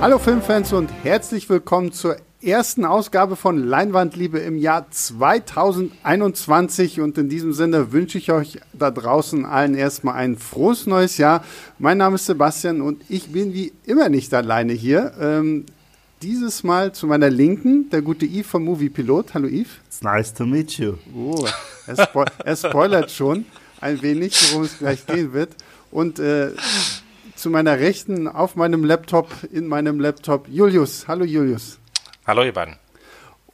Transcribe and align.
Hallo 0.00 0.20
Filmfans 0.20 0.72
und 0.72 0.90
herzlich 1.02 1.50
willkommen 1.50 1.90
zur 1.90 2.18
ersten 2.40 2.84
Ausgabe 2.84 3.34
von 3.34 3.66
Leinwandliebe 3.66 4.38
im 4.38 4.56
Jahr 4.56 4.88
2021 4.88 7.00
und 7.00 7.18
in 7.18 7.28
diesem 7.28 7.52
Sinne 7.52 7.90
wünsche 7.90 8.16
ich 8.16 8.30
euch 8.30 8.60
da 8.72 8.92
draußen 8.92 9.44
allen 9.44 9.74
erstmal 9.74 10.14
ein 10.14 10.38
frohes 10.38 10.86
neues 10.86 11.18
Jahr. 11.18 11.44
Mein 11.80 11.98
Name 11.98 12.14
ist 12.14 12.26
Sebastian 12.26 12.80
und 12.80 13.02
ich 13.08 13.32
bin 13.32 13.54
wie 13.54 13.72
immer 13.86 14.08
nicht 14.08 14.32
alleine 14.34 14.72
hier. 14.72 15.14
Ähm, 15.20 15.66
dieses 16.22 16.62
Mal 16.62 16.92
zu 16.92 17.08
meiner 17.08 17.28
Linken 17.28 17.90
der 17.90 18.02
gute 18.02 18.24
Yves 18.24 18.46
vom 18.46 18.62
Movie 18.62 18.90
Pilot. 18.90 19.34
Hallo 19.34 19.48
Yves. 19.48 19.80
It's 19.88 20.02
nice 20.02 20.32
to 20.32 20.46
meet 20.46 20.78
you. 20.78 20.94
Oh, 21.12 21.44
er, 21.88 22.06
spo 22.06 22.24
er 22.44 22.56
spoilert 22.56 23.10
schon 23.10 23.46
ein 23.80 24.00
wenig, 24.00 24.52
worum 24.52 24.64
es 24.64 24.78
gleich 24.78 25.04
gehen 25.06 25.32
wird. 25.32 25.56
Und 25.90 26.20
äh, 26.20 26.52
zu 27.38 27.50
meiner 27.50 27.78
Rechten 27.78 28.26
auf 28.26 28.56
meinem 28.56 28.84
Laptop, 28.84 29.30
in 29.52 29.68
meinem 29.68 30.00
Laptop, 30.00 30.48
Julius. 30.48 31.06
Hallo 31.06 31.24
Julius. 31.24 31.78
Hallo 32.26 32.42
beiden. 32.52 32.74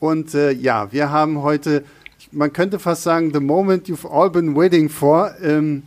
Und 0.00 0.34
äh, 0.34 0.52
ja, 0.52 0.90
wir 0.90 1.10
haben 1.10 1.42
heute, 1.42 1.84
man 2.32 2.52
könnte 2.52 2.78
fast 2.78 3.02
sagen, 3.02 3.32
the 3.34 3.40
moment 3.40 3.86
you've 3.86 4.10
all 4.10 4.30
been 4.30 4.56
waiting 4.56 4.88
for. 4.88 5.34
Ähm, 5.42 5.82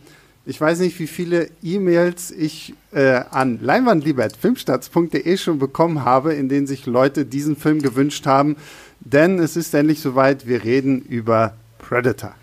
ich 0.46 0.60
weiß 0.60 0.78
nicht, 0.78 0.98
wie 1.00 1.08
viele 1.08 1.50
E-Mails 1.62 2.30
ich 2.30 2.72
äh, 2.92 3.22
an 3.30 3.58
leinwandliebe.filmstarts.de 3.60 5.36
schon 5.36 5.58
bekommen 5.58 6.04
habe, 6.04 6.34
in 6.34 6.48
denen 6.48 6.68
sich 6.68 6.86
Leute 6.86 7.26
diesen 7.26 7.56
Film 7.56 7.82
gewünscht 7.82 8.26
haben. 8.26 8.56
Denn 9.00 9.40
es 9.40 9.56
ist 9.56 9.74
endlich 9.74 10.00
soweit, 10.00 10.46
wir 10.46 10.62
reden 10.62 11.02
über 11.02 11.54
Predator. 11.78 12.34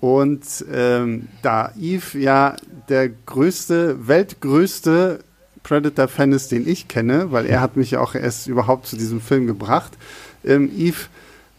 Und 0.00 0.64
ähm, 0.72 1.28
da 1.42 1.72
Eve 1.78 2.18
ja 2.18 2.56
der 2.88 3.08
größte, 3.08 4.08
weltgrößte 4.08 5.20
Predator-Fan 5.62 6.32
ist, 6.32 6.52
den 6.52 6.66
ich 6.66 6.88
kenne, 6.88 7.32
weil 7.32 7.46
er 7.46 7.60
hat 7.60 7.76
mich 7.76 7.96
auch 7.96 8.14
erst 8.14 8.46
überhaupt 8.46 8.86
zu 8.86 8.96
diesem 8.96 9.20
Film 9.20 9.46
gebracht. 9.46 9.92
Ähm, 10.44 10.70
Eve, 10.76 11.08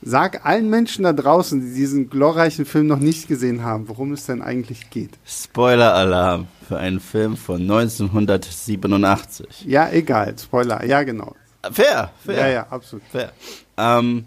sag 0.02 0.46
allen 0.46 0.70
Menschen 0.70 1.04
da 1.04 1.14
draußen, 1.14 1.62
die 1.62 1.74
diesen 1.74 2.10
glorreichen 2.10 2.66
Film 2.66 2.88
noch 2.88 3.00
nicht 3.00 3.28
gesehen 3.28 3.64
haben, 3.64 3.88
worum 3.88 4.14
es 4.14 4.26
denn 4.26 4.42
eigentlich 4.42 4.90
geht. 4.90 5.12
Spoiler-Alarm 5.26 6.48
für 6.68 6.78
einen 6.78 7.00
Film 7.00 7.38
von 7.38 7.62
1987. 7.62 9.66
Ja, 9.66 9.90
egal, 9.92 10.36
Spoiler, 10.40 10.86
ja 10.86 11.04
genau. 11.04 11.36
Fair, 11.72 12.12
fair. 12.26 12.38
Ja, 12.38 12.48
ja, 12.48 12.68
absolut. 12.70 13.04
Fair. 13.12 13.32
Ähm, 13.78 14.26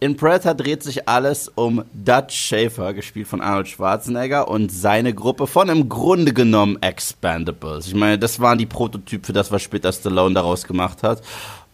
in 0.00 0.16
Predator 0.16 0.54
dreht 0.54 0.82
sich 0.82 1.08
alles 1.08 1.48
um 1.48 1.84
Dutch 1.92 2.34
Schaefer, 2.34 2.94
gespielt 2.94 3.26
von 3.26 3.40
Arnold 3.40 3.68
Schwarzenegger, 3.68 4.48
und 4.48 4.70
seine 4.70 5.12
Gruppe 5.12 5.46
von 5.46 5.68
im 5.68 5.88
Grunde 5.88 6.32
genommen 6.32 6.78
Expandables. 6.80 7.88
Ich 7.88 7.94
meine, 7.94 8.18
das 8.18 8.38
waren 8.40 8.58
die 8.58 8.66
Prototypen 8.66 9.24
für 9.24 9.32
das, 9.32 9.50
was 9.50 9.62
später 9.62 9.92
Stallone 9.92 10.34
daraus 10.34 10.64
gemacht 10.64 11.02
hat. 11.02 11.18
Äh, 11.18 11.22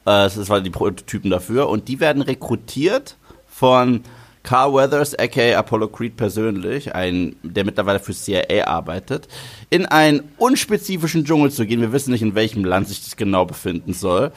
das 0.05 0.49
waren 0.49 0.65
die 0.65 0.71
Prototypen 0.71 1.31
dafür. 1.31 1.69
Und 1.69 1.89
die 1.89 2.01
werden 2.01 2.23
rekrutiert 2.23 3.17
von 3.47 4.03
Carl 4.43 4.75
Weathers, 4.75 5.19
aka 5.19 5.57
Apollo 5.59 5.89
Creed 5.89 6.17
persönlich, 6.17 6.95
ein, 6.95 7.37
der 7.43 7.65
mittlerweile 7.65 7.99
für 7.99 8.13
CIA 8.13 8.67
arbeitet, 8.67 9.29
in 9.71 9.87
einen 9.87 10.23
unspezifischen 10.39 11.25
Dschungel 11.25 11.51
zu 11.51 11.67
gehen. 11.67 11.81
Wir 11.81 11.93
wissen 11.93 12.13
nicht, 12.13 12.23
in 12.23 12.35
welchem 12.35 12.65
Land 12.65 12.89
sich 12.89 13.03
das 13.03 13.17
genau 13.17 13.45
befinden 13.45 13.95
soll 13.95 14.33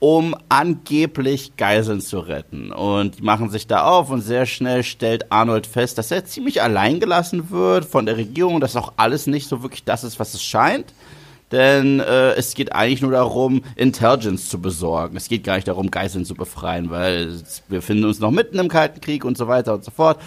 um 0.00 0.34
angeblich 0.48 1.56
Geiseln 1.56 2.00
zu 2.00 2.20
retten. 2.20 2.72
Und 2.72 3.18
die 3.18 3.22
machen 3.22 3.50
sich 3.50 3.66
da 3.66 3.84
auf 3.84 4.10
und 4.10 4.22
sehr 4.22 4.46
schnell 4.46 4.82
stellt 4.82 5.30
Arnold 5.30 5.66
fest, 5.66 5.98
dass 5.98 6.10
er 6.10 6.24
ziemlich 6.24 6.62
allein 6.62 7.00
gelassen 7.00 7.50
wird 7.50 7.84
von 7.84 8.06
der 8.06 8.16
Regierung, 8.16 8.60
dass 8.60 8.76
auch 8.76 8.94
alles 8.96 9.26
nicht 9.26 9.46
so 9.46 9.62
wirklich 9.62 9.84
das 9.84 10.02
ist, 10.02 10.18
was 10.18 10.34
es 10.34 10.42
scheint. 10.42 10.94
Denn 11.52 12.00
äh, 12.00 12.32
es 12.32 12.54
geht 12.54 12.72
eigentlich 12.72 13.02
nur 13.02 13.10
darum, 13.10 13.62
Intelligence 13.76 14.48
zu 14.48 14.60
besorgen. 14.60 15.16
Es 15.16 15.28
geht 15.28 15.44
gar 15.44 15.56
nicht 15.56 15.68
darum, 15.68 15.90
Geiseln 15.90 16.24
zu 16.24 16.34
befreien, 16.34 16.90
weil 16.90 17.32
wir 17.68 17.78
befinden 17.78 18.04
uns 18.04 18.20
noch 18.20 18.30
mitten 18.30 18.58
im 18.58 18.68
Kalten 18.68 19.00
Krieg 19.00 19.24
und 19.24 19.36
so 19.36 19.48
weiter 19.48 19.74
und 19.74 19.84
so 19.84 19.90
fort. 19.90 20.18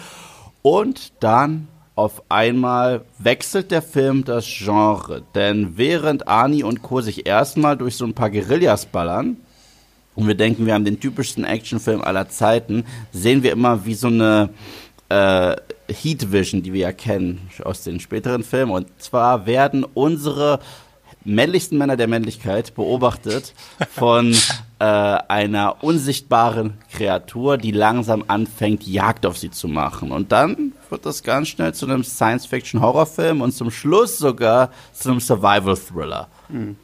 Und 0.62 1.12
dann 1.20 1.66
auf 1.96 2.22
einmal 2.28 3.02
wechselt 3.18 3.70
der 3.70 3.82
Film 3.82 4.24
das 4.24 4.46
Genre. 4.46 5.22
Denn 5.34 5.76
während 5.76 6.28
Ani 6.28 6.62
und 6.62 6.82
Co. 6.82 7.00
sich 7.00 7.26
erstmal 7.26 7.76
durch 7.76 7.96
so 7.96 8.04
ein 8.04 8.14
paar 8.14 8.30
Guerillas 8.30 8.86
ballern, 8.86 9.38
und 10.14 10.26
wir 10.26 10.34
denken, 10.34 10.66
wir 10.66 10.74
haben 10.74 10.84
den 10.84 11.00
typischsten 11.00 11.44
Actionfilm 11.44 12.02
aller 12.02 12.28
Zeiten, 12.28 12.84
sehen 13.12 13.42
wir 13.42 13.52
immer 13.52 13.84
wie 13.84 13.94
so 13.94 14.08
eine 14.08 14.50
äh, 15.08 15.56
Heat 15.88 16.32
Vision, 16.32 16.62
die 16.62 16.72
wir 16.72 16.80
ja 16.80 16.92
kennen 16.92 17.48
aus 17.62 17.82
den 17.82 18.00
späteren 18.00 18.42
Filmen. 18.42 18.72
Und 18.72 18.88
zwar 18.98 19.46
werden 19.46 19.84
unsere 19.84 20.60
männlichsten 21.24 21.78
Männer 21.78 21.96
der 21.96 22.06
Männlichkeit 22.06 22.74
beobachtet 22.74 23.54
von 23.90 24.34
äh, 24.78 24.84
einer 24.84 25.82
unsichtbaren 25.82 26.74
Kreatur, 26.92 27.56
die 27.56 27.70
langsam 27.70 28.24
anfängt, 28.28 28.86
Jagd 28.86 29.26
auf 29.26 29.38
sie 29.38 29.50
zu 29.50 29.68
machen. 29.68 30.12
Und 30.12 30.32
dann 30.32 30.72
wird 30.90 31.06
das 31.06 31.22
ganz 31.22 31.48
schnell 31.48 31.74
zu 31.74 31.86
einem 31.86 32.04
Science-Fiction-Horrorfilm 32.04 33.40
und 33.40 33.52
zum 33.52 33.70
Schluss 33.70 34.18
sogar 34.18 34.70
zu 34.92 35.10
einem 35.10 35.20
Survival-Thriller. 35.20 36.28
Mhm. 36.48 36.76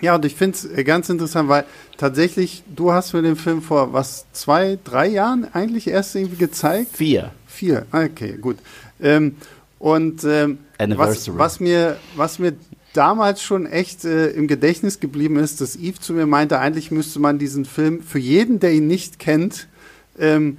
Ja, 0.00 0.14
und 0.14 0.24
ich 0.24 0.34
finde 0.34 0.56
es 0.56 0.64
äh, 0.64 0.84
ganz 0.84 1.08
interessant, 1.08 1.48
weil 1.48 1.64
tatsächlich, 1.96 2.62
du 2.74 2.92
hast 2.92 3.12
mir 3.12 3.22
den 3.22 3.36
Film 3.36 3.62
vor 3.62 3.92
was, 3.92 4.26
zwei, 4.32 4.78
drei 4.84 5.08
Jahren 5.08 5.46
eigentlich 5.52 5.88
erst 5.88 6.14
irgendwie 6.14 6.36
gezeigt? 6.36 6.96
Vier. 6.96 7.32
Vier, 7.46 7.86
okay, 7.92 8.36
gut. 8.40 8.56
Ähm, 9.00 9.36
und 9.78 10.24
ähm, 10.24 10.58
was, 10.78 11.36
was, 11.36 11.60
mir, 11.60 11.96
was 12.16 12.38
mir 12.38 12.54
damals 12.92 13.42
schon 13.42 13.66
echt 13.66 14.04
äh, 14.04 14.28
im 14.30 14.48
Gedächtnis 14.48 15.00
geblieben 15.00 15.36
ist, 15.36 15.60
dass 15.60 15.76
Eve 15.76 16.00
zu 16.00 16.12
mir 16.12 16.26
meinte, 16.26 16.58
eigentlich 16.58 16.90
müsste 16.90 17.20
man 17.20 17.38
diesen 17.38 17.64
Film 17.64 18.02
für 18.02 18.18
jeden, 18.18 18.60
der 18.60 18.72
ihn 18.72 18.86
nicht 18.86 19.18
kennt, 19.18 19.68
ähm, 20.18 20.58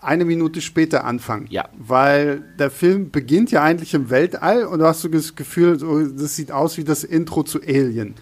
eine 0.00 0.24
Minute 0.24 0.60
später 0.60 1.04
anfangen. 1.04 1.46
Ja. 1.50 1.68
Weil 1.76 2.42
der 2.58 2.70
Film 2.70 3.10
beginnt 3.10 3.50
ja 3.50 3.62
eigentlich 3.62 3.92
im 3.94 4.08
Weltall 4.08 4.64
und 4.64 4.78
du 4.78 4.86
hast 4.86 5.00
so 5.00 5.08
das 5.08 5.34
Gefühl, 5.34 5.78
so, 5.78 6.06
das 6.06 6.36
sieht 6.36 6.52
aus 6.52 6.76
wie 6.76 6.84
das 6.84 7.02
Intro 7.04 7.42
zu 7.42 7.60
Alien. 7.60 8.14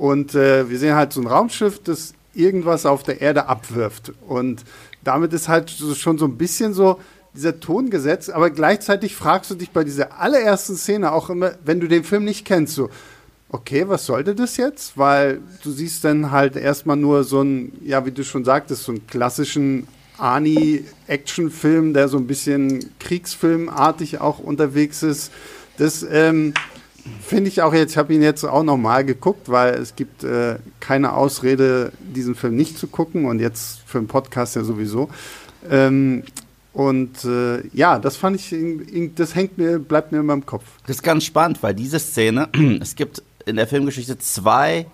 Und 0.00 0.34
äh, 0.34 0.70
wir 0.70 0.78
sehen 0.78 0.94
halt 0.94 1.12
so 1.12 1.20
ein 1.20 1.26
Raumschiff, 1.26 1.78
das 1.84 2.14
irgendwas 2.32 2.86
auf 2.86 3.02
der 3.02 3.20
Erde 3.20 3.48
abwirft. 3.48 4.14
Und 4.26 4.64
damit 5.04 5.34
ist 5.34 5.46
halt 5.46 5.70
schon 5.70 6.16
so 6.16 6.24
ein 6.24 6.38
bisschen 6.38 6.72
so 6.72 6.98
dieser 7.34 7.60
Ton 7.60 7.90
gesetzt, 7.90 8.30
aber 8.30 8.48
gleichzeitig 8.48 9.14
fragst 9.14 9.50
du 9.50 9.56
dich 9.56 9.72
bei 9.72 9.84
dieser 9.84 10.18
allerersten 10.18 10.74
Szene 10.74 11.12
auch 11.12 11.28
immer, 11.28 11.52
wenn 11.66 11.80
du 11.80 11.86
den 11.86 12.02
Film 12.02 12.24
nicht 12.24 12.46
kennst, 12.46 12.76
so, 12.76 12.88
okay, 13.50 13.88
was 13.88 14.06
sollte 14.06 14.34
das 14.34 14.56
jetzt? 14.56 14.96
Weil 14.96 15.42
du 15.62 15.70
siehst 15.70 16.02
dann 16.02 16.30
halt 16.30 16.56
erstmal 16.56 16.96
nur 16.96 17.22
so 17.22 17.40
einen, 17.40 17.78
ja, 17.84 18.06
wie 18.06 18.10
du 18.10 18.24
schon 18.24 18.46
sagtest, 18.46 18.84
so 18.84 18.92
einen 18.92 19.06
klassischen 19.06 19.86
Ani-Action-Film, 20.16 21.92
der 21.92 22.08
so 22.08 22.16
ein 22.16 22.26
bisschen 22.26 22.90
Kriegsfilmartig 23.00 24.18
auch 24.22 24.38
unterwegs 24.38 25.02
ist. 25.02 25.30
Das, 25.76 26.06
ähm, 26.10 26.54
Finde 27.20 27.48
ich 27.48 27.62
auch 27.62 27.72
jetzt, 27.74 27.92
ich 27.92 27.96
habe 27.98 28.14
ihn 28.14 28.22
jetzt 28.22 28.44
auch 28.44 28.62
nochmal 28.62 29.04
geguckt, 29.04 29.48
weil 29.48 29.74
es 29.74 29.96
gibt 29.96 30.24
äh, 30.24 30.56
keine 30.80 31.12
Ausrede, 31.14 31.92
diesen 32.00 32.34
Film 32.34 32.56
nicht 32.56 32.78
zu 32.78 32.86
gucken 32.86 33.24
und 33.24 33.40
jetzt 33.40 33.80
für 33.86 33.98
einen 33.98 34.08
Podcast 34.08 34.56
ja 34.56 34.64
sowieso. 34.64 35.08
Ähm, 35.68 36.24
und 36.72 37.24
äh, 37.24 37.66
ja, 37.72 37.98
das 37.98 38.16
fand 38.16 38.36
ich, 38.36 38.54
das 39.16 39.34
hängt 39.34 39.58
mir, 39.58 39.78
bleibt 39.78 40.12
mir 40.12 40.18
immer 40.18 40.34
im 40.34 40.46
Kopf. 40.46 40.64
Das 40.86 40.96
ist 40.96 41.02
ganz 41.02 41.24
spannend, 41.24 41.62
weil 41.62 41.74
diese 41.74 41.98
Szene, 41.98 42.48
es 42.80 42.94
gibt 42.94 43.22
in 43.46 43.56
der 43.56 43.66
Filmgeschichte 43.66 44.18
zwei 44.18 44.86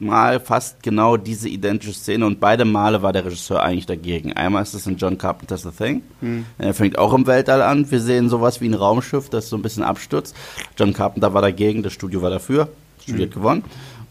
Mal 0.00 0.38
fast 0.38 0.82
genau 0.82 1.16
diese 1.16 1.48
identische 1.48 1.92
Szene 1.92 2.24
und 2.24 2.38
beide 2.38 2.64
Male 2.64 3.02
war 3.02 3.12
der 3.12 3.24
Regisseur 3.24 3.62
eigentlich 3.62 3.86
dagegen. 3.86 4.32
Einmal 4.32 4.62
ist 4.62 4.74
es 4.74 4.86
in 4.86 4.96
John 4.96 5.18
Carpenter's 5.18 5.62
The 5.62 5.70
Thing. 5.70 6.02
Hm. 6.20 6.46
Er 6.56 6.72
fängt 6.72 6.98
auch 6.98 7.12
im 7.14 7.26
Weltall 7.26 7.62
an. 7.62 7.90
Wir 7.90 8.00
sehen 8.00 8.28
sowas 8.28 8.60
wie 8.60 8.68
ein 8.68 8.74
Raumschiff, 8.74 9.28
das 9.28 9.48
so 9.48 9.56
ein 9.56 9.62
bisschen 9.62 9.82
abstürzt. 9.82 10.36
John 10.76 10.92
Carpenter 10.92 11.34
war 11.34 11.42
dagegen, 11.42 11.82
das 11.82 11.92
Studio 11.92 12.22
war 12.22 12.30
dafür. 12.30 12.68
Das 12.96 13.04
Studio 13.04 13.24
hm. 13.24 13.30
hat 13.30 13.34
gewonnen. 13.34 13.64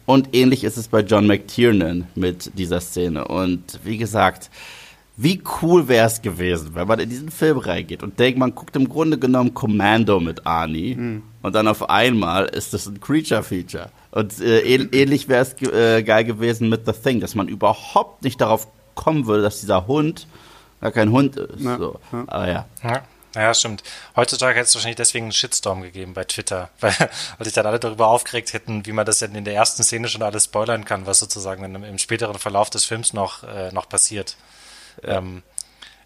Und 0.06 0.36
ähnlich 0.36 0.64
ist 0.64 0.78
es 0.78 0.88
bei 0.88 1.02
John 1.02 1.28
McTiernan 1.28 2.08
mit 2.16 2.58
dieser 2.58 2.80
Szene. 2.80 3.28
Und 3.28 3.80
wie 3.84 3.98
gesagt, 3.98 4.50
wie 5.18 5.42
cool 5.62 5.88
wäre 5.88 6.06
es 6.06 6.22
gewesen, 6.22 6.72
wenn 6.76 6.88
man 6.88 7.00
in 7.00 7.10
diesen 7.10 7.32
Film 7.32 7.58
reingeht 7.58 8.04
und 8.04 8.20
denkt, 8.20 8.38
man 8.38 8.54
guckt 8.54 8.76
im 8.76 8.88
Grunde 8.88 9.18
genommen 9.18 9.54
Commando 9.54 10.20
mit 10.20 10.46
Arnie 10.46 10.96
mhm. 10.96 11.24
Und 11.48 11.54
dann 11.54 11.68
auf 11.68 11.90
einmal 11.90 12.46
ist 12.46 12.74
das 12.74 12.88
ein 12.88 13.00
Creature-Feature. 13.00 13.90
Und 14.12 14.40
äh, 14.42 14.60
ähnlich 14.60 15.30
wäre 15.30 15.42
es 15.42 15.62
äh, 15.62 16.04
geil 16.04 16.26
gewesen 16.26 16.68
mit 16.68 16.86
The 16.86 16.92
Thing, 16.92 17.22
dass 17.22 17.36
man 17.36 17.48
überhaupt 17.48 18.24
nicht 18.24 18.42
darauf 18.42 18.68
kommen 18.96 19.28
würde, 19.28 19.44
dass 19.44 19.62
dieser 19.62 19.88
Hund 19.88 20.28
gar 20.82 20.92
kein 20.92 21.12
Hund 21.12 21.38
ist. 21.38 21.62
Ja, 21.62 21.78
so. 21.78 22.00
ja. 22.12 22.24
Aber 22.28 22.48
ja. 22.48 22.66
ja. 22.84 23.04
Ja, 23.36 23.54
stimmt. 23.54 23.84
Heutzutage 24.16 24.56
hätte 24.56 24.66
es 24.66 24.76
wahrscheinlich 24.76 24.96
deswegen 24.98 25.26
einen 25.26 25.32
Shitstorm 25.32 25.84
gegeben 25.84 26.14
bei 26.14 26.26
Twitter, 26.26 26.70
weil, 26.82 26.94
weil 27.00 27.46
sich 27.46 27.54
dann 27.54 27.66
alle 27.66 27.80
darüber 27.80 28.08
aufgeregt 28.08 28.52
hätten, 28.52 28.86
wie 28.86 28.92
man 28.92 29.06
das 29.06 29.20
denn 29.20 29.36
in 29.36 29.46
der 29.46 29.54
ersten 29.54 29.84
Szene 29.84 30.10
schon 30.10 30.24
alles 30.24 30.46
spoilern 30.46 30.84
kann, 30.84 31.06
was 31.06 31.20
sozusagen 31.20 31.64
im, 31.64 31.84
im 31.84 31.98
späteren 31.98 32.40
Verlauf 32.40 32.70
des 32.72 32.84
Films 32.84 33.14
noch, 33.14 33.44
äh, 33.44 33.72
noch 33.72 33.88
passiert. 33.88 34.36
Ähm, 35.04 35.44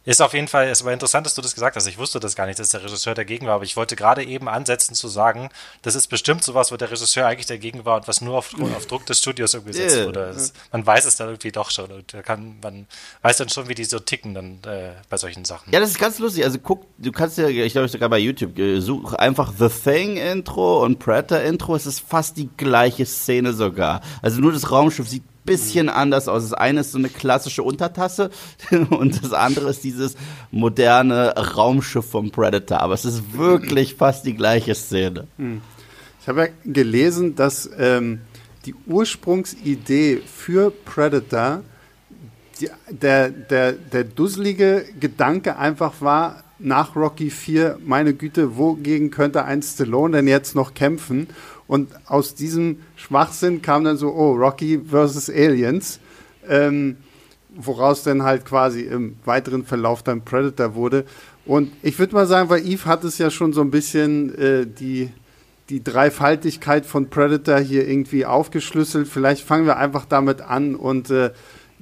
Ist 0.03 0.21
auf 0.21 0.33
jeden 0.33 0.47
Fall, 0.47 0.67
es 0.67 0.83
war 0.83 0.91
interessant, 0.93 1.27
dass 1.27 1.35
du 1.35 1.41
das 1.41 1.53
gesagt 1.53 1.75
hast. 1.75 1.85
Ich 1.85 1.99
wusste 1.99 2.19
das 2.19 2.35
gar 2.35 2.47
nicht, 2.47 2.57
dass 2.57 2.69
der 2.69 2.83
Regisseur 2.83 3.13
dagegen 3.13 3.45
war, 3.45 3.55
aber 3.55 3.65
ich 3.65 3.77
wollte 3.77 3.95
gerade 3.95 4.23
eben 4.23 4.49
ansetzen 4.49 4.95
zu 4.95 5.07
sagen, 5.07 5.49
das 5.83 5.93
ist 5.93 6.07
bestimmt 6.07 6.43
sowas, 6.43 6.71
wo 6.71 6.77
der 6.77 6.89
Regisseur 6.89 7.27
eigentlich 7.27 7.45
dagegen 7.45 7.85
war 7.85 7.97
und 7.97 8.07
was 8.07 8.19
nur 8.19 8.37
auf, 8.37 8.51
auf 8.75 8.87
Druck 8.87 9.05
des 9.05 9.19
Studios 9.19 9.53
umgesetzt 9.53 9.95
yeah. 9.95 10.05
wurde. 10.07 10.31
Das, 10.33 10.53
man 10.71 10.85
weiß 10.85 11.05
es 11.05 11.17
dann 11.17 11.27
irgendwie 11.27 11.51
doch 11.51 11.69
schon 11.69 11.91
und 11.91 12.15
kann, 12.23 12.57
man 12.63 12.87
weiß 13.21 13.37
dann 13.37 13.49
schon, 13.49 13.69
wie 13.69 13.75
die 13.75 13.85
so 13.85 13.99
ticken 13.99 14.33
dann 14.33 14.59
äh, 14.65 14.93
bei 15.07 15.17
solchen 15.17 15.45
Sachen. 15.45 15.71
Ja, 15.71 15.79
das 15.79 15.91
ist 15.91 15.99
ganz 15.99 16.17
lustig. 16.17 16.43
Also 16.45 16.57
guck, 16.57 16.85
du 16.97 17.11
kannst 17.11 17.37
ja, 17.37 17.47
ich 17.47 17.73
glaube 17.73 17.87
sogar 17.87 18.09
bei 18.09 18.17
YouTube, 18.17 18.57
äh, 18.57 18.79
such 18.79 19.13
einfach 19.13 19.53
The 19.57 19.69
Thing 19.69 20.17
Intro 20.17 20.83
und 20.83 20.97
Predator 20.97 21.41
Intro. 21.41 21.75
Es 21.75 21.85
ist 21.85 21.99
fast 21.99 22.37
die 22.37 22.49
gleiche 22.57 23.05
Szene 23.05 23.53
sogar. 23.53 24.01
Also 24.23 24.41
nur 24.41 24.51
das 24.51 24.71
Raumschiff 24.71 25.07
sieht 25.07 25.23
bisschen 25.43 25.89
anders 25.89 26.27
aus. 26.27 26.43
Das 26.43 26.53
eine 26.53 26.81
ist 26.81 26.91
so 26.91 26.97
eine 26.97 27.09
klassische 27.09 27.63
Untertasse 27.63 28.29
und 28.89 29.23
das 29.23 29.33
andere 29.33 29.69
ist 29.69 29.83
dieses 29.83 30.15
moderne 30.51 31.35
Raumschiff 31.35 32.09
vom 32.09 32.31
Predator. 32.31 32.81
Aber 32.81 32.93
es 32.93 33.05
ist 33.05 33.37
wirklich 33.37 33.95
fast 33.95 34.25
die 34.25 34.35
gleiche 34.35 34.75
Szene. 34.75 35.27
Hm. 35.37 35.61
Ich 36.21 36.27
habe 36.27 36.41
ja 36.41 36.47
gelesen, 36.63 37.35
dass 37.35 37.69
ähm, 37.77 38.21
die 38.65 38.75
Ursprungsidee 38.85 40.21
für 40.25 40.71
Predator 40.71 41.63
die, 42.59 42.69
der, 42.89 43.29
der, 43.29 43.71
der 43.71 44.03
dusselige 44.03 44.85
Gedanke 44.99 45.57
einfach 45.57 45.93
war, 45.99 46.43
nach 46.63 46.95
Rocky 46.95 47.31
4, 47.31 47.79
meine 47.83 48.13
Güte, 48.13 48.55
wogegen 48.57 49.09
könnte 49.09 49.45
ein 49.45 49.63
Stallone 49.63 50.17
denn 50.17 50.27
jetzt 50.27 50.55
noch 50.55 50.73
kämpfen? 50.73 51.27
Und 51.67 51.89
aus 52.05 52.35
diesem 52.35 52.79
Schwachsinn 52.95 53.61
kam 53.61 53.83
dann 53.83 53.97
so, 53.97 54.13
oh, 54.13 54.33
Rocky 54.33 54.81
versus 54.85 55.29
Aliens, 55.29 55.99
ähm, 56.47 56.97
woraus 57.55 58.03
dann 58.03 58.23
halt 58.23 58.45
quasi 58.45 58.81
im 58.81 59.17
weiteren 59.25 59.65
Verlauf 59.65 60.03
dann 60.03 60.23
Predator 60.23 60.75
wurde. 60.75 61.05
Und 61.45 61.71
ich 61.81 61.97
würde 61.97 62.13
mal 62.13 62.27
sagen, 62.27 62.49
weil 62.49 62.65
Eve 62.65 62.85
hat 62.85 63.03
es 63.03 63.17
ja 63.17 63.29
schon 63.29 63.53
so 63.53 63.61
ein 63.61 63.71
bisschen 63.71 64.35
äh, 64.35 64.65
die, 64.67 65.09
die 65.69 65.83
Dreifaltigkeit 65.83 66.85
von 66.85 67.09
Predator 67.09 67.59
hier 67.59 67.87
irgendwie 67.87 68.25
aufgeschlüsselt. 68.25 69.07
Vielleicht 69.07 69.45
fangen 69.45 69.65
wir 69.65 69.77
einfach 69.77 70.05
damit 70.05 70.41
an 70.41 70.75
und 70.75 71.09
äh, 71.09 71.31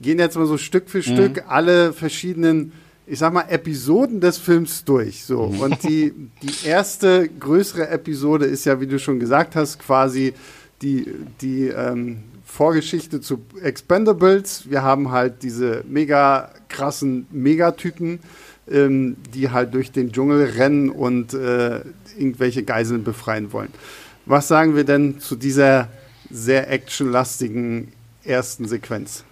gehen 0.01 0.19
jetzt 0.19 0.37
mal 0.37 0.45
so 0.45 0.57
Stück 0.57 0.89
für 0.89 0.99
mhm. 0.99 1.03
Stück 1.03 1.43
alle 1.47 1.93
verschiedenen 1.93 2.71
ich 3.09 3.19
sag 3.19 3.33
mal, 3.33 3.45
Episoden 3.49 4.21
des 4.21 4.37
Films 4.37 4.85
durch. 4.85 5.25
So. 5.25 5.47
Mhm. 5.47 5.59
Und 5.59 5.83
die, 5.83 6.13
die 6.43 6.67
erste 6.67 7.27
größere 7.27 7.89
Episode 7.89 8.45
ist 8.45 8.65
ja, 8.65 8.79
wie 8.79 8.87
du 8.87 8.99
schon 8.99 9.19
gesagt 9.19 9.55
hast, 9.55 9.79
quasi 9.79 10.33
die, 10.81 11.07
die 11.41 11.67
ähm, 11.67 12.23
Vorgeschichte 12.45 13.19
zu 13.19 13.41
Expendables. 13.61 14.69
Wir 14.69 14.83
haben 14.83 15.11
halt 15.11 15.41
diese 15.41 15.83
mega 15.87 16.51
krassen 16.67 17.25
Megatypen, 17.31 18.19
ähm, 18.69 19.17
die 19.33 19.49
halt 19.49 19.73
durch 19.73 19.91
den 19.91 20.11
Dschungel 20.11 20.45
rennen 20.57 20.89
und 20.89 21.33
äh, 21.33 21.81
irgendwelche 22.15 22.63
Geiseln 22.63 23.03
befreien 23.03 23.51
wollen. 23.51 23.69
Was 24.27 24.47
sagen 24.47 24.75
wir 24.75 24.83
denn 24.83 25.19
zu 25.19 25.35
dieser 25.35 25.89
sehr 26.29 26.71
actionlastigen 26.71 27.91
ersten 28.23 28.67
Sequenz? 28.67 29.23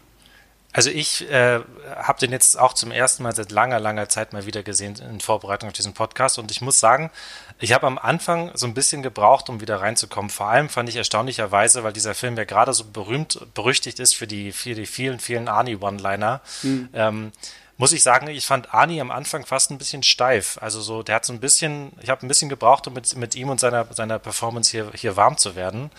Also 0.78 0.92
ich 0.92 1.28
äh, 1.32 1.60
habe 1.96 2.20
den 2.20 2.32
jetzt 2.32 2.60
auch 2.60 2.72
zum 2.72 2.92
ersten 2.92 3.24
Mal 3.24 3.34
seit 3.34 3.50
langer, 3.52 3.80
langer 3.80 4.10
Zeit 4.10 4.32
mal 4.32 4.46
wieder 4.46 4.62
gesehen 4.62 4.96
in 5.10 5.20
Vorbereitung 5.20 5.70
auf 5.70 5.74
diesen 5.74 5.96
Podcast 5.96 6.38
und 6.38 6.52
ich 6.52 6.62
muss 6.62 6.80
sagen, 6.80 7.10
ich 7.58 7.74
habe 7.74 7.88
am 7.88 7.98
Anfang 7.98 8.52
so 8.54 8.68
ein 8.68 8.76
bisschen 8.76 9.02
gebraucht, 9.02 9.50
um 9.50 9.60
wieder 9.60 9.82
reinzukommen. 9.82 10.30
Vor 10.30 10.50
allem 10.50 10.70
fand 10.70 10.88
ich 10.88 10.96
erstaunlicherweise, 10.96 11.84
weil 11.84 11.94
dieser 11.94 12.14
Film 12.14 12.38
ja 12.38 12.44
gerade 12.44 12.74
so 12.74 12.84
berühmt, 12.84 13.40
berüchtigt 13.56 14.00
ist 14.00 14.14
für 14.14 14.28
die, 14.28 14.52
für 14.52 14.76
die 14.76 14.86
vielen, 14.86 15.18
vielen 15.18 15.48
Arnie-One-Liner. 15.48 16.42
Mhm. 16.62 16.90
Ähm, 16.94 17.32
muss 17.80 17.92
ich 17.92 18.04
sagen, 18.04 18.28
ich 18.28 18.46
fand 18.46 18.74
Arnie 18.74 19.02
am 19.02 19.10
Anfang 19.10 19.46
fast 19.48 19.72
ein 19.72 19.80
bisschen 19.80 20.04
steif. 20.04 20.60
Also 20.62 20.82
so, 20.82 21.02
der 21.02 21.16
hat 21.16 21.26
so 21.26 21.34
ein 21.34 21.40
bisschen, 21.40 21.92
ich 22.02 22.10
habe 22.10 22.24
ein 22.24 22.28
bisschen 22.28 22.50
gebraucht, 22.50 22.88
um 22.88 22.94
mit, 22.94 23.16
mit 23.16 23.34
ihm 23.34 23.50
und 23.50 23.60
seiner, 23.60 23.86
seiner 23.92 24.20
Performance 24.20 24.70
hier, 24.70 24.92
hier 24.94 25.16
warm 25.16 25.38
zu 25.38 25.56
werden 25.56 25.90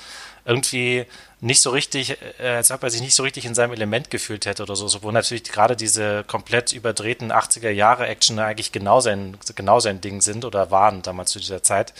irgendwie 0.49 1.05
nicht 1.41 1.61
so 1.61 1.71
richtig, 1.71 2.17
äh, 2.41 2.49
als 2.49 2.71
ob 2.71 2.83
er 2.83 2.91
sich 2.91 3.03
nicht 3.03 3.15
so 3.15 3.23
richtig 3.23 3.45
in 3.45 3.55
seinem 3.55 3.75
Element 3.75 4.11
gefühlt 4.11 4.47
hätte 4.47 4.63
oder 4.63 4.75
so, 4.75 5.03
wo 5.03 5.13
natürlich 5.13 5.45
gerade 5.45 5.77
diese 5.77 6.25
komplett 6.25 6.73
überdrehten 6.73 7.31
80er 7.31 7.69
Jahre 7.69 8.07
Action 8.09 8.39
eigentlich 8.39 8.73
genau 8.73 9.01
sein, 9.01 9.37
genau 9.55 9.79
sein 9.79 10.01
Ding 10.01 10.23
sind 10.23 10.47
oder 10.47 10.71
waren 10.71 11.03
damals 11.03 11.31
zu 11.33 11.39
dieser 11.39 11.63
Zeit. 11.63 11.93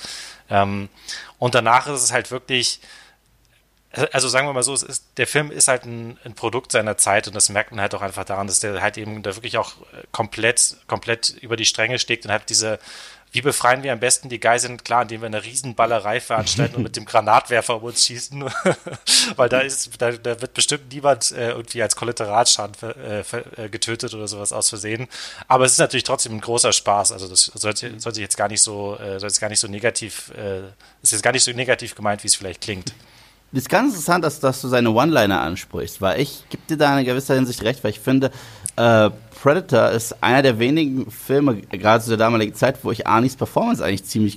Ähm, 0.49 0.89
und 1.39 1.55
danach 1.55 1.87
ist 1.89 2.03
es 2.03 2.11
halt 2.11 2.31
wirklich, 2.31 2.81
also 4.13 4.29
sagen 4.29 4.49
wir 4.49 4.55
mal 4.55 4.63
so, 4.63 4.73
ist, 4.73 5.05
der 5.19 5.27
Film 5.27 5.51
ist 5.51 5.69
halt 5.69 5.85
ein, 5.85 6.19
ein, 6.25 6.35
Produkt 6.35 6.73
seiner 6.73 6.97
Zeit 6.97 7.29
und 7.29 7.37
das 7.37 7.51
merkt 7.51 7.71
man 7.71 7.83
halt 7.83 7.95
auch 7.95 8.03
einfach 8.03 8.25
daran, 8.25 8.47
dass 8.47 8.61
der 8.61 8.81
halt 8.81 8.97
eben 8.97 9.23
da 9.23 9.37
wirklich 9.37 9.59
auch 9.59 9.75
komplett, 10.11 10.79
komplett 10.87 11.31
über 11.43 11.57
die 11.57 11.67
Stränge 11.67 11.99
steckt 11.99 12.25
und 12.25 12.33
halt 12.33 12.49
diese 12.49 12.79
wie 13.33 13.43
befreien 13.43 13.83
wir 13.83 13.93
am 13.93 14.01
besten 14.01 14.29
die 14.29 14.41
Geiseln? 14.41 14.83
Klar, 14.83 15.03
indem 15.03 15.21
wir 15.21 15.27
eine 15.27 15.45
Riesenballerei 15.45 16.21
veranstalten 16.21 16.77
und 16.77 16.83
mit 16.83 16.97
dem 16.97 17.05
Granatwerfer 17.05 17.77
um 17.77 17.83
uns 17.83 18.07
schießen, 18.07 18.45
weil 19.37 19.49
da 19.49 19.61
ist, 19.61 19.91
da, 19.99 20.13
da 20.13 20.41
wird 20.41 20.55
bestimmt 20.55 20.93
niemand 20.93 21.31
äh, 21.33 21.51
irgendwie 21.51 21.83
als 21.83 21.97
Kollateralschaden 21.97 22.75
äh, 22.83 23.21
äh, 23.21 23.69
getötet 23.69 24.15
oder 24.15 24.29
sowas 24.29 24.53
aus 24.53 24.69
Versehen. 24.69 25.09
Aber 25.47 25.65
es 25.65 25.73
ist 25.73 25.79
natürlich 25.79 26.05
trotzdem 26.05 26.35
ein 26.35 26.41
großer 26.41 26.73
Spaß. 26.73 27.13
Also 27.13 27.29
das 27.29 27.45
sollte, 27.55 27.99
sollte 28.01 28.21
jetzt 28.21 28.37
gar 28.37 28.49
nicht 28.49 28.63
so, 28.63 28.97
äh, 28.97 29.21
sollte 29.21 29.27
jetzt 29.27 29.41
gar 29.41 29.51
nicht 29.51 29.61
so 29.61 29.69
negativ, 29.69 30.31
äh, 30.37 30.61
ist 31.03 31.13
jetzt 31.13 31.23
gar 31.23 31.33
nicht 31.33 31.45
so 31.45 31.53
negativ 31.53 31.95
gemeint, 31.95 32.23
wie 32.23 32.29
es 32.29 32.37
vielleicht 32.37 32.63
klingt. 32.63 32.93
Das 33.51 33.63
ist 33.63 33.69
ganz 33.71 33.95
interessant, 33.95 34.25
dass, 34.25 34.41
dass 34.41 34.61
du 34.61 34.69
seine 34.69 34.91
One-Liner 34.91 35.41
ansprichst, 35.41 36.03
weil 36.03 36.21
ich 36.21 36.45
gebe 36.51 36.63
dir 36.69 36.77
da 36.77 36.99
in 36.99 37.07
gewisser 37.07 37.35
Hinsicht 37.35 37.63
recht, 37.63 37.83
weil 37.83 37.93
ich 37.93 38.01
finde, 38.01 38.31
äh, 38.77 39.11
Predator 39.41 39.91
ist 39.91 40.23
einer 40.23 40.43
der 40.43 40.59
wenigen 40.59 41.11
Filme, 41.11 41.57
gerade 41.57 42.03
zu 42.03 42.11
der 42.11 42.19
damaligen 42.19 42.55
Zeit, 42.55 42.85
wo 42.85 42.91
ich 42.91 43.07
Arnis 43.07 43.37
Performance 43.37 43.85
eigentlich 43.85 44.05
ziemlich 44.05 44.37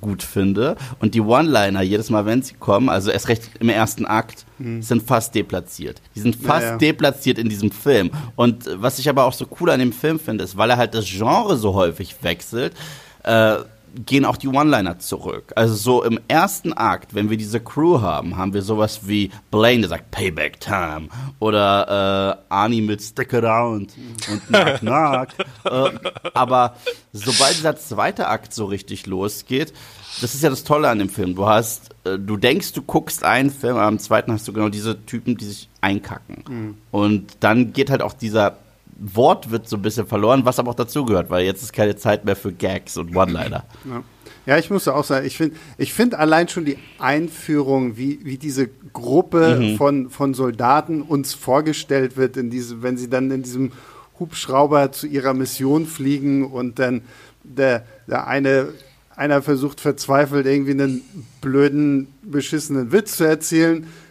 gut 0.00 0.22
finde. 0.22 0.76
Und 1.00 1.14
die 1.14 1.20
One-Liner, 1.20 1.82
jedes 1.82 2.10
Mal, 2.10 2.26
wenn 2.26 2.42
sie 2.42 2.54
kommen, 2.54 2.88
also 2.90 3.10
erst 3.10 3.28
recht 3.28 3.50
im 3.58 3.70
ersten 3.70 4.06
Akt, 4.06 4.44
mhm. 4.58 4.82
sind 4.82 5.02
fast 5.02 5.34
deplatziert. 5.34 6.00
Die 6.14 6.20
sind 6.20 6.36
fast 6.36 6.64
ja, 6.64 6.70
ja. 6.72 6.76
deplatziert 6.76 7.38
in 7.38 7.48
diesem 7.48 7.70
Film. 7.70 8.10
Und 8.36 8.68
was 8.76 8.98
ich 8.98 9.08
aber 9.08 9.24
auch 9.24 9.32
so 9.32 9.46
cool 9.60 9.70
an 9.70 9.80
dem 9.80 9.92
Film 9.92 10.20
finde, 10.20 10.44
ist, 10.44 10.56
weil 10.56 10.70
er 10.70 10.76
halt 10.76 10.94
das 10.94 11.06
Genre 11.06 11.56
so 11.56 11.74
häufig 11.74 12.14
wechselt, 12.22 12.74
äh, 13.22 13.56
gehen 13.94 14.24
auch 14.24 14.36
die 14.36 14.48
One-Liner 14.48 14.98
zurück. 14.98 15.52
Also 15.56 15.74
so 15.74 16.04
im 16.04 16.18
ersten 16.28 16.72
Akt, 16.72 17.14
wenn 17.14 17.30
wir 17.30 17.36
diese 17.36 17.60
Crew 17.60 18.00
haben, 18.00 18.36
haben 18.36 18.54
wir 18.54 18.62
sowas 18.62 19.06
wie 19.08 19.30
Blaine, 19.50 19.82
der 19.82 19.90
sagt 19.90 20.10
Payback 20.10 20.60
Time 20.60 21.08
oder 21.38 22.38
äh, 22.48 22.52
Arnie 22.52 22.82
mit 22.82 23.02
Stick 23.02 23.32
Around 23.34 23.94
und 24.30 24.46
Knock 24.48 24.78
Knock. 24.80 25.28
äh, 25.64 25.90
aber 26.34 26.76
sobald 27.12 27.56
dieser 27.56 27.76
zweite 27.76 28.28
Akt 28.28 28.52
so 28.52 28.66
richtig 28.66 29.06
losgeht, 29.06 29.72
das 30.20 30.34
ist 30.34 30.42
ja 30.42 30.50
das 30.50 30.64
Tolle 30.64 30.88
an 30.88 30.98
dem 30.98 31.08
Film. 31.08 31.34
Du 31.34 31.46
hast, 31.46 31.90
äh, 32.04 32.18
du 32.18 32.36
denkst, 32.36 32.72
du 32.72 32.82
guckst 32.82 33.24
einen 33.24 33.50
Film, 33.50 33.76
aber 33.76 33.86
am 33.86 33.98
zweiten 33.98 34.32
hast 34.32 34.46
du 34.46 34.52
genau 34.52 34.68
diese 34.68 35.04
Typen, 35.06 35.36
die 35.36 35.44
sich 35.44 35.68
einkacken. 35.80 36.44
Mhm. 36.48 36.74
Und 36.90 37.36
dann 37.40 37.72
geht 37.72 37.90
halt 37.90 38.02
auch 38.02 38.12
dieser 38.12 38.56
Wort 38.98 39.50
wird 39.50 39.68
so 39.68 39.76
ein 39.76 39.82
bisschen 39.82 40.06
verloren, 40.06 40.44
was 40.44 40.58
aber 40.58 40.70
auch 40.70 40.76
dazugehört, 40.76 41.30
weil 41.30 41.44
jetzt 41.44 41.62
ist 41.62 41.72
keine 41.72 41.96
Zeit 41.96 42.24
mehr 42.24 42.36
für 42.36 42.52
Gags 42.52 42.96
und 42.96 43.14
One-Liner. 43.14 43.64
Ja. 43.84 44.02
ja. 44.46 44.58
ich 44.58 44.70
muss 44.70 44.86
auch 44.88 45.04
sagen, 45.04 45.26
ich 45.26 45.36
finde 45.36 45.56
ich 45.78 45.92
find 45.92 46.14
allein 46.14 46.48
schon 46.48 46.64
die 46.64 46.78
Einführung, 46.98 47.96
wie, 47.96 48.20
wie 48.24 48.38
diese 48.38 48.68
Gruppe 48.92 49.58
mhm. 49.60 49.76
von, 49.76 50.10
von 50.10 50.34
Soldaten 50.34 51.02
uns 51.02 51.34
vorgestellt 51.34 52.16
wird, 52.16 52.36
in 52.36 52.50
diese, 52.50 52.82
wenn 52.82 52.96
sie 52.96 53.10
dann 53.10 53.30
in 53.30 53.42
diesem 53.42 53.72
Hubschrauber 54.20 54.92
zu 54.92 55.06
ihrer 55.06 55.34
Mission 55.34 55.86
fliegen 55.86 56.46
und 56.46 56.78
dann 56.78 57.02
der, 57.42 57.84
der 58.06 58.26
eine 58.26 58.68
einer 59.16 59.42
versucht 59.42 59.80
verzweifelt 59.80 60.44
irgendwie 60.46 60.72
einen 60.72 61.02
blöden, 61.40 62.08
beschissenen 62.22 62.90
Witz 62.90 63.16
zu 63.16 63.24
erzählen 63.24 63.84
äh, 63.84 64.03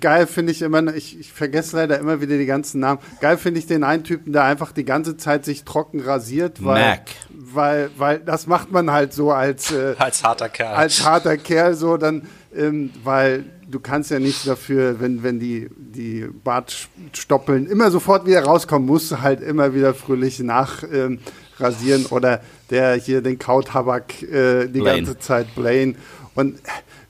geil 0.00 0.26
finde 0.26 0.52
ich 0.52 0.62
immer, 0.62 0.94
ich, 0.94 1.18
ich 1.18 1.32
vergesse 1.32 1.76
leider 1.76 1.98
immer 1.98 2.20
wieder 2.20 2.38
die 2.38 2.46
ganzen 2.46 2.80
Namen. 2.80 3.00
Geil 3.20 3.36
finde 3.36 3.58
ich 3.58 3.66
den 3.66 3.84
einen 3.84 4.04
Typen, 4.04 4.32
der 4.32 4.44
einfach 4.44 4.72
die 4.72 4.84
ganze 4.84 5.16
Zeit 5.16 5.44
sich 5.44 5.64
trocken 5.64 6.00
rasiert, 6.00 6.64
weil, 6.64 6.82
Mac. 6.82 7.02
weil, 7.30 7.90
weil 7.96 8.18
das 8.20 8.46
macht 8.46 8.70
man 8.70 8.90
halt 8.90 9.12
so 9.12 9.32
als, 9.32 9.72
äh, 9.72 9.94
als 9.98 10.22
harter 10.22 10.48
Kerl. 10.48 10.74
Als 10.74 11.04
harter 11.04 11.36
Kerl 11.36 11.74
so 11.74 11.96
dann, 11.96 12.26
ähm, 12.54 12.90
weil 13.02 13.44
du 13.68 13.80
kannst 13.80 14.10
ja 14.10 14.18
nicht 14.18 14.46
dafür, 14.46 15.00
wenn, 15.00 15.22
wenn 15.22 15.40
die, 15.40 15.68
die 15.76 16.26
Bartstoppeln 16.44 17.66
immer 17.66 17.90
sofort 17.90 18.26
wieder 18.26 18.44
rauskommen, 18.44 18.86
musst 18.86 19.10
du 19.10 19.20
halt 19.20 19.40
immer 19.40 19.74
wieder 19.74 19.94
fröhlich 19.94 20.38
nachrasieren 20.38 22.02
ähm, 22.02 22.06
oder 22.10 22.40
der 22.70 22.94
hier 22.94 23.22
den 23.22 23.38
Kautabak 23.38 24.22
äh, 24.22 24.66
die 24.66 24.80
Blaine. 24.80 24.98
ganze 24.98 25.18
Zeit 25.18 25.54
Blaine 25.54 25.96
und 26.34 26.60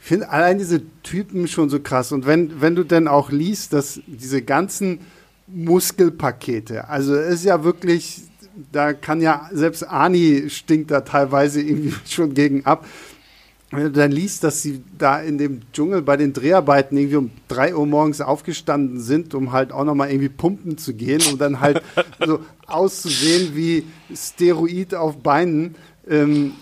finde 0.07 0.31
allein 0.31 0.59
diese 0.59 0.83
Typen 1.03 1.49
schon 1.49 1.69
so 1.69 1.81
krass. 1.81 2.13
Und 2.13 2.27
wenn, 2.27 2.61
wenn 2.61 2.77
du 2.77 2.85
dann 2.85 3.09
auch 3.09 3.33
liest, 3.33 3.73
dass 3.73 4.01
diese 4.07 4.41
ganzen 4.41 5.01
Muskelpakete, 5.49 6.89
also 6.89 7.17
es 7.17 7.41
ist 7.41 7.45
ja 7.45 7.65
wirklich, 7.65 8.23
da 8.71 8.93
kann 8.93 9.21
ja, 9.21 9.51
selbst 9.53 9.83
Ani 9.83 10.45
stinkt 10.49 10.93
da 10.93 11.01
teilweise 11.01 11.61
irgendwie 11.61 11.93
schon 12.09 12.35
gegen 12.35 12.65
ab. 12.67 12.87
wenn 13.73 13.83
du 13.83 13.91
dann 13.91 14.13
liest, 14.13 14.45
dass 14.45 14.63
sie 14.63 14.81
da 14.97 15.19
in 15.19 15.39
dem 15.39 15.63
Dschungel 15.73 16.03
bei 16.03 16.17
den 16.17 16.33
Dreharbeiten 16.33 16.97
irgendwie 16.97 17.17
um 17.17 17.31
3 17.49 17.75
Uhr 17.75 17.87
morgens 17.87 18.21
aufgestanden 18.21 19.01
sind, 19.01 19.35
um 19.35 19.51
halt 19.51 19.73
auch 19.73 19.85
nochmal 19.85 20.11
irgendwie 20.11 20.29
pumpen 20.29 20.79
zu 20.79 20.95
gehen, 20.95 21.21
um 21.29 21.37
dann 21.37 21.61
halt 21.61 21.83
so 22.25 22.39
auszusehen 22.69 23.57
wie 23.57 23.85
Steroid 24.15 24.95
auf 24.95 25.17
Beinen, 25.17 25.75
ähm, 26.09 26.53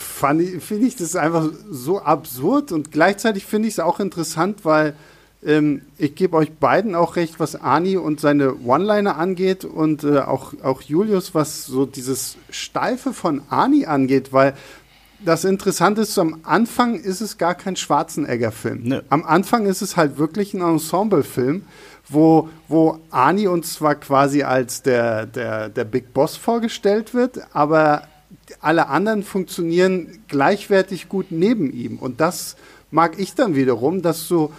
finde 0.00 0.86
ich 0.86 0.96
das 0.96 1.16
einfach 1.16 1.48
so 1.70 2.00
absurd 2.00 2.72
und 2.72 2.90
gleichzeitig 2.90 3.44
finde 3.44 3.68
ich 3.68 3.74
es 3.74 3.80
auch 3.80 4.00
interessant, 4.00 4.64
weil 4.64 4.94
ähm, 5.44 5.82
ich 5.96 6.14
gebe 6.14 6.36
euch 6.36 6.52
beiden 6.52 6.94
auch 6.94 7.16
recht, 7.16 7.40
was 7.40 7.56
Ani 7.56 7.96
und 7.96 8.20
seine 8.20 8.56
One-Liner 8.56 9.16
angeht 9.16 9.64
und 9.64 10.04
äh, 10.04 10.20
auch, 10.20 10.52
auch 10.62 10.82
Julius, 10.82 11.34
was 11.34 11.66
so 11.66 11.86
dieses 11.86 12.36
Steife 12.50 13.12
von 13.12 13.42
Ani 13.48 13.86
angeht, 13.86 14.32
weil 14.32 14.54
das 15.24 15.44
Interessante 15.44 16.02
ist, 16.02 16.18
am 16.18 16.40
Anfang 16.44 16.98
ist 16.98 17.20
es 17.20 17.36
gar 17.36 17.54
kein 17.54 17.76
Schwarzenegger-Film. 17.76 18.80
Nee. 18.82 19.00
Am 19.10 19.24
Anfang 19.24 19.66
ist 19.66 19.82
es 19.82 19.96
halt 19.96 20.18
wirklich 20.18 20.54
ein 20.54 20.62
Ensemble-Film, 20.62 21.62
wo, 22.08 22.48
wo 22.68 22.98
Ani 23.10 23.46
uns 23.46 23.74
zwar 23.74 23.96
quasi 23.96 24.42
als 24.42 24.82
der, 24.82 25.26
der, 25.26 25.68
der 25.68 25.84
Big 25.84 26.12
Boss 26.14 26.36
vorgestellt 26.36 27.14
wird, 27.14 27.40
aber 27.54 28.02
alle 28.60 28.88
anderen 28.88 29.22
funktionieren 29.22 30.18
gleichwertig 30.28 31.08
gut 31.08 31.26
neben 31.30 31.72
ihm. 31.72 31.98
Und 31.98 32.20
das 32.20 32.56
mag 32.90 33.18
ich 33.18 33.34
dann 33.34 33.54
wiederum, 33.54 34.02
dass 34.02 34.26
du 34.28 34.52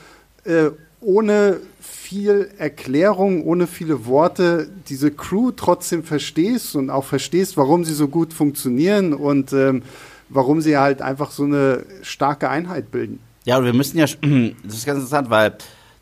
äh, 0.46 0.70
ohne 1.02 1.60
viel 1.80 2.50
Erklärung, 2.58 3.44
ohne 3.44 3.68
viele 3.68 4.06
Worte 4.06 4.70
diese 4.88 5.12
Crew 5.12 5.52
trotzdem 5.52 6.04
verstehst 6.04 6.76
und 6.76 6.90
auch 6.90 7.06
verstehst, 7.06 7.58
warum 7.58 7.84
sie 7.84 7.94
so 7.94 8.08
gut 8.08 8.34
funktionieren 8.34 9.14
und 9.14 9.54
ähm, 9.54 9.84
warum 10.30 10.62
sie 10.62 10.78
halt 10.78 11.02
einfach 11.02 11.32
so 11.32 11.44
eine 11.44 11.84
starke 12.04 12.50
Einheit 12.50 12.92
bilden. 12.92 13.20
Ja, 13.46 13.58
und 13.58 13.66
wir 13.66 13.74
müssen 13.74 13.98
ja, 13.98 14.06
das 14.64 14.76
ist 14.76 14.86
ganz 14.86 15.00
interessant, 15.00 15.30
weil 15.30 15.56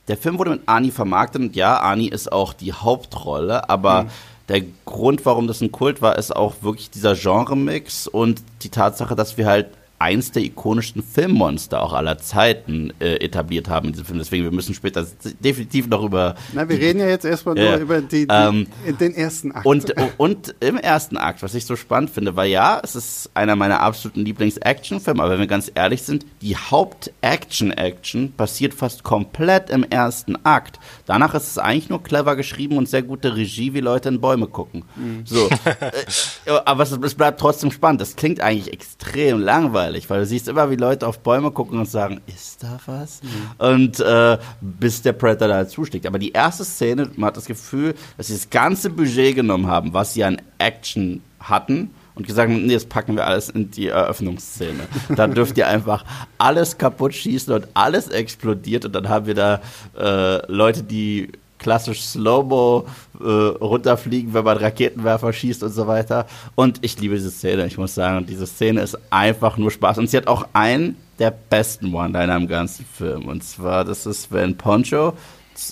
der 0.08 0.18
Film 0.18 0.38
wurde 0.38 0.52
mit 0.52 0.62
Ani 0.66 0.92
vermarktet 0.92 1.42
und 1.42 1.56
ja, 1.56 1.80
Ani 1.80 2.10
ist 2.10 2.32
auch 2.32 2.54
die 2.54 2.74
Hauptrolle, 2.74 3.70
aber 3.70 4.04
mhm. 4.04 4.10
Der 4.50 4.64
Grund, 4.86 5.26
warum 5.26 5.48
das 5.48 5.62
ein 5.62 5.72
Kult 5.72 6.02
war, 6.02 6.18
ist 6.18 6.36
auch 6.36 6.56
wirklich 6.62 6.90
dieser 6.90 7.16
Genre-Mix 7.16 8.08
und 8.08 8.42
die 8.64 8.70
Tatsache, 8.70 9.16
dass 9.16 9.38
wir 9.38 9.46
halt 9.46 9.68
eins 10.00 10.32
der 10.32 10.44
ikonischsten 10.44 11.04
Filmmonster 11.04 11.84
auch 11.84 11.92
aller 11.92 12.18
Zeiten 12.18 12.94
äh, 13.00 13.16
etabliert 13.18 13.68
haben 13.68 13.88
in 13.88 13.92
diesem 13.92 14.06
Film. 14.06 14.20
Deswegen, 14.20 14.44
wir 14.46 14.52
müssen 14.52 14.74
später 14.74 15.06
definitiv 15.42 15.88
noch 15.88 16.04
über. 16.04 16.36
Na, 16.54 16.68
wir 16.68 16.78
die, 16.78 16.86
reden 16.86 17.00
ja 17.00 17.08
jetzt 17.08 17.26
erstmal 17.26 17.58
äh, 17.58 17.70
nur 17.70 17.78
über 17.80 18.02
die, 18.02 18.26
die 18.26 18.34
ähm, 18.34 18.68
den 19.00 19.14
ersten 19.14 19.52
Akt. 19.52 19.66
Und, 19.66 19.94
und 20.18 20.56
im 20.62 20.78
ersten 20.78 21.18
Akt, 21.18 21.44
was 21.44 21.54
ich 21.54 21.66
so 21.66 21.76
spannend 21.76 22.12
finde, 22.12 22.38
weil 22.38 22.50
ja, 22.50 22.80
es 22.82 22.96
ist 22.96 23.30
einer 23.34 23.58
meiner 23.58 23.82
absoluten 23.82 24.22
Lieblings-Action-Filme, 24.22 25.22
aber 25.22 25.34
wenn 25.34 25.40
wir 25.40 25.48
ganz 25.48 25.70
ehrlich 25.76 26.04
sind, 26.04 26.26
die 26.42 26.56
Haupt-Action-Action 26.56 28.32
passiert 28.38 28.74
fast 28.74 29.04
komplett 29.04 29.70
im 29.70 29.84
ersten 29.84 30.38
Akt. 30.46 30.80
Danach 31.06 31.34
ist 31.34 31.48
es 31.48 31.58
eigentlich 31.58 31.90
nur 31.90 32.02
clever 32.02 32.38
geschrieben 32.38 32.78
und 32.78 32.88
sehr 32.88 33.04
gute 33.04 33.36
Regie, 33.36 33.74
wie 33.74 33.82
Leute 33.82 34.08
in 34.08 34.22
Bäume 34.22 34.48
gucken. 34.48 34.86
Mhm. 34.96 35.26
So. 35.26 35.50
äh, 36.46 36.52
aber 36.64 36.84
es, 36.84 36.92
es 36.92 37.16
bleibt 37.16 37.42
trotzdem 37.42 37.72
spannend. 37.72 38.00
Das 38.00 38.16
klingt 38.16 38.40
eigentlich 38.40 38.72
extrem 38.72 39.40
langweilig 39.40 39.89
langweilig, 39.90 40.10
weil 40.10 40.20
du 40.20 40.26
siehst 40.26 40.48
immer, 40.48 40.70
wie 40.70 40.76
Leute 40.76 41.08
auf 41.08 41.20
Bäume 41.20 41.52
gucken 41.52 41.80
und 41.80 41.90
sagen, 41.90 42.22
ist 42.28 42.64
da 42.64 42.80
was? 42.86 43.22
Mhm. 43.24 43.66
Und 43.66 44.00
äh, 44.00 44.38
bis 44.62 45.02
der 45.02 45.14
Predator 45.14 45.48
da 45.48 45.68
zuschlägt. 45.68 46.06
Aber 46.06 46.20
die 46.20 46.32
erste 46.32 46.64
Szene, 46.64 47.10
man 47.16 47.28
hat 47.28 47.38
das 47.38 47.46
Gefühl, 47.46 47.96
dass 48.18 48.28
sie 48.28 48.34
das 48.34 48.50
ganze 48.50 48.90
Budget 48.90 49.36
genommen 49.36 49.68
haben, 49.68 49.94
was 49.94 50.14
sie 50.14 50.24
an 50.24 50.42
Action 50.58 51.22
hatten 51.40 51.92
und 52.16 52.28
gesagt 52.28 52.50
haben, 52.52 52.66
nee, 52.66 52.74
das 52.74 52.86
packen 52.86 53.16
wir 53.16 53.26
alles 53.26 53.50
in 53.50 53.72
die 53.72 53.88
Eröffnungsszene. 53.88 54.88
Da 55.16 55.28
dürft 55.28 55.58
ihr 55.58 55.68
einfach 55.68 56.06
alles 56.38 56.78
kaputt 56.78 57.14
schießen 57.14 57.54
und 57.54 57.68
alles 57.74 58.10
explodiert 58.10 58.86
und 58.86 58.94
dann 58.94 59.10
haben 59.10 59.26
wir 59.26 59.36
da 59.36 59.62
äh, 59.98 60.52
Leute, 60.52 60.84
die 60.84 61.32
klassisch 61.60 62.02
Slow-Mo 62.02 62.88
äh, 63.20 63.24
runterfliegen, 63.24 64.34
wenn 64.34 64.44
man 64.44 64.58
Raketenwerfer 64.58 65.32
schießt 65.32 65.62
und 65.64 65.72
so 65.72 65.86
weiter. 65.86 66.26
Und 66.56 66.80
ich 66.82 67.00
liebe 67.00 67.16
diese 67.16 67.30
Szene, 67.30 67.68
ich 67.68 67.78
muss 67.78 67.94
sagen, 67.94 68.26
diese 68.26 68.48
Szene 68.48 68.82
ist 68.82 68.98
einfach 69.12 69.58
nur 69.58 69.70
Spaß. 69.70 69.98
Und 70.00 70.10
sie 70.10 70.18
hat 70.18 70.28
auch 70.28 70.48
einen 70.54 70.96
der 71.20 71.32
besten 71.32 71.94
One-Liner 71.94 72.38
im 72.38 72.48
ganzen 72.48 72.86
Film. 72.86 73.28
Und 73.28 73.44
zwar, 73.44 73.84
das 73.84 74.06
ist, 74.06 74.32
wenn 74.32 74.58
Poncho 74.58 75.14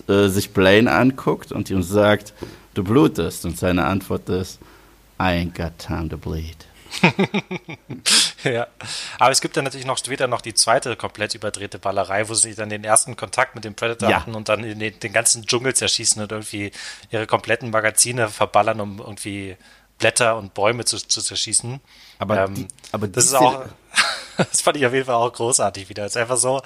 äh, 0.07 0.27
sich 0.27 0.51
Blaine 0.51 0.91
anguckt 0.91 1.51
und 1.51 1.69
ihm 1.69 1.81
sagt, 1.81 2.33
du 2.73 2.83
blutest. 2.83 3.45
Und 3.45 3.57
seine 3.57 3.85
Antwort 3.85 4.29
ist, 4.29 4.59
I 5.19 5.23
ain't 5.23 5.57
got 5.57 5.77
time 5.79 6.09
to 6.09 6.17
bleed. 6.17 6.66
ja. 8.43 8.67
Aber 9.19 9.31
es 9.31 9.41
gibt 9.41 9.57
dann 9.57 9.63
natürlich 9.63 9.85
noch 9.85 9.97
später 9.97 10.27
noch 10.27 10.41
die 10.41 10.53
zweite 10.53 10.95
komplett 10.95 11.35
überdrehte 11.35 11.79
Ballerei, 11.79 12.29
wo 12.29 12.33
sie 12.33 12.55
dann 12.55 12.69
den 12.69 12.83
ersten 12.83 13.15
Kontakt 13.15 13.55
mit 13.55 13.63
dem 13.63 13.75
Predator 13.75 14.09
ja. 14.09 14.21
hatten 14.21 14.35
und 14.35 14.49
dann 14.49 14.61
den, 14.61 14.99
den, 14.99 15.13
ganzen 15.13 15.45
Dschungel 15.45 15.75
zerschießen 15.75 16.21
und 16.21 16.31
irgendwie 16.31 16.71
ihre 17.11 17.27
kompletten 17.27 17.69
Magazine 17.69 18.29
verballern, 18.29 18.81
um 18.81 18.99
irgendwie 18.99 19.57
Blätter 19.97 20.37
und 20.37 20.53
Bäume 20.53 20.85
zu, 20.85 20.97
zu 20.97 21.21
zerschießen. 21.21 21.79
Aber, 22.19 22.45
ähm, 22.45 22.55
die, 22.55 22.67
aber 22.91 23.07
das 23.07 23.25
ist 23.25 23.33
auch, 23.33 23.65
das 24.37 24.61
fand 24.61 24.77
ich 24.77 24.85
auf 24.85 24.93
jeden 24.93 25.05
Fall 25.05 25.15
auch 25.15 25.31
großartig 25.31 25.89
wieder. 25.89 26.05
Es 26.05 26.15
ist 26.15 26.21
einfach 26.21 26.37
so, 26.37 26.61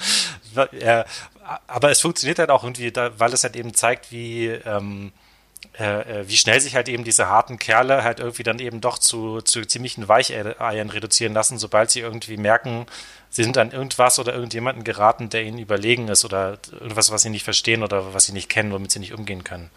äh, 0.71 1.03
aber 1.67 1.91
es 1.91 2.01
funktioniert 2.01 2.39
halt 2.39 2.49
auch 2.49 2.63
irgendwie, 2.63 2.91
da, 2.91 3.17
weil 3.19 3.33
es 3.33 3.43
halt 3.43 3.55
eben 3.55 3.73
zeigt, 3.73 4.11
wie, 4.11 4.47
ähm, 4.47 5.11
äh, 5.79 6.21
äh, 6.21 6.27
wie 6.27 6.35
schnell 6.37 6.59
sich 6.59 6.75
halt 6.75 6.89
eben 6.89 7.03
diese 7.03 7.27
harten 7.27 7.57
Kerle 7.57 8.03
halt 8.03 8.19
irgendwie 8.19 8.43
dann 8.43 8.59
eben 8.59 8.81
doch 8.81 8.97
zu, 8.97 9.41
zu 9.41 9.65
ziemlichen 9.65 10.07
Weicheiern 10.07 10.89
reduzieren 10.89 11.33
lassen, 11.33 11.57
sobald 11.57 11.91
sie 11.91 12.01
irgendwie 12.01 12.37
merken, 12.37 12.87
sie 13.29 13.43
sind 13.43 13.57
an 13.57 13.71
irgendwas 13.71 14.19
oder 14.19 14.33
irgendjemanden 14.33 14.83
geraten, 14.83 15.29
der 15.29 15.43
ihnen 15.43 15.59
überlegen 15.59 16.07
ist 16.07 16.25
oder 16.25 16.57
irgendwas, 16.71 17.11
was 17.11 17.21
sie 17.21 17.29
nicht 17.29 17.43
verstehen 17.43 17.83
oder 17.83 18.13
was 18.13 18.25
sie 18.25 18.33
nicht 18.33 18.49
kennen, 18.49 18.71
womit 18.71 18.91
sie 18.91 18.99
nicht 18.99 19.13
umgehen 19.13 19.43
können. 19.43 19.69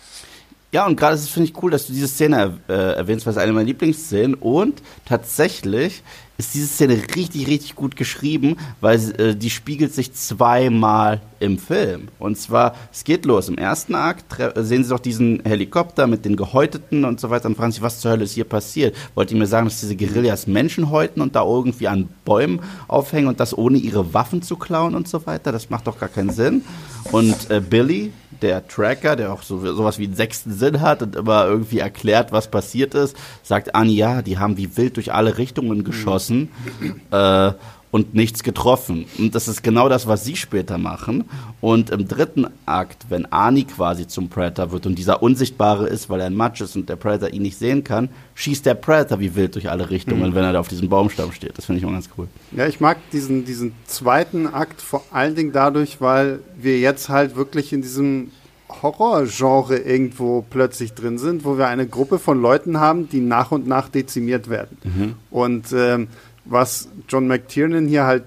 Ja, 0.73 0.85
und 0.87 0.97
gerade 0.97 1.17
finde 1.19 1.49
ich 1.49 1.63
cool, 1.63 1.71
dass 1.71 1.87
du 1.87 1.93
diese 1.93 2.09
Szene 2.09 2.59
äh, 2.69 2.73
erwähnst, 2.73 3.27
weil 3.27 3.31
es 3.31 3.39
eine 3.39 3.53
meiner 3.53 3.67
Lieblingsszenen 3.67 4.35
und 4.35 4.83
tatsächlich 5.05 6.03
ist 6.37 6.55
diese 6.55 6.67
Szene 6.67 7.01
richtig, 7.15 7.47
richtig 7.47 7.75
gut 7.75 7.97
geschrieben, 7.97 8.57
weil 8.81 8.99
äh, 9.21 9.37
die 9.37 9.51
spiegelt 9.51 9.95
sich 9.95 10.13
zweimal 10.13 11.21
im 11.39 11.59
Film. 11.59 12.09
Und 12.19 12.39
zwar, 12.39 12.75
es 12.93 13.05
geht 13.05 13.25
los. 13.25 13.49
Im 13.49 13.59
ersten 13.59 13.95
Akt 13.95 14.25
sehen 14.57 14.83
Sie 14.83 14.91
doch 14.91 14.99
diesen 14.99 15.43
Helikopter 15.45 16.07
mit 16.07 16.25
den 16.25 16.37
Gehäuteten 16.37 17.05
und 17.05 17.21
so 17.21 17.31
weiter 17.31 17.47
und 17.47 17.57
fragen 17.57 17.73
sich, 17.73 17.83
was 17.83 18.01
zur 18.01 18.13
Hölle 18.13 18.25
ist 18.25 18.33
hier 18.33 18.45
passiert? 18.45 18.97
Wollt 19.15 19.31
ihr 19.31 19.37
mir 19.37 19.47
sagen, 19.47 19.67
dass 19.67 19.81
diese 19.81 19.95
Guerillas 19.95 20.47
Menschen 20.47 20.91
häuten 20.91 21.21
und 21.21 21.37
da 21.37 21.45
irgendwie 21.45 21.89
an 21.89 22.09
Bäumen 22.25 22.61
aufhängen 22.89 23.29
und 23.29 23.41
das 23.41 23.57
ohne 23.57 23.79
ihre 23.79 24.15
Waffen 24.15 24.43
zu 24.43 24.57
klauen 24.57 24.95
und 24.95 25.07
so 25.07 25.27
weiter? 25.27 25.53
Das 25.53 25.71
macht 25.71 25.87
doch 25.87 25.99
gar 25.99 26.09
keinen 26.09 26.31
Sinn. 26.31 26.63
Und 27.13 27.51
äh, 27.51 27.61
Billy, 27.61 28.13
der 28.43 28.67
Tracker, 28.67 29.17
der 29.17 29.33
auch 29.33 29.43
so, 29.43 29.59
sowas 29.59 29.99
wie 29.99 30.05
einen 30.05 30.15
sechsten 30.15 30.53
Sinn 30.53 30.81
hat 30.81 31.03
und 31.03 31.17
immer 31.17 31.47
irgendwie 31.47 31.79
erklärt, 31.79 32.33
was 32.33 32.51
passiert 32.51 32.95
ist, 32.95 33.17
sagt 33.43 33.75
Anni, 33.75 33.95
ja, 33.95 34.23
die 34.23 34.39
haben 34.39 34.57
wie 34.57 34.77
wild 34.77 34.97
durch 34.97 35.13
alle 35.13 35.39
Richtungen 35.39 35.85
geschossen. 35.85 36.15
Mhm. 36.15 36.24
Äh, 37.11 37.53
und 37.95 38.13
nichts 38.13 38.43
getroffen. 38.43 39.07
Und 39.19 39.37
das 39.37 39.47
ist 39.47 39.63
genau 39.63 39.89
das, 39.89 40.09
was 40.09 40.25
sie 40.25 40.35
später 40.35 40.79
machen. 40.79 41.27
Und 41.61 41.91
im 41.91 42.09
dritten 42.09 42.49
Akt, 42.67 43.07
wenn 43.09 43.31
Ani 43.31 43.63
quasi 43.63 44.09
zum 44.09 44.29
Predator 44.29 44.73
wird 44.73 44.87
und 44.87 44.97
dieser 44.97 45.23
Unsichtbare 45.23 45.87
ist, 45.87 46.11
weil 46.11 46.19
er 46.19 46.27
ein 46.27 46.35
Matsch 46.35 46.61
ist 46.61 46.75
und 46.75 46.89
der 46.89 46.97
Predator 46.97 47.33
ihn 47.33 47.43
nicht 47.43 47.57
sehen 47.57 47.85
kann, 47.85 48.09
schießt 48.35 48.67
der 48.67 48.75
Predator 48.75 49.21
wie 49.21 49.37
wild 49.37 49.55
durch 49.55 49.71
alle 49.71 49.91
Richtungen, 49.91 50.31
mhm. 50.31 50.35
wenn 50.35 50.43
er 50.43 50.55
da 50.55 50.59
auf 50.59 50.67
diesem 50.67 50.89
Baumstamm 50.89 51.31
steht. 51.31 51.57
Das 51.57 51.67
finde 51.67 51.79
ich 51.79 51.87
auch 51.87 51.93
ganz 51.93 52.09
cool. 52.19 52.27
Ja, 52.51 52.67
ich 52.67 52.81
mag 52.81 52.99
diesen, 53.13 53.45
diesen 53.45 53.75
zweiten 53.87 54.49
Akt 54.49 54.83
vor 54.83 55.05
allen 55.13 55.37
Dingen 55.37 55.53
dadurch, 55.53 56.01
weil 56.01 56.41
wir 56.57 56.81
jetzt 56.81 57.09
halt 57.11 57.37
wirklich 57.37 57.73
in 57.73 57.81
diesem 57.81 58.33
Horrorgenre 58.83 59.79
irgendwo 59.79 60.45
plötzlich 60.49 60.95
drin 60.95 61.19
sind, 61.19 61.45
wo 61.45 61.59
wir 61.59 61.69
eine 61.69 61.87
Gruppe 61.87 62.19
von 62.19 62.41
Leuten 62.41 62.81
haben, 62.81 63.09
die 63.09 63.21
nach 63.21 63.51
und 63.53 63.67
nach 63.67 63.89
dezimiert 63.89 64.49
werden. 64.49 64.79
Mhm. 64.85 65.15
Und 65.31 65.73
ähm, 65.73 66.09
was 66.45 66.89
John 67.09 67.27
McTiernan 67.27 67.87
hier 67.87 68.05
halt 68.05 68.25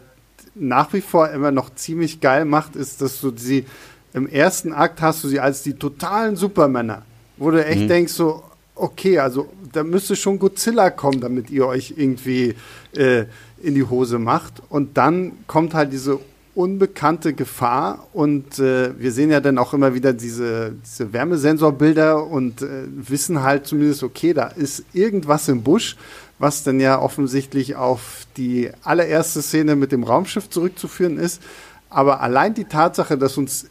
nach 0.56 0.94
wie 0.94 1.02
vor 1.02 1.30
immer 1.30 1.52
noch 1.52 1.74
ziemlich 1.76 2.20
geil 2.20 2.46
macht, 2.46 2.76
ist, 2.76 3.02
dass 3.02 3.22
du 3.22 3.32
sie 3.36 3.66
im 4.14 4.28
ersten 4.28 4.74
Akt 4.74 5.02
hast 5.02 5.24
du 5.24 5.28
sie 5.28 5.40
als 5.40 5.62
die 5.62 5.74
totalen 5.74 6.36
Supermänner, 6.36 7.04
wo 7.38 7.52
du 7.52 7.64
echt 7.64 7.82
mhm. 7.82 7.88
denkst 7.88 8.14
so, 8.14 8.44
okay, 8.74 9.20
also 9.20 9.50
da 9.72 9.84
müsste 9.84 10.16
schon 10.16 10.40
Godzilla 10.40 10.90
kommen, 10.90 11.22
damit 11.22 11.50
ihr 11.50 11.68
euch 11.68 11.94
irgendwie 11.96 12.56
äh, 12.96 13.26
in 13.62 13.76
die 13.76 13.84
Hose 13.84 14.20
macht. 14.20 14.62
Und 14.70 14.98
dann 14.98 15.34
kommt 15.48 15.74
halt 15.74 15.94
diese 15.94 16.20
unbekannte 16.58 17.34
Gefahr 17.34 18.08
und 18.14 18.58
äh, 18.60 19.00
wir 19.00 19.12
sehen 19.12 19.30
ja 19.30 19.40
dann 19.40 19.58
auch 19.58 19.74
immer 19.74 19.94
wieder 19.94 20.14
diese, 20.14 20.74
diese 20.84 21.14
Wärmesensorbilder 21.14 22.26
und 22.26 22.62
äh, 22.62 22.84
wissen 22.88 23.44
halt 23.44 23.68
zumindest, 23.68 24.04
okay, 24.04 24.34
da 24.34 24.48
ist 24.48 24.84
irgendwas 24.94 25.48
im 25.48 25.64
Busch 25.64 25.96
was 26.40 26.64
dann 26.64 26.80
ja 26.80 27.00
offensichtlich 27.00 27.76
auf 27.76 28.28
die 28.38 28.70
allererste 28.84 29.42
Szene 29.42 29.76
mit 29.76 29.92
dem 29.92 30.04
Raumschiff 30.04 30.50
zurückzuführen 30.50 31.18
ist. 31.18 31.42
Aber 31.90 32.22
allein 32.22 32.54
die 32.54 32.66
Tatsache, 32.66 33.18
dass 33.18 33.38
uns 33.38 33.68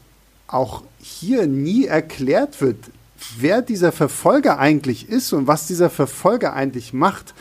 auch 0.47 0.83
hier 0.99 1.47
nie 1.47 1.85
erklärt 1.85 2.61
wird, 2.61 2.77
wer 3.39 3.63
dieser 3.63 3.93
Verfolger 3.93 4.59
eigentlich 4.59 5.09
ist 5.09 5.33
und 5.33 5.47
was 5.47 5.67
dieser 5.67 5.91
Verfolger 5.91 6.55
eigentlich 6.55 6.93
macht, 6.93 7.35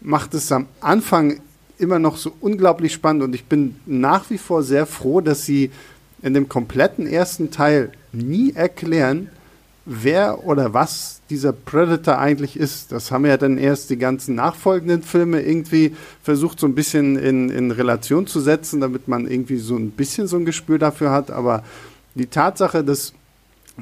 macht 0.00 0.34
es 0.34 0.50
am 0.50 0.66
Anfang 0.80 1.40
immer 1.82 1.98
noch 1.98 2.16
so 2.16 2.32
unglaublich 2.40 2.92
spannend 2.92 3.22
und 3.22 3.34
ich 3.34 3.44
bin 3.44 3.76
nach 3.86 4.30
wie 4.30 4.38
vor 4.38 4.62
sehr 4.62 4.86
froh, 4.86 5.20
dass 5.20 5.44
sie 5.44 5.70
in 6.22 6.34
dem 6.34 6.48
kompletten 6.48 7.06
ersten 7.06 7.50
Teil 7.50 7.90
nie 8.12 8.52
erklären, 8.52 9.28
wer 9.84 10.44
oder 10.44 10.72
was 10.74 11.20
dieser 11.28 11.52
Predator 11.52 12.18
eigentlich 12.18 12.56
ist. 12.56 12.92
Das 12.92 13.10
haben 13.10 13.26
ja 13.26 13.36
dann 13.36 13.58
erst 13.58 13.90
die 13.90 13.96
ganzen 13.96 14.36
nachfolgenden 14.36 15.02
Filme 15.02 15.42
irgendwie 15.42 15.96
versucht, 16.22 16.60
so 16.60 16.66
ein 16.66 16.74
bisschen 16.74 17.16
in, 17.16 17.50
in 17.50 17.70
Relation 17.72 18.26
zu 18.26 18.40
setzen, 18.40 18.80
damit 18.80 19.08
man 19.08 19.26
irgendwie 19.28 19.56
so 19.56 19.76
ein 19.76 19.90
bisschen 19.90 20.28
so 20.28 20.36
ein 20.36 20.44
Gespür 20.44 20.78
dafür 20.78 21.10
hat. 21.10 21.30
Aber 21.32 21.64
die 22.14 22.26
Tatsache, 22.26 22.84
dass 22.84 23.12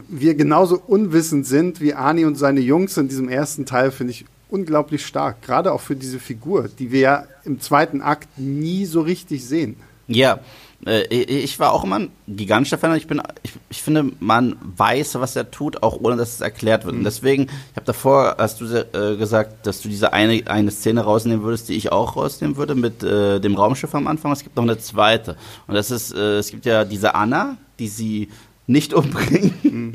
wir 0.08 0.34
genauso 0.34 0.80
unwissend 0.86 1.46
sind 1.46 1.80
wie 1.80 1.94
Ani 1.94 2.24
und 2.24 2.36
seine 2.36 2.60
Jungs 2.60 2.96
in 2.96 3.08
diesem 3.08 3.28
ersten 3.28 3.66
Teil, 3.66 3.90
finde 3.90 4.12
ich 4.12 4.24
unglaublich 4.50 5.04
stark. 5.04 5.42
Gerade 5.42 5.72
auch 5.72 5.80
für 5.80 5.96
diese 5.96 6.18
Figur, 6.18 6.68
die 6.68 6.92
wir 6.92 7.00
ja 7.00 7.24
im 7.44 7.60
zweiten 7.60 8.02
Akt 8.02 8.38
nie 8.38 8.84
so 8.86 9.00
richtig 9.00 9.46
sehen. 9.46 9.76
Ja, 10.06 10.40
äh, 10.86 11.02
ich 11.04 11.58
war 11.58 11.72
auch 11.72 11.84
immer 11.84 12.00
ein 12.00 12.10
gigantischer 12.26 12.78
Fan. 12.78 12.96
Ich, 12.96 13.06
bin, 13.06 13.22
ich, 13.42 13.52
ich 13.68 13.82
finde, 13.82 14.12
man 14.18 14.56
weiß, 14.62 15.20
was 15.20 15.36
er 15.36 15.50
tut, 15.50 15.82
auch 15.82 16.00
ohne 16.00 16.16
dass 16.16 16.34
es 16.34 16.40
erklärt 16.40 16.84
wird. 16.84 16.94
Und 16.94 17.00
mhm. 17.00 17.04
deswegen, 17.04 17.42
ich 17.44 17.76
habe 17.76 17.86
davor, 17.86 18.36
hast 18.38 18.60
du 18.60 18.64
äh, 18.66 19.16
gesagt, 19.16 19.66
dass 19.66 19.82
du 19.82 19.88
diese 19.88 20.12
eine, 20.12 20.42
eine 20.46 20.70
Szene 20.70 21.02
rausnehmen 21.02 21.44
würdest, 21.44 21.68
die 21.68 21.74
ich 21.74 21.92
auch 21.92 22.16
rausnehmen 22.16 22.56
würde 22.56 22.74
mit 22.74 23.02
äh, 23.02 23.40
dem 23.40 23.54
Raumschiff 23.54 23.94
am 23.94 24.06
Anfang. 24.06 24.32
Es 24.32 24.42
gibt 24.42 24.56
noch 24.56 24.64
eine 24.64 24.78
zweite. 24.78 25.36
Und 25.66 25.74
das 25.74 25.90
ist, 25.90 26.14
äh, 26.14 26.38
es 26.38 26.50
gibt 26.50 26.66
ja 26.66 26.84
diese 26.84 27.14
Anna, 27.14 27.56
die 27.78 27.88
sie 27.88 28.28
nicht 28.66 28.94
umbringen, 28.94 29.54
mhm. 29.62 29.92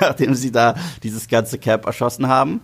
nachdem 0.00 0.34
sie 0.34 0.52
da 0.52 0.74
dieses 1.02 1.28
ganze 1.28 1.58
Camp 1.58 1.86
erschossen 1.86 2.28
haben. 2.28 2.60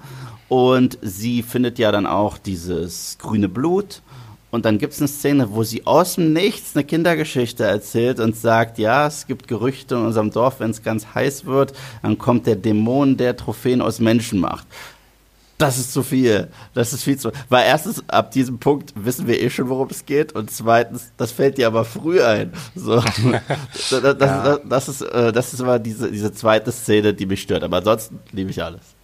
Und 0.49 0.99
sie 1.03 1.43
findet 1.43 1.79
ja 1.79 1.93
dann 1.93 2.07
auch 2.07 2.39
dieses 2.39 3.19
grüne 3.21 3.49
Blut. 3.49 4.03
Und 4.51 4.65
dann 4.65 4.79
gibt 4.79 4.95
es 4.95 5.01
eine 5.01 5.09
Szene, 5.09 5.51
wo 5.51 5.63
sie 5.63 5.87
aus 5.87 6.15
dem 6.15 6.33
Nichts 6.33 6.75
eine 6.75 6.85
Kindergeschichte 6.85 7.65
erzählt 7.65 8.19
und 8.19 8.35
sagt, 8.35 8.79
ja, 8.79 9.07
es 9.07 9.27
gibt 9.27 9.47
Gerüchte 9.47 9.97
in 9.97 10.07
unserem 10.07 10.31
Dorf, 10.31 10.61
wenn 10.61 10.71
es 10.71 10.83
ganz 10.83 11.07
heiß 11.15 11.45
wird, 11.45 11.75
dann 12.03 12.17
kommt 12.17 12.47
der 12.47 12.57
Dämon, 12.57 13.19
der 13.19 13.37
Trophäen 13.37 13.83
aus 13.83 14.01
Menschen 14.01 14.41
macht. 14.41 14.67
Das 15.59 15.77
ist 15.77 15.93
zu 15.93 16.05
viel. 16.05 16.49
Das 16.73 16.93
ist 16.93 17.03
viel 17.03 17.19
zu. 17.19 17.33
Weil 17.49 17.67
erstens, 17.67 18.03
ab 18.09 18.31
diesem 18.31 18.59
Punkt 18.59 18.93
wissen 18.95 19.27
wir 19.27 19.41
eh 19.43 19.51
schon, 19.51 19.69
worum 19.69 19.89
es 19.91 20.07
geht. 20.07 20.33
Und 20.33 20.53
zweitens, 20.53 21.11
das 21.17 21.33
fällt 21.33 21.59
dir 21.59 21.67
aber 21.67 21.85
früh 21.85 22.23
ein. 22.23 22.53
So. 22.77 22.95
das, 23.91 23.91
das, 23.91 24.19
das, 24.19 24.61
das, 24.65 24.89
ist, 24.89 25.01
äh, 25.03 25.33
das 25.33 25.53
ist 25.53 25.61
aber 25.61 25.81
diese, 25.81 26.13
diese 26.13 26.33
zweite 26.33 26.71
Szene, 26.71 27.13
die 27.13 27.27
mich 27.27 27.43
stört. 27.43 27.65
Aber 27.65 27.79
ansonsten 27.79 28.21
liebe 28.31 28.53
ich 28.53 28.63
alles. 28.63 28.98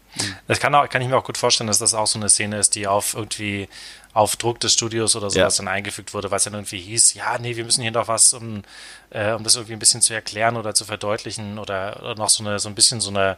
Das 0.47 0.61
kann, 0.61 0.75
auch, 0.75 0.89
kann 0.89 1.03
ich 1.03 1.09
mir 1.09 1.17
auch 1.17 1.25
gut 1.25 1.39
vorstellen, 1.39 1.69
dass 1.69 1.79
das 1.79 1.95
auch 1.95 2.07
so 2.07 2.19
eine 2.19 2.29
Szene 2.29 2.59
ist, 2.59 2.75
die 2.75 2.87
auf 2.87 3.15
irgendwie 3.15 3.69
auf 4.13 4.37
Druck 4.37 4.61
des 4.61 4.73
Studios 4.73 5.17
oder 5.17 5.29
sowas 5.31 5.59
ja. 5.59 5.65
dann 5.65 5.73
eingefügt 5.73 6.15
wurde, 6.15 6.31
weil 6.31 6.37
es 6.37 6.45
dann 6.45 6.55
irgendwie 6.55 6.79
hieß, 6.79 7.15
ja, 7.15 7.37
nee, 7.39 7.57
wir 7.57 7.65
müssen 7.65 7.83
hier 7.83 7.91
noch 7.91 8.07
was, 8.07 8.33
um, 8.33 8.63
äh, 9.11 9.33
um 9.33 9.43
das 9.43 9.57
irgendwie 9.57 9.73
ein 9.73 9.81
bisschen 9.81 10.03
zu 10.03 10.15
erklären 10.15 10.57
oder 10.57 10.73
zu 10.75 10.85
verdeutlichen 10.85 11.59
oder, 11.59 11.99
oder 12.01 12.15
noch 12.15 12.29
so 12.29 12.45
eine 12.45 12.61
so 12.61 12.69
ein 12.69 12.77
bisschen 12.77 13.01
so 13.01 13.11
eine 13.11 13.37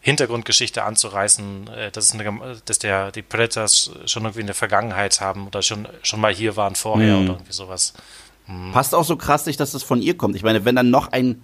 Hintergrundgeschichte 0.00 0.84
anzureißen, 0.84 1.68
äh, 1.68 1.90
dass, 1.90 2.12
eine, 2.12 2.60
dass 2.64 2.78
der, 2.78 3.10
die 3.10 3.22
Predators 3.22 3.90
schon 4.06 4.22
irgendwie 4.22 4.42
eine 4.42 4.54
Vergangenheit 4.54 5.20
haben 5.20 5.48
oder 5.48 5.62
schon, 5.62 5.88
schon 6.02 6.20
mal 6.20 6.32
hier 6.32 6.56
waren 6.56 6.76
vorher 6.76 7.16
mhm. 7.16 7.24
oder 7.24 7.32
irgendwie 7.34 7.52
sowas. 7.52 7.94
Mhm. 8.46 8.70
Passt 8.72 8.94
auch 8.94 9.04
so 9.04 9.16
krass 9.16 9.46
nicht, 9.46 9.58
dass 9.58 9.74
es 9.74 9.82
von 9.82 10.00
ihr 10.00 10.16
kommt. 10.16 10.36
Ich 10.36 10.44
meine, 10.44 10.64
wenn 10.64 10.76
dann 10.76 10.90
noch 10.90 11.10
ein 11.10 11.42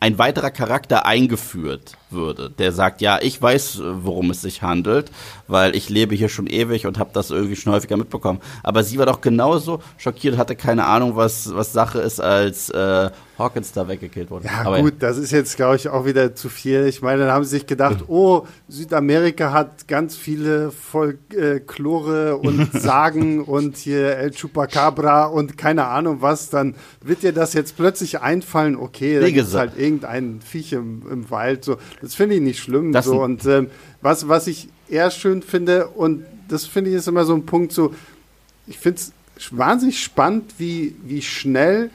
ein 0.00 0.18
weiterer 0.18 0.50
Charakter 0.50 1.06
eingeführt 1.06 1.96
würde, 2.12 2.50
der 2.50 2.72
sagt, 2.72 3.00
ja, 3.00 3.18
ich 3.20 3.40
weiß, 3.40 3.80
worum 4.02 4.30
es 4.30 4.42
sich 4.42 4.62
handelt, 4.62 5.10
weil 5.48 5.74
ich 5.74 5.88
lebe 5.88 6.14
hier 6.14 6.28
schon 6.28 6.46
ewig 6.46 6.86
und 6.86 6.98
habe 6.98 7.10
das 7.12 7.30
irgendwie 7.30 7.56
schon 7.56 7.72
häufiger 7.72 7.96
mitbekommen. 7.96 8.40
Aber 8.62 8.82
sie 8.82 8.98
war 8.98 9.06
doch 9.06 9.20
genauso 9.20 9.80
schockiert, 9.98 10.36
hatte 10.36 10.56
keine 10.56 10.86
Ahnung, 10.86 11.16
was, 11.16 11.54
was 11.54 11.72
Sache 11.72 12.00
ist, 12.00 12.20
als 12.20 12.70
äh, 12.70 13.10
Hawkins 13.40 13.72
da 13.72 13.88
weggekillt 13.88 14.30
wurde. 14.30 14.46
Ja, 14.46 14.62
Aber 14.64 14.80
gut, 14.80 14.94
das 15.00 15.18
ist 15.18 15.32
jetzt, 15.32 15.56
glaube 15.56 15.76
ich, 15.76 15.88
auch 15.88 16.04
wieder 16.04 16.34
zu 16.34 16.48
viel. 16.48 16.86
Ich 16.86 17.02
meine, 17.02 17.22
dann 17.22 17.32
haben 17.32 17.44
sie 17.44 17.50
sich 17.50 17.66
gedacht, 17.66 18.04
oh, 18.08 18.46
Südamerika 18.68 19.52
hat 19.52 19.88
ganz 19.88 20.16
viele 20.16 20.70
Folklore 20.70 22.36
und 22.36 22.72
Sagen 22.80 23.42
und 23.42 23.76
hier 23.76 24.16
El 24.16 24.30
Chupacabra 24.30 25.26
und 25.26 25.58
keine 25.58 25.86
Ahnung 25.86 26.18
was. 26.20 26.50
Dann 26.50 26.74
wird 27.02 27.22
dir 27.22 27.32
das 27.32 27.54
jetzt 27.54 27.76
plötzlich 27.76 28.20
einfallen, 28.20 28.76
okay, 28.76 29.18
da 29.18 29.30
gibt 29.30 29.52
halt 29.54 29.76
irgendein 29.76 30.40
Viech 30.40 30.72
im, 30.72 31.02
im, 31.10 31.30
Wald. 31.30 31.64
So, 31.64 31.78
das 32.00 32.14
finde 32.14 32.36
ich 32.36 32.40
nicht 32.40 32.60
schlimm. 32.60 32.92
Das 32.92 33.06
so. 33.06 33.22
Und 33.22 33.44
ähm, 33.46 33.70
was, 34.00 34.28
was 34.28 34.46
ich 34.46 34.68
eher 34.88 35.10
schön 35.10 35.42
finde, 35.42 35.88
und 35.88 36.24
das 36.48 36.66
finde 36.66 36.90
ich 36.90 36.96
ist 36.96 37.08
immer 37.08 37.24
so 37.24 37.34
ein 37.34 37.46
Punkt, 37.46 37.72
so, 37.72 37.94
ich 38.66 38.78
finde 38.78 39.00
es 39.00 39.12
wahnsinnig 39.50 40.02
spannend, 40.02 40.54
wie, 40.58 40.94
wie 41.04 41.22
schnell 41.22 41.90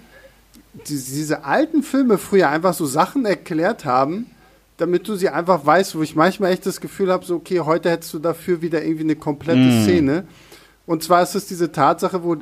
die, 0.87 0.93
diese 0.93 1.43
alten 1.43 1.83
Filme 1.83 2.17
früher 2.17 2.49
einfach 2.49 2.73
so 2.73 2.85
Sachen 2.85 3.25
erklärt 3.25 3.85
haben, 3.85 4.27
damit 4.77 5.07
du 5.07 5.15
sie 5.15 5.29
einfach 5.29 5.65
weißt, 5.65 5.95
wo 5.95 6.01
ich 6.01 6.15
manchmal 6.15 6.51
echt 6.51 6.65
das 6.65 6.81
Gefühl 6.81 7.11
habe, 7.11 7.25
so, 7.25 7.35
okay, 7.35 7.61
heute 7.61 7.89
hättest 7.89 8.13
du 8.13 8.19
dafür 8.19 8.61
wieder 8.61 8.83
irgendwie 8.83 9.03
eine 9.03 9.15
komplette 9.15 9.59
mm. 9.59 9.83
Szene. 9.83 10.27
Und 10.88 11.02
zwar 11.02 11.24
ist 11.24 11.34
es 11.34 11.48
diese 11.48 11.71
Tatsache, 11.71 12.24
wo 12.24 12.38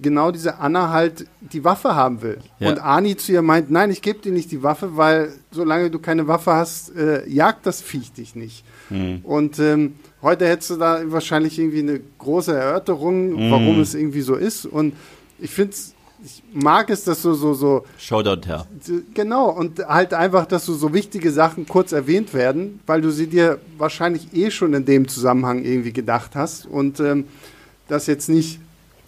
genau 0.00 0.30
diese 0.30 0.58
Anna 0.58 0.90
halt 0.90 1.26
die 1.40 1.62
Waffe 1.62 1.94
haben 1.94 2.22
will. 2.22 2.38
Ja. 2.58 2.70
Und 2.70 2.78
Ani 2.82 3.16
zu 3.16 3.32
ihr 3.32 3.42
meint, 3.42 3.70
nein, 3.70 3.90
ich 3.90 4.00
gebe 4.00 4.20
dir 4.20 4.32
nicht 4.32 4.50
die 4.50 4.62
Waffe, 4.62 4.96
weil 4.96 5.34
solange 5.50 5.90
du 5.90 5.98
keine 5.98 6.26
Waffe 6.26 6.52
hast, 6.52 6.96
äh, 6.96 7.28
jagt 7.28 7.66
das 7.66 7.82
Viech 7.82 8.12
dich 8.12 8.34
nicht. 8.34 8.64
Mhm. 8.88 9.20
Und 9.24 9.58
ähm, 9.58 9.96
heute 10.22 10.48
hättest 10.48 10.70
du 10.70 10.76
da 10.76 11.00
wahrscheinlich 11.04 11.58
irgendwie 11.58 11.80
eine 11.80 12.00
große 12.18 12.54
Erörterung, 12.54 13.32
mhm. 13.32 13.50
warum 13.50 13.80
es 13.80 13.94
irgendwie 13.94 14.22
so 14.22 14.36
ist. 14.36 14.64
Und 14.64 14.94
ich 15.38 15.50
finde 15.50 15.72
es 15.72 15.94
ich 16.24 16.42
mag 16.52 16.88
es, 16.90 17.04
dass 17.04 17.22
du 17.22 17.34
so, 17.34 17.52
so. 17.52 17.84
Showdown 17.98 18.42
her. 18.44 18.66
Genau, 19.12 19.50
und 19.50 19.84
halt 19.84 20.14
einfach, 20.14 20.46
dass 20.46 20.66
du 20.66 20.74
so 20.74 20.94
wichtige 20.94 21.32
Sachen 21.32 21.66
kurz 21.66 21.92
erwähnt 21.92 22.32
werden, 22.32 22.80
weil 22.86 23.00
du 23.00 23.10
sie 23.10 23.26
dir 23.26 23.58
wahrscheinlich 23.76 24.32
eh 24.32 24.50
schon 24.50 24.72
in 24.74 24.84
dem 24.84 25.08
Zusammenhang 25.08 25.64
irgendwie 25.64 25.92
gedacht 25.92 26.36
hast 26.36 26.66
und 26.66 27.00
ähm, 27.00 27.24
das 27.88 28.06
jetzt 28.06 28.28
nicht 28.28 28.60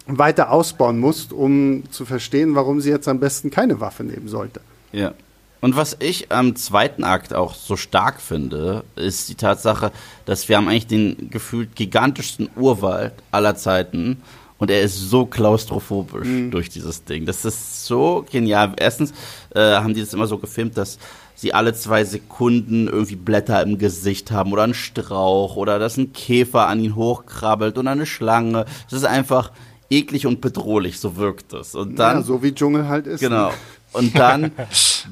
weiter 0.07 0.51
ausbauen 0.51 0.99
musst, 0.99 1.33
um 1.33 1.85
zu 1.91 2.05
verstehen, 2.05 2.55
warum 2.55 2.81
sie 2.81 2.91
jetzt 2.91 3.09
am 3.09 3.21
besten 3.21 3.51
keine 3.51 3.81
Waffe 3.81 4.05
nehmen 4.05 4.29
sollte. 4.29 4.61
Ja. 4.93 5.15
Und 5.61 5.77
was 5.77 5.97
ich 6.01 6.31
am 6.31 6.57
zweiten 6.57 7.05
Akt 7.05 7.33
auch 7.33 7.55
so 7.55 7.77
stark 7.77 8.21
finde, 8.21 8.85
ist 8.97 9.31
die 9.31 9.35
Tatsache, 9.35 9.93
dass 10.27 10.47
wir 10.51 10.59
haben 10.59 10.69
eigentlich 10.69 10.87
den 10.87 11.31
gefühlt 11.31 11.75
gigantischsten 11.75 12.51
Urwald 12.55 13.15
aller 13.31 13.57
Zeiten 13.57 14.21
und 14.59 14.71
er 14.71 14.83
ist 14.83 14.97
so 14.97 15.25
klaustrophobisch 15.25 16.29
mhm. 16.29 16.51
durch 16.51 16.69
dieses 16.69 17.05
Ding. 17.05 17.25
Das 17.25 17.45
ist 17.45 17.87
so 17.87 18.25
genial. 18.31 18.75
Erstens 18.77 19.13
äh, 19.55 19.61
haben 19.61 19.95
die 19.95 20.01
das 20.01 20.13
immer 20.13 20.27
so 20.27 20.39
gefilmt, 20.39 20.77
dass 20.77 20.99
sie 21.35 21.53
alle 21.53 21.75
zwei 21.75 22.05
Sekunden 22.05 22.89
irgendwie 22.89 23.17
Blätter 23.17 23.63
im 23.63 23.79
Gesicht 23.79 24.31
haben 24.31 24.53
oder 24.53 24.63
einen 24.63 24.75
Strauch 24.75 25.57
oder 25.57 25.79
dass 25.79 25.97
ein 25.97 26.13
Käfer 26.13 26.69
an 26.69 26.81
ihn 26.81 26.95
hochkrabbelt 26.95 27.77
oder 27.79 27.91
eine 27.91 28.07
Schlange. 28.07 28.65
Das 28.91 28.99
ist 29.01 29.05
einfach 29.05 29.51
eklig 29.91 30.27
und 30.27 30.41
bedrohlich, 30.41 30.99
so 30.99 31.17
wirkt 31.17 31.53
es. 31.53 31.75
Und 31.75 31.99
dann, 31.99 32.19
ja, 32.19 32.23
so 32.23 32.43
wie 32.43 32.55
Dschungel 32.55 32.89
halt 32.89 33.07
ist. 33.07 33.21
Genau. 33.21 33.49
Ne? 33.49 33.55
Und 33.93 34.19
dann 34.19 34.51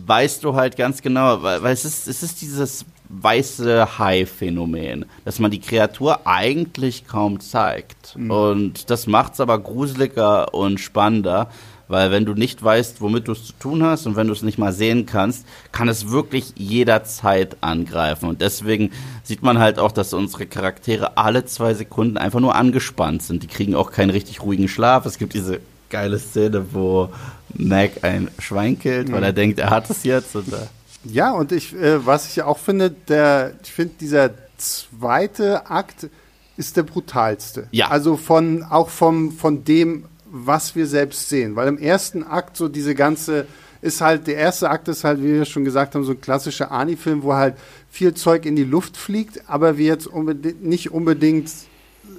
weißt 0.07 0.43
du 0.43 0.55
halt 0.55 0.77
ganz 0.77 1.03
genau, 1.03 1.43
weil, 1.43 1.63
weil 1.63 1.73
es 1.73 1.85
ist, 1.85 2.09
es 2.09 2.23
ist 2.23 2.41
dieses 2.41 2.85
weiße 3.09 3.99
Hai-Phänomen, 3.99 5.05
dass 5.25 5.39
man 5.39 5.51
die 5.51 5.61
Kreatur 5.61 6.27
eigentlich 6.27 7.07
kaum 7.07 7.41
zeigt. 7.41 8.17
Mhm. 8.17 8.31
Und 8.31 8.91
das 8.91 9.07
macht 9.07 9.35
es 9.35 9.41
aber 9.41 9.59
gruseliger 9.59 10.55
und 10.55 10.81
spannender, 10.81 11.49
weil 11.93 12.11
wenn 12.11 12.25
du 12.25 12.33
nicht 12.33 12.65
weißt, 12.65 13.03
womit 13.03 13.29
du 13.29 13.33
es 13.33 13.45
zu 13.45 13.53
tun 13.53 13.83
hast 13.83 14.07
und 14.07 14.17
wenn 14.17 14.27
du 14.27 14.33
es 14.33 14.43
nicht 14.43 14.57
mal 14.57 14.73
sehen 14.73 15.05
kannst, 15.05 15.47
kann 15.73 15.89
es 15.89 16.11
wirklich 16.11 16.55
jederzeit 16.57 17.59
angreifen. 17.61 18.31
Und 18.31 18.41
deswegen 18.41 18.93
sieht 19.23 19.43
man 19.43 19.59
halt 19.59 19.79
auch, 19.79 19.93
dass 19.93 20.15
unsere 20.15 20.47
Charaktere 20.47 21.19
alle 21.19 21.45
zwei 21.45 21.75
Sekunden 21.75 22.17
einfach 22.17 22.41
nur 22.41 22.55
angespannt 22.55 23.23
sind. 23.23 23.43
Die 23.43 23.47
kriegen 23.47 23.75
auch 23.75 23.93
keinen 23.93 24.09
richtig 24.09 24.43
ruhigen 24.43 24.69
Schlaf. 24.69 25.05
Es 25.05 25.19
gibt 25.19 25.35
diese 25.35 25.61
geile 25.91 26.19
Szene, 26.19 26.65
wo 26.73 27.11
Mac 27.53 28.03
ein 28.03 28.31
Schwein 28.39 28.79
killt, 28.79 29.09
mhm. 29.09 29.13
weil 29.13 29.25
er 29.25 29.35
denkt, 29.35 29.59
er 29.59 29.69
hat 29.69 29.91
es 29.91 30.03
jetzt. 30.03 30.35
Und, 30.35 30.51
äh 30.51 30.57
ja, 31.05 31.33
und 31.33 31.53
ich, 31.53 31.75
äh, 31.75 32.05
was 32.07 32.27
ich 32.27 32.43
auch 32.43 32.59
finde, 32.59 32.91
der, 32.91 33.53
ich 33.63 33.71
finde, 33.71 33.93
dieser 34.01 34.31
zweite 34.57 35.71
Akt 35.71 36.09
ist 36.57 36.77
der 36.79 36.85
brutalste. 36.85 37.69
Ja. 37.71 37.89
Also 37.89 38.17
von, 38.17 38.63
auch 38.63 38.89
vom, 38.89 39.33
von 39.33 39.65
dem, 39.65 40.05
was 40.33 40.75
wir 40.75 40.87
selbst 40.87 41.29
sehen. 41.29 41.55
Weil 41.55 41.69
im 41.69 41.79
ersten 41.79 42.25
Akt 42.25 42.57
so 42.57 42.69
diese 42.69 42.95
ganze, 42.95 43.47
ist 43.83 44.01
halt, 44.01 44.27
der 44.27 44.37
erste 44.37 44.71
Akt 44.71 44.89
ist 44.89 45.05
halt, 45.05 45.21
wie 45.23 45.35
wir 45.35 45.45
schon 45.45 45.65
gesagt 45.65 45.95
haben, 45.95 46.05
so 46.05 46.13
ein 46.13 46.21
klassischer 46.21 46.73
Ani-Film, 46.73 47.23
wo 47.23 47.35
halt 47.35 47.57
viel 47.91 48.15
Zeug 48.15 48.47
in 48.47 48.57
die 48.57 48.65
Luft 48.65 48.97
fliegt, 48.97 49.43
aber 49.49 49.77
wir 49.77 49.87
jetzt 49.87 50.07
unbedingt, 50.07 50.65
nicht 50.65 50.91
unbedingt 50.91 51.51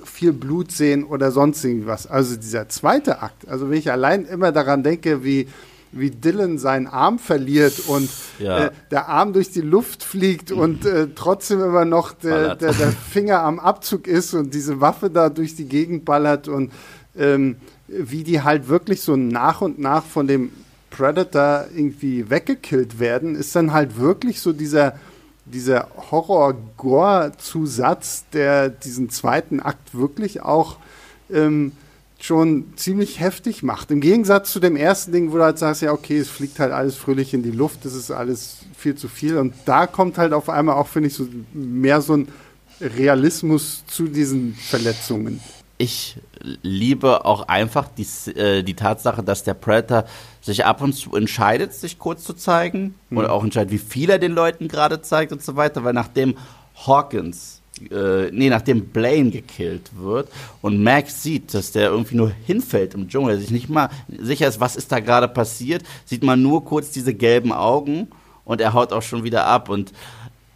viel 0.06 0.34
Blut 0.34 0.72
sehen 0.72 1.04
oder 1.04 1.32
sonst 1.32 1.64
irgendwas. 1.64 2.06
Also 2.06 2.36
dieser 2.36 2.70
zweite 2.70 3.22
Akt, 3.22 3.48
also 3.48 3.70
wenn 3.70 3.78
ich 3.78 3.92
allein 3.92 4.26
immer 4.26 4.52
daran 4.52 4.84
denke, 4.84 5.24
wie 5.24 5.48
wie 5.96 6.10
Dylan 6.10 6.58
seinen 6.58 6.88
Arm 6.88 7.20
verliert 7.20 7.88
und 7.88 8.10
ja. 8.40 8.66
äh, 8.66 8.72
der 8.92 9.10
Arm 9.10 9.32
durch 9.32 9.52
die 9.52 9.62
Luft 9.62 10.04
fliegt 10.04 10.52
und 10.52 10.86
äh, 10.86 11.10
trotzdem 11.14 11.62
immer 11.62 11.86
noch 11.86 12.14
der, 12.14 12.56
der, 12.56 12.74
der, 12.74 12.92
Finger 12.92 13.42
am 13.42 13.60
Abzug 13.60 14.08
ist 14.08 14.34
und 14.34 14.54
diese 14.54 14.82
Waffe 14.82 15.12
da 15.12 15.30
durch 15.30 15.56
die 15.56 15.66
Gegend 15.68 16.04
ballert 16.04 16.48
und 16.48 16.72
ähm, 17.18 17.56
wie 17.88 18.24
die 18.24 18.42
halt 18.42 18.68
wirklich 18.68 19.02
so 19.02 19.16
nach 19.16 19.62
und 19.62 19.80
nach 19.80 20.04
von 20.04 20.28
dem 20.28 20.52
Predator 20.90 21.68
irgendwie 21.76 22.30
weggekillt 22.30 23.00
werden, 23.00 23.36
ist 23.36 23.56
dann 23.56 23.72
halt 23.74 23.98
wirklich 23.98 24.42
so 24.42 24.54
dieser, 24.54 25.00
dieser 25.46 25.88
Horror-Gore-Zusatz, 26.12 28.26
der 28.32 28.70
diesen 28.70 29.10
zweiten 29.10 29.60
Akt 29.60 29.96
wirklich 29.96 30.42
auch 30.42 30.78
ähm, 31.32 31.72
schon 32.20 32.74
ziemlich 32.78 33.20
heftig 33.20 33.64
macht. 33.64 33.92
Im 33.92 34.00
Gegensatz 34.00 34.52
zu 34.52 34.62
dem 34.62 34.78
ersten 34.78 35.12
Ding, 35.12 35.32
wo 35.32 35.38
du 35.38 35.44
halt 35.44 35.60
sagst, 35.60 35.82
ja, 35.82 35.92
okay, 35.92 36.20
es 36.20 36.30
fliegt 36.30 36.60
halt 36.60 36.72
alles 36.72 36.96
fröhlich 36.96 37.34
in 37.34 37.44
die 37.44 37.52
Luft, 37.52 37.86
das 37.86 37.96
ist 37.96 38.12
alles 38.12 38.60
viel 38.78 38.96
zu 38.96 39.10
viel. 39.10 39.38
Und 39.38 39.54
da 39.66 39.88
kommt 39.88 40.18
halt 40.18 40.32
auf 40.32 40.50
einmal 40.50 40.76
auch, 40.76 40.88
finde 40.88 41.08
ich, 41.08 41.16
so 41.16 41.28
mehr 41.54 42.00
so 42.02 42.16
ein 42.18 42.30
Realismus 42.80 43.84
zu 43.88 44.08
diesen 44.08 44.56
Verletzungen. 44.56 45.42
Ich 45.78 46.18
liebe 46.44 47.26
auch 47.26 47.48
einfach 47.48 47.88
die, 47.88 48.06
äh, 48.32 48.64
die 48.64 48.76
Tatsache, 48.76 49.24
dass 49.24 49.44
der 49.44 49.54
Predator 49.54 50.06
sich 50.42 50.66
ab 50.66 50.82
und 50.82 50.94
zu 50.94 51.16
entscheidet, 51.16 51.74
sich 51.74 52.00
kurz 52.00 52.24
zu 52.24 52.34
zeigen. 52.34 52.96
Mhm. 53.10 53.18
Oder 53.18 53.32
auch 53.32 53.44
entscheidet, 53.44 53.72
wie 53.72 53.78
viel 53.78 54.10
er 54.10 54.20
den 54.20 54.34
Leuten 54.34 54.68
gerade 54.68 55.02
zeigt 55.02 55.32
und 55.32 55.42
so 55.42 55.56
weiter. 55.56 55.84
Weil 55.84 55.94
nachdem 55.94 56.36
Hawkins 56.86 57.64
äh, 57.92 58.30
nee, 58.32 58.50
nachdem 58.50 58.90
Blaine 58.90 59.32
gekillt 59.32 59.92
wird 59.98 60.30
und 60.62 60.84
Max 60.84 61.24
sieht, 61.24 61.54
dass 61.54 61.72
der 61.72 61.90
irgendwie 61.90 62.16
nur 62.16 62.32
hinfällt 62.46 62.94
im 62.94 63.08
Dschungel, 63.08 63.40
sich 63.40 63.52
nicht 63.52 63.70
mal 63.70 63.90
sicher 64.08 64.48
ist, 64.48 64.60
was 64.60 64.76
ist 64.76 64.92
da 64.92 65.00
gerade 65.00 65.28
passiert, 65.28 65.84
sieht 66.06 66.24
man 66.24 66.42
nur 66.42 66.64
kurz 66.64 66.92
diese 66.92 67.14
gelben 67.14 67.52
Augen 67.52 68.10
und 68.46 68.62
er 68.62 68.74
haut 68.74 68.94
auch 68.94 69.02
schon 69.02 69.24
wieder 69.24 69.48
ab 69.48 69.70
und 69.70 69.92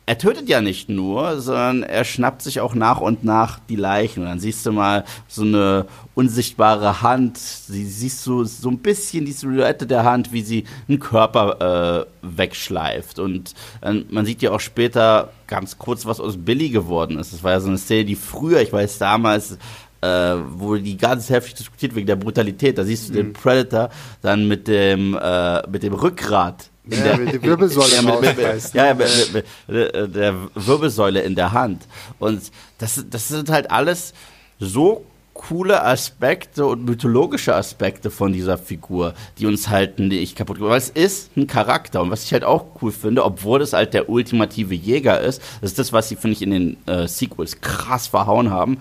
er 0.08 0.17
tötet 0.17 0.48
ja 0.48 0.62
nicht 0.62 0.88
nur, 0.88 1.41
sondern 1.41 1.84
er 1.84 2.06
schnappt 2.06 2.41
sich 2.41 2.62
auch 2.62 2.74
nach 2.74 3.02
und 3.02 3.26
nach 3.26 3.60
die 3.67 3.76
Leichen. 3.76 4.24
Und 4.24 4.30
dann 4.30 4.39
siehst 4.39 4.65
du 4.65 4.72
mal 4.72 5.04
so 5.28 5.41
eine 5.41 5.86
unsichtbare 6.15 7.02
Hand, 7.02 7.38
sie 7.38 7.86
siehst 7.86 8.26
du 8.26 8.46
so 8.46 8.70
ein 8.70 8.78
bisschen 8.78 9.26
die 9.26 9.34
Silhouette 9.34 9.86
der 9.86 10.06
Hand, 10.06 10.32
wie 10.32 10.43
sie 10.43 10.63
einen 10.88 11.00
Körper 11.00 12.06
äh, 12.24 12.28
wegschleift. 12.38 13.20
Und 13.20 13.54
äh, 13.82 13.96
man 14.10 14.26
sieht 14.26 14.41
ja 14.41 14.52
auch 14.52 14.62
später 14.62 15.34
ganz 15.46 15.78
kurz, 15.78 16.06
was 16.06 16.22
aus 16.22 16.38
Billy 16.38 16.70
geworden 16.70 17.20
ist. 17.20 17.34
Das 17.34 17.43
war 17.43 17.52
ja 17.52 17.60
so 17.60 17.67
eine 17.67 17.78
Szene, 17.78 18.06
die 18.06 18.15
früher, 18.15 18.62
ich 18.62 18.72
weiß 18.72 19.00
damals, 19.00 19.58
äh, 20.00 20.08
wo 20.08 20.78
die 20.78 20.96
ganz 20.96 21.30
heftig 21.30 21.56
diskutiert 21.56 21.96
wegen 21.96 22.08
der 22.08 22.15
Brutalität. 22.15 22.78
Da 22.78 22.86
siehst 22.86 23.10
du 23.10 23.12
mhm. 23.12 23.17
den 23.17 23.34
Predator 23.34 23.89
dann 24.22 24.48
mit 24.48 24.70
dem, 24.70 25.20
äh, 25.22 25.67
mit 25.67 25.84
dem 25.84 25.93
Rückgrat 25.93 26.70
in 26.89 27.00
ja, 27.00 27.17
der, 27.17 27.34
die 27.34 27.43
Wirbelsäule 27.43 27.95
ja, 27.95 28.02
mit, 28.02 28.21
mit, 28.21 28.38
mit, 28.38 28.73
ja, 28.73 28.93
mit, 28.93 29.45
mit, 29.67 30.15
der 30.15 30.36
Wirbelsäule 30.56 31.21
in 31.21 31.36
der 31.36 31.52
Hand. 31.52 31.84
Und 32.19 32.52
das, 32.78 33.04
das 33.10 33.28
sind 33.28 33.50
halt 33.50 33.71
alles 33.71 34.13
so 34.60 35.06
coole 35.38 35.84
Aspekte 35.84 36.65
und 36.65 36.86
mythologische 36.86 37.56
Aspekte 37.56 38.10
von 38.10 38.34
dieser 38.34 38.58
Figur, 38.58 39.13
die 39.38 39.45
uns 39.45 39.69
halt 39.69 40.00
nicht 40.00 40.36
kaputt 40.36 40.60
machen. 40.60 40.71
Weil 40.71 40.80
es 40.80 40.89
ist 40.89 41.38
ein 41.38 41.47
Charakter 41.47 42.02
und 42.02 42.10
was 42.10 42.23
ich 42.23 42.34
halt 42.34 42.43
auch 42.43 42.65
cool 42.82 42.91
finde, 42.91 43.23
obwohl 43.23 43.62
es 43.62 43.73
halt 43.73 43.93
der 43.93 44.10
ultimative 44.10 44.73
Jäger 44.73 45.21
ist, 45.21 45.41
das 45.62 45.71
ist 45.71 45.80
das, 45.80 45.93
was 45.93 46.10
sie, 46.10 46.15
finde 46.15 46.36
ich, 46.36 46.41
in 46.41 46.52
den 46.52 46.78
äh, 46.88 47.08
Sequels 47.08 47.62
krass 47.62 48.08
verhauen 48.08 48.50
haben, 48.50 48.80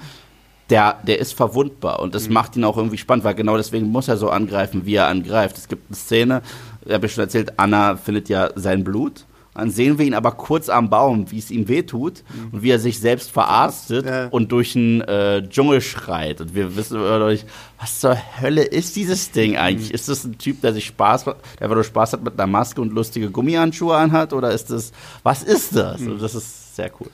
der, 0.71 0.99
der 1.07 1.19
ist 1.19 1.35
verwundbar 1.35 2.01
und 2.01 2.15
das 2.15 2.27
mhm. 2.27 2.35
macht 2.35 2.57
ihn 2.57 2.65
auch 2.65 2.77
irgendwie 2.77 2.99
spannend, 2.99 3.25
weil 3.25 3.35
genau 3.35 3.57
deswegen 3.57 3.87
muss 3.87 4.09
er 4.09 4.17
so 4.17 4.31
angreifen, 4.31 4.87
wie 4.87 4.95
er 4.95 5.07
angreift. 5.07 5.59
Es 5.59 5.69
gibt 5.69 5.89
eine 5.89 5.97
Szene, 5.97 6.43
ich 6.87 6.93
habe 6.93 7.07
ja 7.07 7.13
schon 7.13 7.25
erzählt, 7.25 7.59
Anna 7.59 7.97
findet 7.97 8.29
ja 8.29 8.51
sein 8.55 8.85
Blut. 8.85 9.27
Dann 9.55 9.71
sehen 9.71 9.99
wir 9.99 10.05
ihn 10.05 10.13
aber 10.13 10.33
kurz 10.33 10.69
am 10.69 10.91
Baum, 10.91 11.31
wie 11.31 11.39
es 11.39 11.51
ihm 11.51 11.67
wehtut 11.67 12.25
mhm. 12.29 12.49
und 12.53 12.63
wie 12.63 12.71
er 12.71 12.79
sich 12.79 13.01
selbst 13.01 13.31
verarztet 13.31 14.05
ja. 14.05 14.27
und 14.27 14.53
durch 14.53 14.75
den 14.75 15.01
äh, 15.01 15.49
Dschungel 15.49 15.81
schreit. 15.81 16.43
Und 16.43 16.55
wir 16.55 16.77
wissen 16.77 17.01
dadurch, 17.01 17.47
was 17.81 18.01
zur 18.01 18.19
Hölle 18.39 18.65
ist 18.65 18.97
dieses 18.97 19.31
Ding 19.31 19.57
eigentlich? 19.57 19.89
Mhm. 19.89 19.95
Ist 19.95 20.11
das 20.11 20.25
ein 20.25 20.37
Typ, 20.37 20.61
der 20.61 20.75
sich 20.75 20.85
Spaß, 20.85 21.25
der 21.25 21.37
einfach 21.61 21.75
nur 21.75 21.85
Spaß 21.85 22.13
hat 22.13 22.23
mit 22.23 22.35
einer 22.35 22.47
Maske 22.47 22.83
und 22.83 22.93
lustige 22.93 23.31
Gummihandschuhe 23.31 23.97
anhat? 23.97 24.35
Oder 24.35 24.51
ist 24.51 24.71
das, 24.71 24.93
was 25.23 25.43
ist 25.43 25.75
das? 25.75 26.03
Mhm. 26.03 26.13
Und 26.13 26.23
das 26.23 26.35
ist 26.35 26.77
sehr 26.77 26.91
cool. 27.01 27.09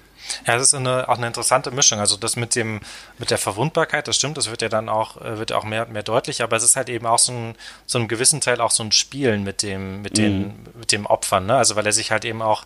Ja, 0.46 0.54
das 0.54 0.68
ist 0.68 0.74
eine, 0.74 1.08
auch 1.08 1.16
eine 1.18 1.26
interessante 1.26 1.70
Mischung. 1.70 2.00
Also 2.00 2.16
das 2.16 2.36
mit 2.36 2.54
dem, 2.54 2.80
mit 3.18 3.30
der 3.30 3.38
Verwundbarkeit, 3.38 4.08
das 4.08 4.16
stimmt, 4.16 4.36
das 4.36 4.50
wird 4.50 4.62
ja 4.62 4.68
dann 4.68 4.88
auch, 4.88 5.20
äh, 5.20 5.38
wird 5.38 5.52
auch 5.52 5.64
mehr, 5.64 5.86
mehr 5.86 6.02
deutlich, 6.02 6.42
aber 6.42 6.56
es 6.56 6.62
ist 6.62 6.76
halt 6.76 6.88
eben 6.88 7.06
auch 7.06 7.18
so 7.18 7.32
ein, 7.32 7.54
so 7.86 7.98
einem 7.98 8.08
gewissen 8.08 8.40
Teil 8.40 8.60
auch 8.60 8.70
so 8.70 8.82
ein 8.82 8.92
Spielen 8.92 9.42
mit 9.42 9.62
dem, 9.62 10.02
mit 10.02 10.18
den, 10.18 10.48
mhm. 10.48 10.54
mit 10.74 10.92
dem 10.92 11.06
Opfern, 11.06 11.46
ne? 11.46 11.56
Also 11.56 11.76
weil 11.76 11.86
er 11.86 11.92
sich 11.92 12.10
halt 12.10 12.24
eben 12.24 12.42
auch, 12.42 12.64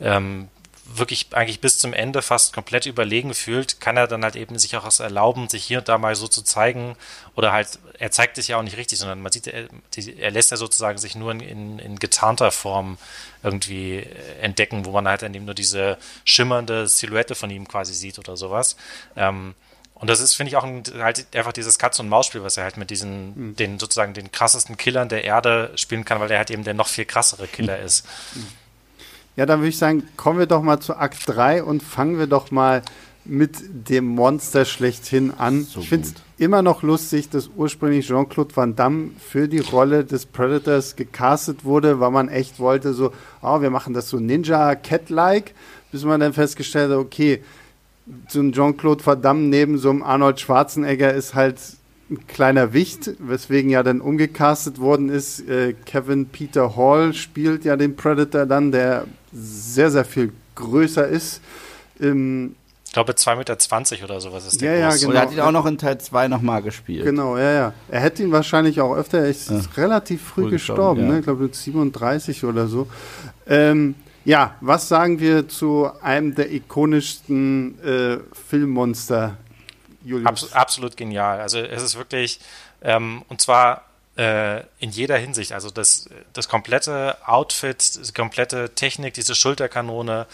ähm, 0.00 0.48
wirklich 0.90 1.28
eigentlich 1.32 1.60
bis 1.60 1.78
zum 1.78 1.92
Ende 1.92 2.22
fast 2.22 2.52
komplett 2.52 2.86
überlegen 2.86 3.34
fühlt, 3.34 3.80
kann 3.80 3.96
er 3.96 4.06
dann 4.08 4.24
halt 4.24 4.36
eben 4.36 4.58
sich 4.58 4.76
auch 4.76 5.00
erlauben, 5.00 5.48
sich 5.48 5.64
hier 5.64 5.78
und 5.78 5.88
da 5.88 5.98
mal 5.98 6.14
so 6.14 6.28
zu 6.28 6.42
zeigen. 6.42 6.96
Oder 7.34 7.52
halt, 7.52 7.78
er 7.98 8.10
zeigt 8.10 8.36
sich 8.36 8.48
ja 8.48 8.56
auch 8.56 8.62
nicht 8.62 8.76
richtig, 8.76 8.98
sondern 8.98 9.20
man 9.20 9.32
sieht, 9.32 9.48
er, 9.48 9.68
er 10.18 10.30
lässt 10.30 10.50
ja 10.50 10.56
sozusagen 10.56 10.98
sich 10.98 11.16
nur 11.16 11.32
in, 11.32 11.40
in, 11.40 11.78
in 11.78 11.98
getarnter 11.98 12.50
Form 12.50 12.98
irgendwie 13.42 14.06
entdecken, 14.40 14.84
wo 14.84 14.92
man 14.92 15.08
halt 15.08 15.22
dann 15.22 15.34
eben 15.34 15.44
nur 15.44 15.54
diese 15.54 15.98
schimmernde 16.24 16.86
Silhouette 16.86 17.34
von 17.34 17.50
ihm 17.50 17.66
quasi 17.66 17.94
sieht 17.94 18.18
oder 18.18 18.36
sowas. 18.36 18.76
Ähm, 19.16 19.54
und 19.94 20.08
das 20.08 20.20
ist, 20.20 20.34
finde 20.34 20.50
ich, 20.50 20.56
auch 20.56 20.64
ein, 20.64 20.84
halt 21.00 21.26
einfach 21.34 21.52
dieses 21.52 21.78
Katz- 21.78 21.98
und 21.98 22.08
Maus-Spiel, 22.08 22.44
was 22.44 22.56
er 22.56 22.64
halt 22.64 22.76
mit 22.76 22.90
diesen, 22.90 23.48
mhm. 23.48 23.56
den 23.56 23.78
sozusagen 23.80 24.14
den 24.14 24.30
krassesten 24.30 24.76
Killern 24.76 25.08
der 25.08 25.24
Erde 25.24 25.72
spielen 25.74 26.04
kann, 26.04 26.20
weil 26.20 26.30
er 26.30 26.38
halt 26.38 26.50
eben 26.50 26.62
der 26.62 26.74
noch 26.74 26.86
viel 26.86 27.04
krassere 27.04 27.48
Killer 27.48 27.80
ist. 27.80 28.06
Ja, 29.34 29.44
dann 29.44 29.60
würde 29.60 29.70
ich 29.70 29.78
sagen, 29.78 30.08
kommen 30.16 30.38
wir 30.38 30.46
doch 30.46 30.62
mal 30.62 30.78
zu 30.78 30.96
Akt 30.96 31.22
3 31.26 31.64
und 31.64 31.82
fangen 31.82 32.18
wir 32.18 32.28
doch 32.28 32.50
mal 32.52 32.82
mit 33.24 33.90
dem 33.90 34.06
Monster 34.06 34.64
schlechthin 34.64 35.32
an. 35.36 35.64
So 35.64 35.80
ich 35.80 35.88
finde 35.88 36.08
es 36.08 36.14
immer 36.38 36.62
noch 36.62 36.82
lustig, 36.82 37.28
dass 37.28 37.50
ursprünglich 37.54 38.06
Jean-Claude 38.06 38.56
Van 38.56 38.74
Damme 38.74 39.10
für 39.18 39.48
die 39.48 39.58
Rolle 39.58 40.04
des 40.04 40.24
Predators 40.24 40.96
gecastet 40.96 41.64
wurde, 41.64 42.00
weil 42.00 42.10
man 42.10 42.28
echt 42.28 42.58
wollte, 42.58 42.94
so, 42.94 43.12
oh, 43.42 43.60
wir 43.60 43.70
machen 43.70 43.92
das 43.92 44.08
so 44.08 44.18
Ninja-Cat-like, 44.18 45.54
bis 45.92 46.04
man 46.04 46.20
dann 46.20 46.32
festgestellt 46.32 46.90
hat, 46.90 46.98
okay, 46.98 47.42
so 48.28 48.40
ein 48.40 48.52
Jean-Claude 48.52 49.04
Van 49.04 49.20
Damme 49.20 49.40
neben 49.40 49.78
so 49.78 49.90
einem 49.90 50.02
Arnold 50.02 50.40
Schwarzenegger 50.40 51.12
ist 51.12 51.34
halt 51.34 51.58
ein 52.10 52.26
kleiner 52.26 52.72
Wicht, 52.72 53.10
weswegen 53.18 53.70
ja 53.70 53.82
dann 53.82 54.00
umgecastet 54.00 54.80
worden 54.80 55.10
ist. 55.10 55.46
Äh, 55.46 55.74
Kevin 55.84 56.26
Peter 56.26 56.74
Hall 56.76 57.12
spielt 57.12 57.64
ja 57.64 57.76
den 57.76 57.96
Predator 57.96 58.46
dann, 58.46 58.72
der 58.72 59.06
sehr, 59.32 59.90
sehr 59.90 60.06
viel 60.06 60.32
größer 60.54 61.06
ist. 61.06 61.42
Ähm, 62.00 62.54
ich 62.88 62.94
glaube 62.94 63.12
2,20 63.12 63.90
Meter 63.90 64.04
oder 64.04 64.18
sowas 64.18 64.46
ist 64.46 64.62
der 64.62 64.78
ja, 64.78 64.88
groß. 64.88 65.02
Ja, 65.02 65.08
genau. 65.08 65.10
Und 65.10 65.16
er 65.16 65.22
hat 65.22 65.32
ihn 65.34 65.40
auch 65.40 65.52
noch 65.52 65.66
in 65.66 65.76
Teil 65.76 65.98
2 65.98 66.28
nochmal 66.28 66.62
gespielt. 66.62 67.04
Genau, 67.04 67.36
ja, 67.36 67.52
ja. 67.52 67.72
Er 67.90 68.00
hätte 68.00 68.22
ihn 68.22 68.32
wahrscheinlich 68.32 68.80
auch 68.80 68.96
öfter, 68.96 69.18
er 69.18 69.28
ist 69.28 69.50
ja. 69.50 69.60
relativ 69.76 70.22
früh, 70.22 70.44
früh 70.44 70.50
gestorben, 70.52 71.00
gestorben 71.00 71.00
ja. 71.02 71.08
ne? 71.08 71.18
ich 71.18 71.24
glaube 71.24 71.42
mit 71.42 71.54
37 71.54 72.44
oder 72.44 72.66
so. 72.66 72.88
Ähm, 73.46 73.94
ja, 74.24 74.54
was 74.62 74.88
sagen 74.88 75.20
wir 75.20 75.50
zu 75.50 75.90
einem 76.00 76.34
der 76.34 76.50
ikonischsten 76.50 77.78
äh, 77.84 78.18
Filmmonster 78.48 79.36
Julius. 80.02 80.26
Abs 80.26 80.52
absolut 80.54 80.96
genial. 80.96 81.40
Also 81.40 81.58
es 81.58 81.82
ist 81.82 81.98
wirklich, 81.98 82.40
ähm, 82.80 83.22
und 83.28 83.42
zwar 83.42 83.82
äh, 84.16 84.60
in 84.78 84.90
jeder 84.90 85.18
Hinsicht. 85.18 85.52
Also 85.52 85.70
das, 85.70 86.08
das 86.32 86.48
komplette 86.48 87.16
Outfit, 87.26 88.08
die 88.08 88.12
komplette 88.12 88.74
Technik, 88.74 89.12
diese 89.12 89.34
Schulterkanone, 89.34 90.26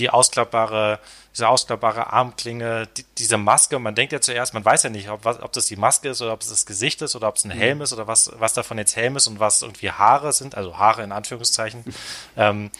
die 0.00 0.10
ausklappbare, 0.10 0.98
diese 1.32 1.48
ausklappbare 1.48 2.12
Armklinge, 2.12 2.88
die, 2.96 3.04
diese 3.18 3.36
Maske. 3.36 3.78
Man 3.78 3.94
denkt 3.94 4.12
ja 4.12 4.20
zuerst, 4.20 4.54
man 4.54 4.64
weiß 4.64 4.82
ja 4.82 4.90
nicht, 4.90 5.10
ob, 5.10 5.24
ob 5.26 5.52
das 5.52 5.66
die 5.66 5.76
Maske 5.76 6.08
ist 6.08 6.22
oder 6.22 6.32
ob 6.32 6.40
es 6.40 6.48
das 6.48 6.66
Gesicht 6.66 7.02
ist 7.02 7.14
oder 7.14 7.28
ob 7.28 7.36
es 7.36 7.44
ein 7.44 7.54
mhm. 7.54 7.60
Helm 7.60 7.82
ist 7.82 7.92
oder 7.92 8.06
was, 8.06 8.32
was 8.38 8.54
davon 8.54 8.78
jetzt 8.78 8.96
Helm 8.96 9.16
ist 9.16 9.26
und 9.26 9.38
was 9.38 9.62
irgendwie 9.62 9.90
Haare 9.90 10.32
sind, 10.32 10.56
also 10.56 10.78
Haare 10.78 11.04
in 11.04 11.12
Anführungszeichen. 11.12 11.84
ähm, 12.36 12.70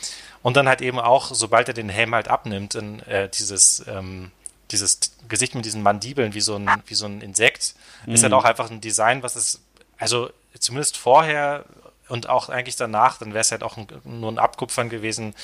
und 0.43 0.57
dann 0.57 0.69
halt 0.69 0.81
eben 0.81 0.99
auch, 0.99 1.33
sobald 1.35 1.69
er 1.69 1.75
den 1.75 1.91
Helm 1.91 2.15
halt 2.15 2.29
abnimmt, 2.29 2.75
in, 2.75 3.01
äh, 3.01 3.29
dieses 3.29 3.85
ähm, 3.87 4.33
dieses 4.71 5.01
Gesicht 5.29 5.55
mit 5.55 5.65
diesen 5.65 5.83
Mandibeln 5.83 6.33
wie 6.33 6.41
so 6.41 6.55
ein, 6.55 6.69
wie 6.87 6.95
so 6.95 7.07
ein 7.07 7.21
Insekt, 7.21 7.75
mhm. 8.07 8.15
ist 8.15 8.23
halt 8.23 8.33
mhm. 8.33 8.39
auch 8.39 8.45
einfach 8.45 8.71
ein 8.71 8.81
Design, 8.81 9.23
was 9.23 9.35
es, 9.37 9.61
also 9.99 10.31
zumindest 10.59 10.97
vorher 10.97 11.65
und 12.11 12.29
auch 12.29 12.49
eigentlich 12.49 12.77
danach, 12.77 13.19
dann 13.19 13.31
wäre 13.31 13.41
es 13.41 13.53
halt 13.53 13.63
auch 13.63 13.77
ein, 13.77 13.87
nur 14.05 14.31
ein 14.31 14.39
Abkupfern 14.39 14.89
gewesen, 14.89 15.35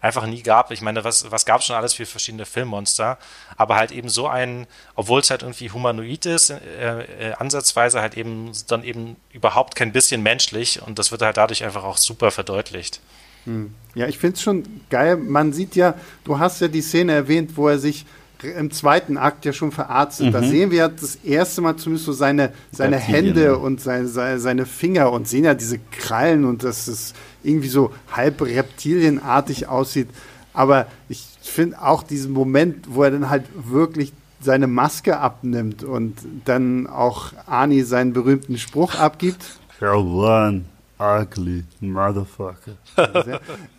einfach 0.00 0.26
nie 0.26 0.42
gab. 0.42 0.70
Ich 0.70 0.82
meine, 0.82 1.04
was, 1.04 1.30
was 1.30 1.46
gab 1.46 1.60
es 1.60 1.66
schon 1.66 1.76
alles 1.76 1.94
für 1.94 2.06
verschiedene 2.06 2.46
Filmmonster, 2.46 3.18
aber 3.56 3.76
halt 3.76 3.92
eben 3.92 4.08
so 4.08 4.26
ein, 4.26 4.66
obwohl 4.94 5.20
es 5.20 5.30
halt 5.30 5.42
irgendwie 5.42 5.70
humanoid 5.70 6.26
ist, 6.26 6.50
äh, 6.50 7.30
äh, 7.30 7.34
ansatzweise 7.34 8.00
halt 8.00 8.16
eben 8.16 8.52
dann 8.68 8.84
eben 8.84 9.16
überhaupt 9.32 9.76
kein 9.76 9.92
bisschen 9.92 10.22
menschlich 10.22 10.82
und 10.82 10.98
das 10.98 11.10
wird 11.10 11.22
halt 11.22 11.36
dadurch 11.36 11.64
einfach 11.64 11.84
auch 11.84 11.96
super 11.96 12.30
verdeutlicht. 12.30 13.00
Hm. 13.44 13.74
Ja, 13.94 14.06
ich 14.06 14.18
finde 14.18 14.36
es 14.36 14.42
schon 14.42 14.80
geil. 14.90 15.16
Man 15.16 15.52
sieht 15.52 15.76
ja, 15.76 15.94
du 16.24 16.38
hast 16.38 16.60
ja 16.60 16.68
die 16.68 16.82
Szene 16.82 17.12
erwähnt, 17.12 17.56
wo 17.56 17.68
er 17.68 17.78
sich 17.78 18.06
im 18.44 18.70
zweiten 18.70 19.16
Akt 19.16 19.44
ja 19.44 19.52
schon 19.52 19.72
verarztet. 19.72 20.28
Mhm. 20.28 20.32
Da 20.32 20.42
sehen 20.42 20.70
wir 20.70 20.88
das 20.88 21.16
erste 21.16 21.60
Mal 21.60 21.76
zumindest 21.76 22.06
so 22.06 22.12
seine, 22.12 22.52
seine 22.70 22.96
Hände 22.96 23.58
und 23.58 23.80
seine, 23.80 24.08
seine, 24.08 24.66
Finger 24.66 25.12
und 25.12 25.28
sehen 25.28 25.44
ja 25.44 25.54
diese 25.54 25.78
Krallen 25.90 26.44
und 26.44 26.62
dass 26.62 26.86
es 26.86 27.14
irgendwie 27.42 27.68
so 27.68 27.92
halb 28.12 28.42
reptilienartig 28.42 29.68
aussieht. 29.68 30.08
Aber 30.52 30.86
ich 31.08 31.26
finde 31.42 31.82
auch 31.82 32.02
diesen 32.02 32.32
Moment, 32.32 32.86
wo 32.94 33.02
er 33.02 33.10
dann 33.10 33.28
halt 33.30 33.44
wirklich 33.54 34.12
seine 34.40 34.66
Maske 34.66 35.18
abnimmt 35.18 35.82
und 35.82 36.18
dann 36.44 36.86
auch 36.86 37.32
Arnie 37.46 37.82
seinen 37.82 38.12
berühmten 38.12 38.58
Spruch 38.58 38.94
abgibt. 38.94 39.58
You're 39.80 39.96
one 39.96 40.64
ugly 40.98 41.64
motherfucker. 41.80 42.76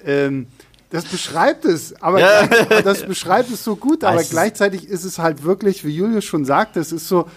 ähm, 0.06 0.48
das 0.96 1.06
beschreibt 1.06 1.66
es, 1.66 2.02
aber 2.02 2.20
ja. 2.20 2.48
das 2.84 3.06
beschreibt 3.06 3.52
es 3.52 3.64
so 3.64 3.76
gut, 3.76 4.04
aber 4.04 4.24
gleichzeitig 4.24 4.88
ist 4.88 5.04
es 5.04 5.20
halt 5.20 5.44
wirklich, 5.44 5.86
wie 5.86 5.96
Julius 5.96 6.24
schon 6.24 6.46
sagte, 6.46 6.80
es 6.80 6.92
ist 6.92 7.08
so, 7.08 7.28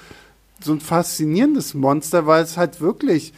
so 0.61 0.73
ein 0.73 0.81
faszinierendes 0.81 1.75
Monster, 1.75 2.27
weil 2.27 2.45
es 2.45 2.57
halt 2.57 2.81
wirklich, 2.81 3.33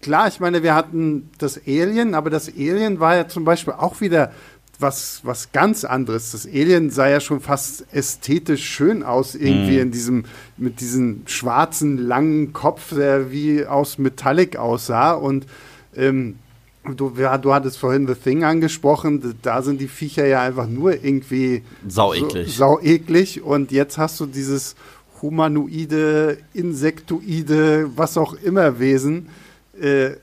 klar, 0.00 0.26
ich 0.26 0.40
meine, 0.40 0.62
wir 0.62 0.74
hatten 0.74 1.30
das 1.38 1.60
Alien, 1.66 2.14
aber 2.14 2.28
das 2.28 2.48
Alien 2.48 2.98
war 2.98 3.14
ja 3.14 3.28
zum 3.28 3.44
Beispiel 3.44 3.74
auch 3.74 4.00
wieder 4.00 4.32
was, 4.80 5.20
was 5.22 5.52
ganz 5.52 5.84
anderes. 5.84 6.32
Das 6.32 6.44
Alien 6.44 6.90
sah 6.90 7.08
ja 7.08 7.20
schon 7.20 7.40
fast 7.40 7.86
ästhetisch 7.92 8.68
schön 8.68 9.04
aus, 9.04 9.36
irgendwie 9.36 9.76
mm. 9.76 9.82
in 9.82 9.90
diesem, 9.92 10.24
mit 10.56 10.80
diesem 10.80 11.22
schwarzen, 11.26 11.98
langen 11.98 12.52
Kopf, 12.52 12.92
der 12.94 13.30
wie 13.30 13.64
aus 13.64 13.98
Metallic 13.98 14.56
aussah. 14.56 15.12
Und 15.12 15.46
ähm, 15.94 16.40
du, 16.84 17.12
ja, 17.16 17.38
du 17.38 17.52
hattest 17.52 17.78
vorhin 17.78 18.06
The 18.06 18.14
Thing 18.14 18.44
angesprochen, 18.44 19.36
da 19.42 19.62
sind 19.62 19.80
die 19.80 19.88
Viecher 19.88 20.26
ja 20.26 20.42
einfach 20.42 20.66
nur 20.66 21.04
irgendwie 21.04 21.62
saueklig. 21.86 22.54
So, 22.54 22.64
saueklig. 22.64 23.42
Und 23.42 23.70
jetzt 23.72 23.98
hast 23.98 24.18
du 24.20 24.26
dieses 24.26 24.74
humanoide, 25.20 26.38
insektoide, 26.52 27.90
was 27.96 28.18
auch 28.18 28.34
immer 28.34 28.78
Wesen. 28.78 29.28
Äh, 29.80 30.16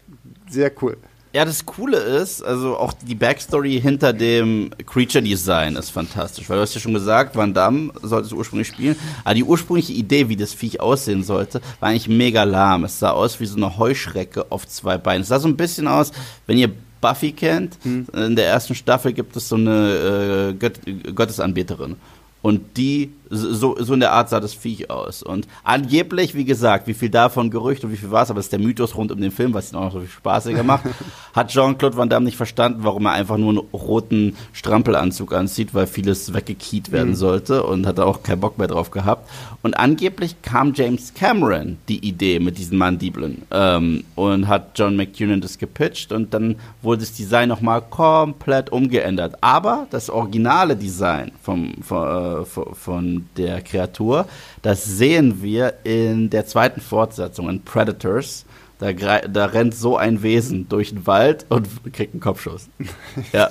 sehr 0.49 0.71
cool. 0.81 0.97
Ja, 1.31 1.45
das 1.45 1.63
Coole 1.63 1.97
ist, 1.97 2.41
also 2.41 2.75
auch 2.75 2.91
die 2.91 3.13
Backstory 3.13 3.79
hinter 3.79 4.13
dem 4.13 4.71
Creature 4.87 5.23
Design 5.23 5.75
ist 5.75 5.91
fantastisch, 5.91 6.49
weil 6.49 6.57
du 6.57 6.63
hast 6.63 6.73
ja 6.73 6.81
schon 6.81 6.95
gesagt, 6.95 7.35
Van 7.35 7.53
Damme 7.53 7.91
sollte 8.01 8.25
es 8.25 8.33
ursprünglich 8.33 8.69
spielen, 8.69 8.95
aber 9.23 9.35
die 9.35 9.43
ursprüngliche 9.43 9.93
Idee, 9.93 10.27
wie 10.27 10.35
das 10.35 10.55
Viech 10.55 10.81
aussehen 10.81 11.21
sollte, 11.23 11.61
war 11.79 11.89
eigentlich 11.89 12.07
mega 12.07 12.45
lahm. 12.45 12.83
Es 12.83 12.97
sah 12.97 13.11
aus 13.11 13.39
wie 13.39 13.45
so 13.45 13.57
eine 13.57 13.77
Heuschrecke 13.77 14.51
auf 14.51 14.67
zwei 14.67 14.97
Beinen. 14.97 15.21
Es 15.21 15.27
sah 15.27 15.39
so 15.39 15.47
ein 15.47 15.55
bisschen 15.55 15.87
aus, 15.87 16.11
wenn 16.47 16.57
ihr 16.57 16.71
Buffy 16.99 17.31
kennt, 17.31 17.77
hm. 17.83 18.07
in 18.11 18.35
der 18.35 18.47
ersten 18.47 18.73
Staffel 18.73 19.13
gibt 19.13 19.35
es 19.35 19.49
so 19.49 19.55
eine 19.55 20.49
äh, 20.49 20.53
Gött 20.53 20.79
Gottesanbeterin. 21.15 21.97
Und 22.41 22.77
die, 22.77 23.11
so, 23.29 23.75
so 23.79 23.93
in 23.93 23.99
der 23.99 24.11
Art 24.11 24.29
sah 24.29 24.39
das 24.39 24.53
Viech 24.53 24.89
aus. 24.89 25.23
Und 25.23 25.47
angeblich, 25.63 26.35
wie 26.35 26.45
gesagt, 26.45 26.87
wie 26.87 26.93
viel 26.93 27.09
davon 27.09 27.49
Gerücht 27.49 27.83
und 27.83 27.91
wie 27.91 27.97
viel 27.97 28.11
war 28.11 28.23
es, 28.23 28.29
aber 28.29 28.39
das 28.39 28.47
ist 28.47 28.51
der 28.51 28.59
Mythos 28.59 28.95
rund 28.95 29.11
um 29.11 29.21
den 29.21 29.31
Film, 29.31 29.53
was 29.53 29.71
ihn 29.71 29.77
auch 29.77 29.85
noch 29.85 29.93
so 29.93 29.99
viel 29.99 30.09
spaßiger 30.09 30.63
macht, 30.63 30.85
hat 31.33 31.49
Jean-Claude 31.49 31.97
Van 31.97 32.09
Damme 32.09 32.25
nicht 32.25 32.37
verstanden, 32.37 32.79
warum 32.83 33.05
er 33.05 33.13
einfach 33.13 33.37
nur 33.37 33.49
einen 33.49 33.67
roten 33.73 34.35
Strampelanzug 34.53 35.33
anzieht, 35.33 35.73
weil 35.73 35.87
vieles 35.87 36.33
weggekiet 36.33 36.91
werden 36.91 37.09
mhm. 37.09 37.15
sollte 37.15 37.63
und 37.63 37.85
hat 37.85 37.97
da 37.97 38.05
auch 38.05 38.23
keinen 38.23 38.39
Bock 38.39 38.57
mehr 38.57 38.67
drauf 38.67 38.91
gehabt. 38.91 39.29
Und 39.61 39.77
angeblich 39.77 40.41
kam 40.41 40.73
James 40.73 41.13
Cameron 41.13 41.77
die 41.87 42.05
Idee 42.05 42.39
mit 42.39 42.57
diesen 42.57 42.77
Mandibeln 42.77 43.43
ähm, 43.51 44.03
und 44.15 44.47
hat 44.47 44.71
John 44.75 44.95
McTiernan 44.95 45.41
das 45.41 45.57
gepitcht 45.57 46.11
und 46.11 46.33
dann 46.33 46.55
wurde 46.81 47.01
das 47.01 47.13
Design 47.13 47.49
nochmal 47.49 47.81
komplett 47.81 48.71
umgeändert. 48.71 49.35
Aber 49.41 49.87
das 49.91 50.09
originale 50.09 50.75
Design 50.75 51.31
vom, 51.41 51.73
vom 51.81 51.99
äh, 51.99 52.45
von 52.45 53.18
der 53.37 53.61
Kreatur. 53.61 54.27
Das 54.61 54.83
sehen 54.85 55.41
wir 55.41 55.75
in 55.83 56.29
der 56.29 56.45
zweiten 56.45 56.81
Fortsetzung, 56.81 57.49
in 57.49 57.63
Predators. 57.63 58.45
Da, 58.79 58.93
da 58.93 59.45
rennt 59.45 59.75
so 59.75 59.97
ein 59.97 60.23
Wesen 60.23 60.69
durch 60.69 60.89
den 60.89 61.05
Wald 61.05 61.45
und 61.49 61.67
kriegt 61.93 62.13
einen 62.13 62.21
Kopfschuss. 62.21 62.69
ja. 63.33 63.49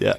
ja. 0.00 0.16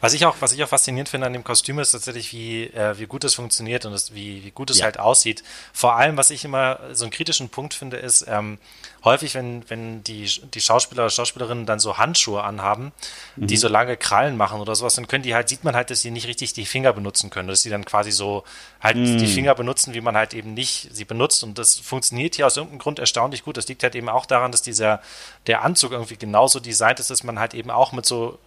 Was 0.00 0.14
ich 0.14 0.24
auch, 0.24 0.36
was 0.40 0.52
ich 0.52 0.62
auch 0.62 0.68
faszinierend 0.68 1.08
finde 1.08 1.26
an 1.26 1.32
dem 1.32 1.42
Kostüm 1.42 1.78
ist 1.78 1.90
tatsächlich, 1.90 2.32
wie, 2.32 2.64
äh, 2.64 2.98
wie 2.98 3.06
gut 3.06 3.24
es 3.24 3.34
funktioniert 3.34 3.84
und 3.84 3.92
es, 3.92 4.14
wie, 4.14 4.44
wie 4.44 4.50
gut 4.50 4.70
es 4.70 4.78
ja. 4.78 4.84
halt 4.84 4.98
aussieht. 4.98 5.42
Vor 5.72 5.96
allem, 5.96 6.16
was 6.16 6.30
ich 6.30 6.44
immer 6.44 6.78
so 6.92 7.04
einen 7.04 7.10
kritischen 7.10 7.48
Punkt 7.48 7.74
finde, 7.74 7.96
ist, 7.96 8.24
ähm, 8.28 8.58
häufig, 9.04 9.34
wenn, 9.34 9.68
wenn 9.68 10.02
die, 10.04 10.28
die 10.54 10.60
Schauspieler 10.60 11.04
oder 11.04 11.10
Schauspielerinnen 11.10 11.66
dann 11.66 11.78
so 11.78 11.98
Handschuhe 11.98 12.42
anhaben, 12.42 12.92
mhm. 13.36 13.46
die 13.46 13.56
so 13.56 13.68
lange 13.68 13.96
Krallen 13.96 14.36
machen 14.36 14.60
oder 14.60 14.74
sowas, 14.74 14.94
dann 14.94 15.06
können 15.06 15.22
die 15.22 15.34
halt, 15.34 15.48
sieht 15.48 15.64
man 15.64 15.74
halt, 15.74 15.90
dass 15.90 16.00
sie 16.00 16.10
nicht 16.10 16.26
richtig 16.26 16.52
die 16.52 16.66
Finger 16.66 16.92
benutzen 16.92 17.30
können, 17.30 17.48
dass 17.48 17.62
sie 17.62 17.70
dann 17.70 17.84
quasi 17.84 18.10
so 18.10 18.44
halt 18.80 18.96
mhm. 18.96 19.18
die 19.18 19.26
Finger 19.26 19.54
benutzen, 19.54 19.94
wie 19.94 20.00
man 20.00 20.16
halt 20.16 20.34
eben 20.34 20.54
nicht 20.54 20.88
sie 20.92 21.04
benutzt. 21.04 21.44
Und 21.44 21.58
das 21.58 21.78
funktioniert 21.78 22.34
hier 22.34 22.46
aus 22.46 22.56
irgendeinem 22.56 22.80
Grund 22.80 22.98
erstaunlich 22.98 23.44
gut. 23.44 23.56
Das 23.56 23.68
liegt 23.68 23.82
halt 23.82 23.94
eben 23.94 24.08
auch 24.08 24.26
daran, 24.26 24.52
dass 24.52 24.62
dieser, 24.62 25.00
der 25.46 25.62
Anzug 25.62 25.92
irgendwie 25.92 26.16
genauso 26.16 26.60
designt 26.60 27.00
ist, 27.00 27.10
dass 27.10 27.22
man 27.22 27.38
halt 27.38 27.54
eben 27.54 27.70
auch 27.70 27.92
mit 27.92 28.06
so 28.06 28.38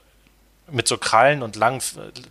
mit 0.70 0.88
so 0.88 0.98
Krallen 0.98 1.44
und 1.44 1.56
langen, 1.58 1.82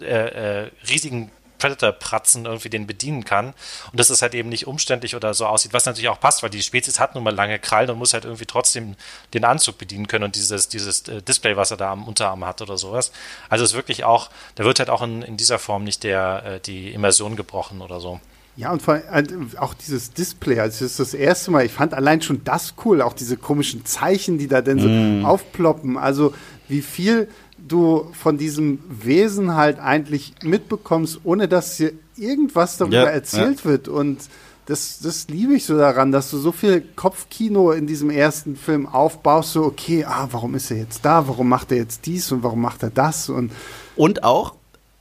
äh, 0.00 0.64
äh, 0.64 0.70
riesigen 0.88 1.30
Predator-Pratzen 1.60 2.46
irgendwie 2.46 2.70
den 2.70 2.86
bedienen 2.86 3.24
kann. 3.24 3.54
Und 3.92 4.00
dass 4.00 4.08
das 4.08 4.22
halt 4.22 4.34
eben 4.34 4.48
nicht 4.48 4.66
umständlich 4.66 5.14
oder 5.14 5.34
so 5.34 5.46
aussieht, 5.46 5.72
was 5.72 5.86
natürlich 5.86 6.08
auch 6.08 6.18
passt, 6.18 6.42
weil 6.42 6.50
die 6.50 6.62
Spezies 6.62 6.98
hat 6.98 7.14
nun 7.14 7.22
mal 7.22 7.34
lange 7.34 7.58
Krallen 7.58 7.90
und 7.90 7.98
muss 7.98 8.14
halt 8.14 8.24
irgendwie 8.24 8.46
trotzdem 8.46 8.96
den 9.34 9.44
Anzug 9.44 9.78
bedienen 9.78 10.08
können 10.08 10.24
und 10.24 10.34
dieses, 10.34 10.68
dieses 10.68 11.06
äh, 11.08 11.22
Display, 11.22 11.56
was 11.56 11.70
er 11.70 11.76
da 11.76 11.92
am 11.92 12.08
Unterarm 12.08 12.44
hat 12.44 12.62
oder 12.62 12.76
sowas. 12.76 13.12
Also 13.48 13.64
es 13.64 13.70
ist 13.70 13.76
wirklich 13.76 14.04
auch, 14.04 14.30
da 14.56 14.64
wird 14.64 14.78
halt 14.78 14.90
auch 14.90 15.02
in, 15.02 15.22
in 15.22 15.36
dieser 15.36 15.58
Form 15.58 15.84
nicht 15.84 16.02
der, 16.02 16.42
äh, 16.44 16.60
die 16.60 16.90
Immersion 16.92 17.36
gebrochen 17.36 17.82
oder 17.82 18.00
so. 18.00 18.20
Ja, 18.56 18.72
und 18.72 18.82
vor, 18.82 19.00
allem 19.10 19.50
auch 19.58 19.74
dieses 19.74 20.12
Display, 20.12 20.58
also 20.58 20.84
das 20.84 20.92
ist 20.92 21.00
das 21.00 21.14
erste 21.14 21.50
Mal, 21.50 21.64
ich 21.64 21.72
fand 21.72 21.94
allein 21.94 22.20
schon 22.20 22.42
das 22.44 22.74
cool, 22.84 23.00
auch 23.00 23.12
diese 23.12 23.36
komischen 23.36 23.86
Zeichen, 23.86 24.38
die 24.38 24.48
da 24.48 24.60
denn 24.60 24.78
so 24.80 24.88
mm. 24.88 25.24
aufploppen, 25.24 25.96
also 25.96 26.34
wie 26.68 26.82
viel 26.82 27.28
du 27.66 28.10
von 28.12 28.38
diesem 28.38 28.78
Wesen 28.88 29.54
halt 29.54 29.78
eigentlich 29.78 30.34
mitbekommst, 30.42 31.20
ohne 31.24 31.48
dass 31.48 31.76
dir 31.76 31.92
irgendwas 32.16 32.76
darüber 32.76 33.04
ja, 33.04 33.10
erzählt 33.10 33.60
ja. 33.60 33.64
wird. 33.64 33.88
Und 33.88 34.20
das, 34.66 35.00
das 35.00 35.28
liebe 35.28 35.54
ich 35.54 35.64
so 35.64 35.76
daran, 35.76 36.12
dass 36.12 36.30
du 36.30 36.38
so 36.38 36.52
viel 36.52 36.82
Kopfkino 36.94 37.72
in 37.72 37.86
diesem 37.86 38.10
ersten 38.10 38.56
Film 38.56 38.86
aufbaust, 38.86 39.52
so, 39.52 39.64
okay, 39.64 40.04
ah, 40.04 40.28
warum 40.30 40.54
ist 40.54 40.70
er 40.70 40.78
jetzt 40.78 41.04
da? 41.04 41.26
Warum 41.26 41.48
macht 41.48 41.72
er 41.72 41.78
jetzt 41.78 42.06
dies 42.06 42.30
und 42.30 42.42
warum 42.42 42.60
macht 42.60 42.82
er 42.82 42.90
das? 42.90 43.28
Und, 43.28 43.52
und 43.96 44.22
auch 44.22 44.54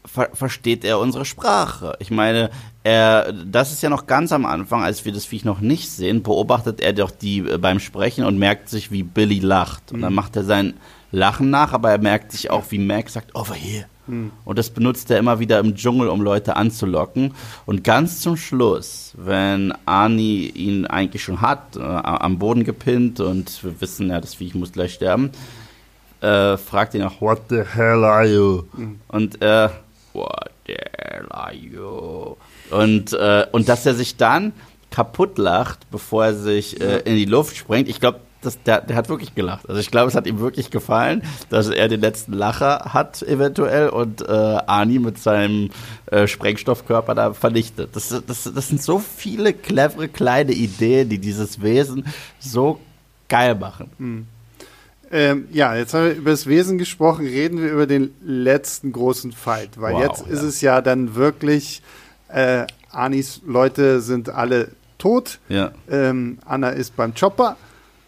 ver 0.06 0.30
versteht 0.34 0.84
er 0.84 1.00
unsere 1.00 1.26
Sprache. 1.26 1.96
Ich 2.00 2.10
meine, 2.10 2.50
er, 2.84 3.32
das 3.34 3.72
ist 3.72 3.84
ja 3.84 3.90
noch 3.90 4.08
ganz 4.08 4.32
am 4.32 4.46
Anfang, 4.46 4.82
als 4.82 5.06
wir 5.06 5.12
das 5.12 5.26
Viech 5.26 5.46
noch 5.46 5.60
nicht 5.60 5.92
sehen, 5.92 6.24
beobachtet 6.24 6.82
er 6.82 6.94
doch 6.94 7.12
die 7.12 7.40
äh, 7.40 7.58
beim 7.58 7.80
Sprechen 7.80 8.24
und 8.24 8.40
merkt 8.40 8.70
sich, 8.70 8.92
wie 8.92 9.04
Billy 9.04 9.40
lacht. 9.40 9.92
Und 9.92 10.02
dann 10.02 10.14
mhm. 10.14 10.16
macht 10.16 10.36
er 10.36 10.46
sein 10.46 10.76
Lachen 11.12 11.50
nach, 11.50 11.74
aber 11.74 11.92
er 11.92 11.98
merkt 11.98 12.32
sich 12.32 12.50
auch, 12.50 12.66
wie 12.70 12.80
Mac 12.80 13.10
sagt, 13.10 13.36
over 13.36 13.56
here. 13.56 13.86
Hm. 14.08 14.32
Und 14.44 14.58
das 14.58 14.70
benutzt 14.72 15.10
er 15.12 15.20
immer 15.20 15.40
wieder 15.40 15.60
im 15.60 15.76
Dschungel, 15.76 16.10
um 16.10 16.22
Leute 16.22 16.56
anzulocken. 16.56 17.34
Und 17.66 17.84
ganz 17.84 18.22
zum 18.22 18.38
Schluss, 18.38 19.14
wenn 19.16 19.74
Arnie 19.86 20.48
ihn 20.48 20.88
eigentlich 20.88 21.24
schon 21.24 21.42
hat, 21.42 21.78
äh, 21.78 21.82
am 21.82 22.40
Boden 22.40 22.64
gepinnt 22.64 23.20
und 23.20 23.64
wir 23.64 23.80
wissen 23.82 24.10
ja, 24.10 24.20
das 24.20 24.36
Viech 24.36 24.56
muss 24.56 24.72
gleich 24.72 24.94
sterben, 24.94 25.32
äh, 26.22 26.58
fragt 26.58 26.96
ihn 26.96 27.04
auch, 27.04 27.22
what 27.22 27.42
the 27.50 27.62
hell 27.64 28.04
are 28.04 28.28
you? 28.28 28.64
Hm. 28.76 29.00
Und 29.08 29.42
er, 29.42 29.66
äh, 29.66 30.18
what 30.18 30.50
the 30.68 30.74
hell 30.98 31.28
are 31.30 31.54
you? 31.54 32.36
Und, 32.72 33.14
äh, 33.14 33.46
und 33.52 33.70
dass 33.70 33.86
er 33.86 33.94
sich 33.94 34.18
dann 34.18 34.54
kaputt 34.92 35.38
lacht, 35.38 35.90
bevor 35.92 36.26
er 36.26 36.34
sich 36.34 36.82
äh, 36.82 37.00
in 37.00 37.16
die 37.16 37.26
Luft 37.26 37.56
sprengt. 37.56 37.88
Ich 37.88 38.00
glaube, 38.00 38.20
das, 38.42 38.62
der, 38.64 38.82
der 38.82 38.96
hat 38.96 39.10
wirklich 39.10 39.36
gelacht. 39.36 39.68
Also 39.68 39.82
ich 39.82 39.92
glaube, 39.92 40.08
es 40.08 40.16
hat 40.16 40.26
ihm 40.26 40.40
wirklich 40.40 40.72
gefallen, 40.72 41.24
dass 41.50 41.70
er 41.70 41.88
den 41.88 42.02
letzten 42.02 42.34
Lacher 42.34 42.94
hat 42.94 43.22
eventuell 43.24 43.90
und 43.90 44.22
äh, 44.22 44.26
Ani 44.28 45.00
mit 45.00 45.18
seinem 45.18 45.70
äh, 46.06 46.28
Sprengstoffkörper 46.28 47.16
da 47.16 47.34
vernichtet. 47.34 47.96
Das, 47.96 48.10
das, 48.10 48.52
das 48.54 48.68
sind 48.68 48.82
so 48.82 49.00
viele 49.00 49.54
clevere 49.54 50.08
kleine 50.08 50.54
Ideen, 50.54 51.10
die 51.10 51.20
dieses 51.20 51.62
Wesen 51.62 52.06
so 52.40 52.80
geil 53.28 53.56
machen. 53.56 53.90
Mhm. 53.98 54.28
Ähm, 55.12 55.48
ja, 55.52 55.76
jetzt 55.76 55.94
haben 55.94 56.06
wir 56.06 56.14
über 56.14 56.32
das 56.32 56.46
Wesen 56.46 56.78
gesprochen, 56.78 57.26
reden 57.26 57.60
wir 57.62 57.72
über 57.72 57.88
den 57.88 58.14
letzten 58.24 58.92
großen 58.92 59.32
Fight, 59.32 59.82
weil 59.82 59.96
wow, 59.96 60.04
jetzt 60.04 60.28
ja. 60.28 60.34
ist 60.34 60.44
es 60.44 60.62
ja 60.62 60.82
dann 60.82 61.16
wirklich, 61.16 61.82
äh, 62.28 62.68
Anis 62.92 63.42
Leute 63.46 64.02
sind 64.02 64.30
alle 64.30 64.70
tot, 65.00 65.40
ja. 65.50 65.72
ähm, 65.90 66.38
Anna 66.46 66.70
ist 66.70 66.96
beim 66.96 67.16
Chopper 67.16 67.58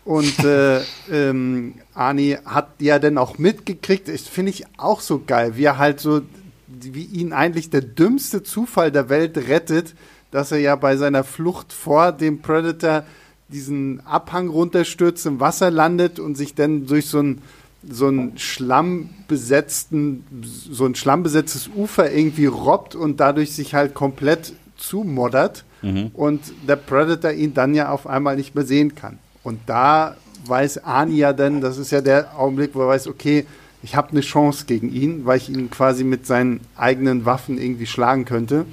und 0.03 0.39
äh, 0.43 0.81
ähm, 1.11 1.75
Ani 1.93 2.37
hat 2.45 2.69
ja 2.79 2.97
dann 2.97 3.17
auch 3.17 3.37
mitgekriegt, 3.37 4.09
ich 4.09 4.21
finde 4.21 4.49
ich 4.49 4.65
auch 4.77 4.99
so 4.99 5.21
geil, 5.25 5.57
wie 5.57 5.65
er 5.65 5.77
halt 5.77 5.99
so, 5.99 6.21
wie 6.67 7.03
ihn 7.03 7.33
eigentlich 7.33 7.69
der 7.69 7.81
dümmste 7.81 8.41
Zufall 8.41 8.91
der 8.91 9.09
Welt 9.09 9.37
rettet, 9.37 9.93
dass 10.31 10.51
er 10.51 10.59
ja 10.59 10.75
bei 10.75 10.97
seiner 10.97 11.23
Flucht 11.23 11.71
vor 11.71 12.11
dem 12.11 12.41
Predator 12.41 13.03
diesen 13.49 13.99
Abhang 14.05 14.47
runterstürzt, 14.47 15.25
im 15.25 15.39
Wasser 15.39 15.69
landet 15.69 16.19
und 16.19 16.35
sich 16.35 16.55
dann 16.55 16.87
durch 16.87 17.07
so 17.07 17.19
ein 17.19 17.41
so 17.89 18.09
ein 18.09 18.37
schlammbesetzten, 18.37 20.23
so 20.43 20.85
ein 20.85 20.93
schlammbesetztes 20.93 21.71
Ufer 21.75 22.11
irgendwie 22.11 22.45
robbt 22.45 22.93
und 22.95 23.19
dadurch 23.19 23.53
sich 23.53 23.73
halt 23.73 23.95
komplett 23.95 24.53
zumoddert 24.77 25.65
mhm. 25.81 26.11
und 26.13 26.41
der 26.67 26.75
Predator 26.75 27.31
ihn 27.31 27.55
dann 27.55 27.73
ja 27.73 27.89
auf 27.89 28.05
einmal 28.05 28.35
nicht 28.35 28.53
mehr 28.53 28.65
sehen 28.65 28.93
kann. 28.93 29.17
Und 29.43 29.59
da 29.67 30.15
weiß 30.45 30.79
Ani 30.79 31.17
ja 31.17 31.33
dann, 31.33 31.61
das 31.61 31.77
ist 31.77 31.91
ja 31.91 32.01
der 32.01 32.37
Augenblick, 32.37 32.71
wo 32.73 32.81
er 32.81 32.89
weiß, 32.89 33.07
okay, 33.07 33.45
ich 33.83 33.95
habe 33.95 34.11
eine 34.11 34.21
Chance 34.21 34.65
gegen 34.65 34.93
ihn, 34.93 35.25
weil 35.25 35.37
ich 35.37 35.49
ihn 35.49 35.69
quasi 35.71 36.03
mit 36.03 36.27
seinen 36.27 36.61
eigenen 36.75 37.25
Waffen 37.25 37.59
irgendwie 37.59 37.87
schlagen 37.87 38.25
könnte. 38.25 38.65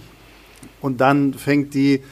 Und 0.80 1.00
dann 1.00 1.34
fängt 1.34 1.74
die 1.74 2.02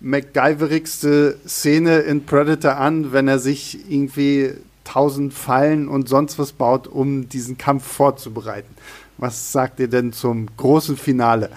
MacGyverigste 0.00 1.38
Szene 1.46 2.00
in 2.00 2.26
Predator 2.26 2.76
an, 2.76 3.12
wenn 3.12 3.28
er 3.28 3.38
sich 3.38 3.78
irgendwie 3.90 4.54
tausend 4.84 5.32
Fallen 5.32 5.88
und 5.88 6.08
sonst 6.08 6.38
was 6.38 6.52
baut, 6.52 6.88
um 6.88 7.28
diesen 7.28 7.56
Kampf 7.56 7.86
vorzubereiten. 7.86 8.74
Was 9.18 9.52
sagt 9.52 9.78
ihr 9.80 9.88
denn 9.88 10.12
zum 10.12 10.48
großen 10.56 10.96
Finale? 10.96 11.50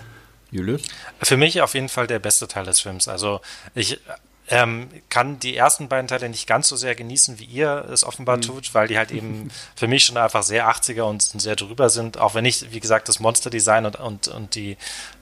Julius? 0.52 0.84
Für 1.22 1.38
mich 1.38 1.62
auf 1.62 1.74
jeden 1.74 1.90
Fall 1.90 2.08
der 2.08 2.20
beste 2.20 2.48
Teil 2.48 2.66
des 2.66 2.80
Films. 2.80 3.08
Also 3.08 3.42
ich 3.74 4.00
ähm, 4.48 4.90
kann 5.10 5.40
die 5.40 5.56
ersten 5.56 5.88
beiden 5.88 6.08
Teile 6.08 6.30
nicht 6.30 6.48
ganz 6.48 6.68
so 6.68 6.76
sehr 6.76 6.94
genießen, 6.96 7.40
wie 7.40 7.46
ihr 7.46 7.86
es 7.92 8.04
offenbar 8.04 8.38
mhm. 8.38 8.42
tut, 8.42 8.74
weil 8.74 8.88
die 8.88 8.98
halt 8.98 9.12
eben 9.12 9.50
für 9.76 9.88
mich 9.88 10.06
schon 10.06 10.18
einfach 10.18 10.44
sehr 10.44 10.70
80er 10.70 11.04
und 11.04 11.22
sehr 11.22 11.56
drüber 11.56 11.90
sind, 11.90 12.18
auch 12.20 12.36
wenn 12.36 12.46
ich, 12.46 12.72
wie 12.72 12.80
gesagt, 12.80 13.10
das 13.10 13.20
Monster-Design 13.20 13.86
und, 13.88 14.00
und, 14.00 14.28
und 14.28 14.56
die, 14.56 14.78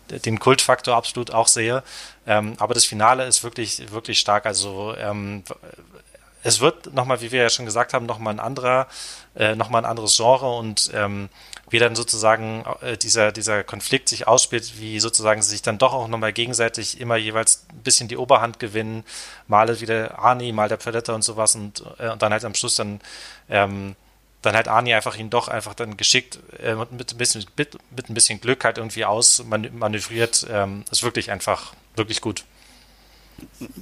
den 0.10 0.40
Kultfaktor 0.40 0.96
absolut 0.96 1.32
auch 1.32 1.48
sehe. 1.48 1.84
Ähm, 2.28 2.56
aber 2.60 2.74
das 2.74 2.86
Finale 2.86 3.26
ist 3.26 3.44
wirklich, 3.44 3.92
wirklich 3.92 4.20
stark. 4.20 4.46
Also 4.46 4.96
ähm, 4.98 5.44
es 6.44 6.60
wird 6.60 6.94
nochmal, 6.94 7.22
wie 7.22 7.32
wir 7.32 7.44
ja 7.44 7.50
schon 7.50 7.66
gesagt 7.66 7.94
haben, 7.94 8.06
nochmal 8.06 8.34
ein 8.34 8.40
anderer, 8.42 8.88
äh, 9.36 9.56
nochmal 9.56 9.84
ein 9.84 9.90
anderes 9.90 10.18
Genre 10.18 10.58
und 10.58 10.92
ähm, 10.94 11.30
wie 11.74 11.80
dann 11.80 11.96
sozusagen 11.96 12.64
äh, 12.82 12.98
dieser, 12.98 13.32
dieser 13.32 13.64
Konflikt 13.64 14.08
sich 14.08 14.28
ausspielt, 14.28 14.80
wie 14.80 15.00
sozusagen 15.00 15.42
sie 15.42 15.50
sich 15.50 15.64
dann 15.64 15.80
doch 15.80 15.92
auch 15.92 16.08
nochmal 16.08 16.32
gegenseitig 16.32 17.02
immer 17.02 17.16
jeweils 17.16 17.66
ein 17.72 17.82
bisschen 17.82 18.08
die 18.08 18.16
Oberhand 18.16 18.60
gewinnen, 18.60 19.04
mal 19.48 19.82
wieder 19.82 20.20
Arnie, 20.20 20.52
mal 20.52 20.70
der 20.70 20.78
Predator 20.78 21.16
und 21.16 21.24
sowas 21.24 21.56
und, 21.56 21.84
äh, 21.98 22.12
und 22.12 22.22
dann 22.22 22.32
halt 22.32 22.46
am 22.46 22.54
Schluss 22.54 22.76
dann 22.76 23.02
ähm, 23.50 23.96
dann 24.44 24.56
halt 24.56 24.68
Arnie 24.68 24.94
einfach 24.94 25.18
ihn 25.18 25.32
doch 25.32 25.48
einfach 25.48 25.74
dann 25.74 25.98
geschickt 25.98 26.38
äh, 26.62 26.76
mit, 26.76 27.14
ein 27.14 27.18
bisschen, 27.18 27.44
mit, 27.58 27.78
mit 27.96 28.10
ein 28.10 28.14
bisschen 28.14 28.40
Glück 28.40 28.66
halt 28.66 28.78
irgendwie 28.78 29.06
ausmanövriert. 29.06 30.46
Ähm, 30.52 30.84
ist 30.92 31.02
wirklich 31.02 31.32
einfach, 31.32 31.74
wirklich 31.96 32.22
gut 32.22 32.44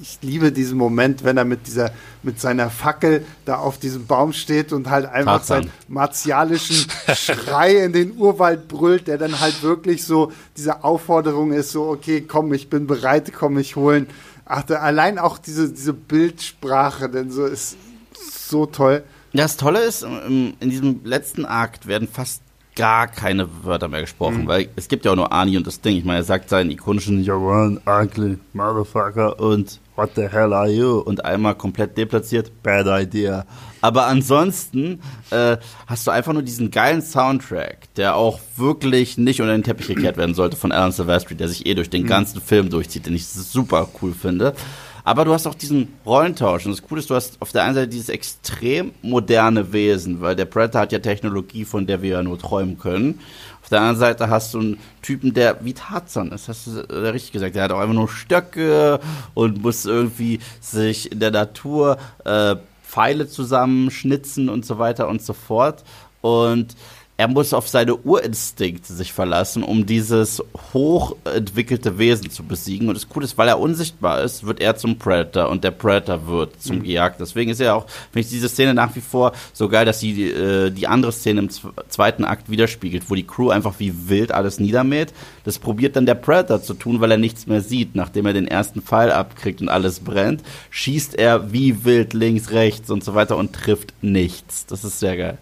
ich 0.01 0.19
liebe 0.21 0.51
diesen 0.51 0.77
Moment, 0.77 1.23
wenn 1.23 1.37
er 1.37 1.45
mit 1.45 1.67
dieser, 1.67 1.91
mit 2.23 2.39
seiner 2.39 2.69
Fackel 2.69 3.25
da 3.45 3.57
auf 3.57 3.77
diesem 3.77 4.05
Baum 4.05 4.33
steht 4.33 4.73
und 4.73 4.89
halt 4.89 5.05
einfach 5.05 5.39
Tarzan. 5.39 5.63
seinen 5.63 5.71
martialischen 5.87 6.87
Schrei 7.13 7.77
in 7.77 7.93
den 7.93 8.17
Urwald 8.17 8.67
brüllt, 8.67 9.07
der 9.07 9.17
dann 9.17 9.39
halt 9.39 9.63
wirklich 9.63 10.03
so 10.03 10.31
diese 10.57 10.83
Aufforderung 10.83 11.51
ist, 11.51 11.71
so, 11.71 11.87
okay, 11.87 12.21
komm, 12.21 12.53
ich 12.53 12.69
bin 12.69 12.87
bereit, 12.87 13.31
komm 13.33 13.53
mich 13.53 13.75
holen. 13.75 14.07
Ach, 14.45 14.63
da, 14.63 14.79
allein 14.79 15.19
auch 15.19 15.37
diese, 15.37 15.71
diese 15.71 15.93
Bildsprache, 15.93 17.09
denn 17.09 17.31
so 17.31 17.45
ist 17.45 17.77
so 18.47 18.65
toll. 18.65 19.03
Ja, 19.33 19.43
das 19.43 19.55
Tolle 19.55 19.79
ist, 19.79 20.03
in 20.03 20.55
diesem 20.59 21.05
letzten 21.05 21.45
Akt 21.45 21.87
werden 21.87 22.07
fast 22.11 22.41
gar 22.75 23.07
keine 23.07 23.47
Wörter 23.63 23.87
mehr 23.87 24.01
gesprochen, 24.01 24.43
mhm. 24.43 24.47
weil 24.47 24.69
es 24.75 24.87
gibt 24.87 25.05
ja 25.05 25.11
auch 25.11 25.15
nur 25.15 25.31
Ani 25.31 25.57
und 25.57 25.67
das 25.67 25.81
Ding. 25.81 25.97
Ich 25.97 26.05
meine, 26.05 26.19
er 26.19 26.23
sagt 26.23 26.49
seinen 26.49 26.71
ikonischen 26.71 27.23
You're 27.23 27.35
one 27.37 27.81
ugly 27.85 28.37
motherfucker 28.53 29.39
und 29.39 29.79
What 30.01 30.15
the 30.15 30.29
hell 30.29 30.51
are 30.53 30.67
you? 30.67 30.97
Und 30.97 31.25
einmal 31.25 31.53
komplett 31.53 31.95
deplatziert, 31.95 32.63
bad 32.63 32.87
idea. 32.87 33.45
Aber 33.81 34.07
ansonsten 34.07 34.99
äh, 35.29 35.57
hast 35.85 36.07
du 36.07 36.11
einfach 36.11 36.33
nur 36.33 36.41
diesen 36.41 36.71
geilen 36.71 37.03
Soundtrack, 37.03 37.93
der 37.97 38.15
auch 38.15 38.39
wirklich 38.55 39.19
nicht 39.19 39.41
unter 39.41 39.53
den 39.53 39.61
Teppich 39.61 39.87
gekehrt 39.87 40.17
werden 40.17 40.33
sollte 40.33 40.57
von 40.57 40.71
Alan 40.71 40.91
Silvestri, 40.91 41.35
der 41.35 41.49
sich 41.49 41.67
eh 41.67 41.75
durch 41.75 41.91
den 41.91 42.03
mhm. 42.03 42.07
ganzen 42.07 42.41
Film 42.41 42.71
durchzieht, 42.71 43.05
den 43.05 43.13
ich 43.13 43.27
super 43.27 43.89
cool 44.01 44.13
finde. 44.13 44.55
Aber 45.03 45.25
du 45.25 45.33
hast 45.33 45.47
auch 45.47 45.55
diesen 45.55 45.93
Rollentausch. 46.05 46.65
Und 46.65 46.71
das 46.71 46.81
Coole 46.81 46.99
ist, 46.99 47.09
du 47.09 47.15
hast 47.15 47.41
auf 47.41 47.51
der 47.51 47.63
einen 47.63 47.75
Seite 47.75 47.87
dieses 47.87 48.09
extrem 48.09 48.91
moderne 49.01 49.73
Wesen, 49.73 50.21
weil 50.21 50.35
der 50.35 50.45
Predator 50.45 50.81
hat 50.81 50.91
ja 50.91 50.99
Technologie, 50.99 51.65
von 51.65 51.87
der 51.87 52.01
wir 52.01 52.09
ja 52.11 52.23
nur 52.23 52.37
träumen 52.37 52.77
können. 52.77 53.19
Auf 53.61 53.69
der 53.69 53.79
anderen 53.79 53.99
Seite 53.99 54.29
hast 54.29 54.53
du 54.53 54.59
einen 54.59 54.79
Typen, 55.01 55.33
der 55.33 55.63
wie 55.63 55.73
Tarzan 55.73 56.31
ist, 56.31 56.47
hast 56.47 56.67
du 56.67 56.79
äh, 56.81 57.09
richtig 57.09 57.31
gesagt. 57.31 57.55
Der 57.55 57.63
hat 57.63 57.71
auch 57.71 57.79
einfach 57.79 57.93
nur 57.93 58.09
Stöcke 58.09 58.99
und 59.33 59.61
muss 59.61 59.85
irgendwie 59.85 60.39
sich 60.59 61.11
in 61.11 61.19
der 61.19 61.31
Natur 61.31 61.97
äh, 62.25 62.55
Pfeile 62.83 63.27
zusammenschnitzen 63.27 64.49
und 64.49 64.65
so 64.65 64.77
weiter 64.77 65.07
und 65.07 65.21
so 65.21 65.33
fort. 65.33 65.83
Und 66.21 66.75
er 67.21 67.27
muss 67.27 67.53
auf 67.53 67.67
seine 67.67 67.97
Urinstinkte 67.97 68.93
sich 68.93 69.13
verlassen, 69.13 69.61
um 69.61 69.85
dieses 69.85 70.41
hochentwickelte 70.73 71.99
Wesen 71.99 72.31
zu 72.31 72.43
besiegen. 72.43 72.87
Und 72.87 72.95
das 72.95 73.09
Coole 73.09 73.25
ist, 73.25 73.37
weil 73.37 73.47
er 73.47 73.59
unsichtbar 73.59 74.23
ist, 74.23 74.47
wird 74.47 74.59
er 74.59 74.75
zum 74.75 74.97
Predator 74.97 75.47
und 75.49 75.63
der 75.63 75.69
Predator 75.69 76.25
wird 76.25 76.59
zum 76.59 76.77
mhm. 76.77 76.83
Gejagten. 76.83 77.23
Deswegen 77.23 77.51
ist 77.51 77.59
er 77.59 77.75
auch, 77.75 77.85
finde 78.11 78.21
ich 78.21 78.29
diese 78.29 78.49
Szene 78.49 78.73
nach 78.73 78.95
wie 78.95 79.01
vor 79.01 79.33
so 79.53 79.69
geil, 79.69 79.85
dass 79.85 79.99
sie 79.99 80.31
äh, 80.31 80.71
die 80.71 80.87
andere 80.87 81.11
Szene 81.11 81.41
im 81.41 81.49
zweiten 81.89 82.25
Akt 82.25 82.49
widerspiegelt, 82.49 83.07
wo 83.07 83.13
die 83.13 83.27
Crew 83.27 83.51
einfach 83.51 83.75
wie 83.77 84.09
wild 84.09 84.31
alles 84.31 84.59
niedermäht. 84.59 85.13
Das 85.43 85.59
probiert 85.59 85.95
dann 85.97 86.07
der 86.07 86.15
Predator 86.15 86.63
zu 86.63 86.73
tun, 86.73 87.01
weil 87.01 87.11
er 87.11 87.17
nichts 87.17 87.45
mehr 87.45 87.61
sieht. 87.61 87.93
Nachdem 87.95 88.25
er 88.25 88.33
den 88.33 88.47
ersten 88.47 88.81
Pfeil 88.81 89.11
abkriegt 89.11 89.61
und 89.61 89.69
alles 89.69 89.99
brennt, 89.99 90.41
schießt 90.71 91.13
er 91.19 91.53
wie 91.53 91.85
wild 91.85 92.15
links, 92.15 92.49
rechts 92.49 92.89
und 92.89 93.03
so 93.03 93.13
weiter 93.13 93.37
und 93.37 93.53
trifft 93.53 93.93
nichts. 94.01 94.65
Das 94.65 94.83
ist 94.83 94.99
sehr 94.99 95.17
geil. 95.17 95.37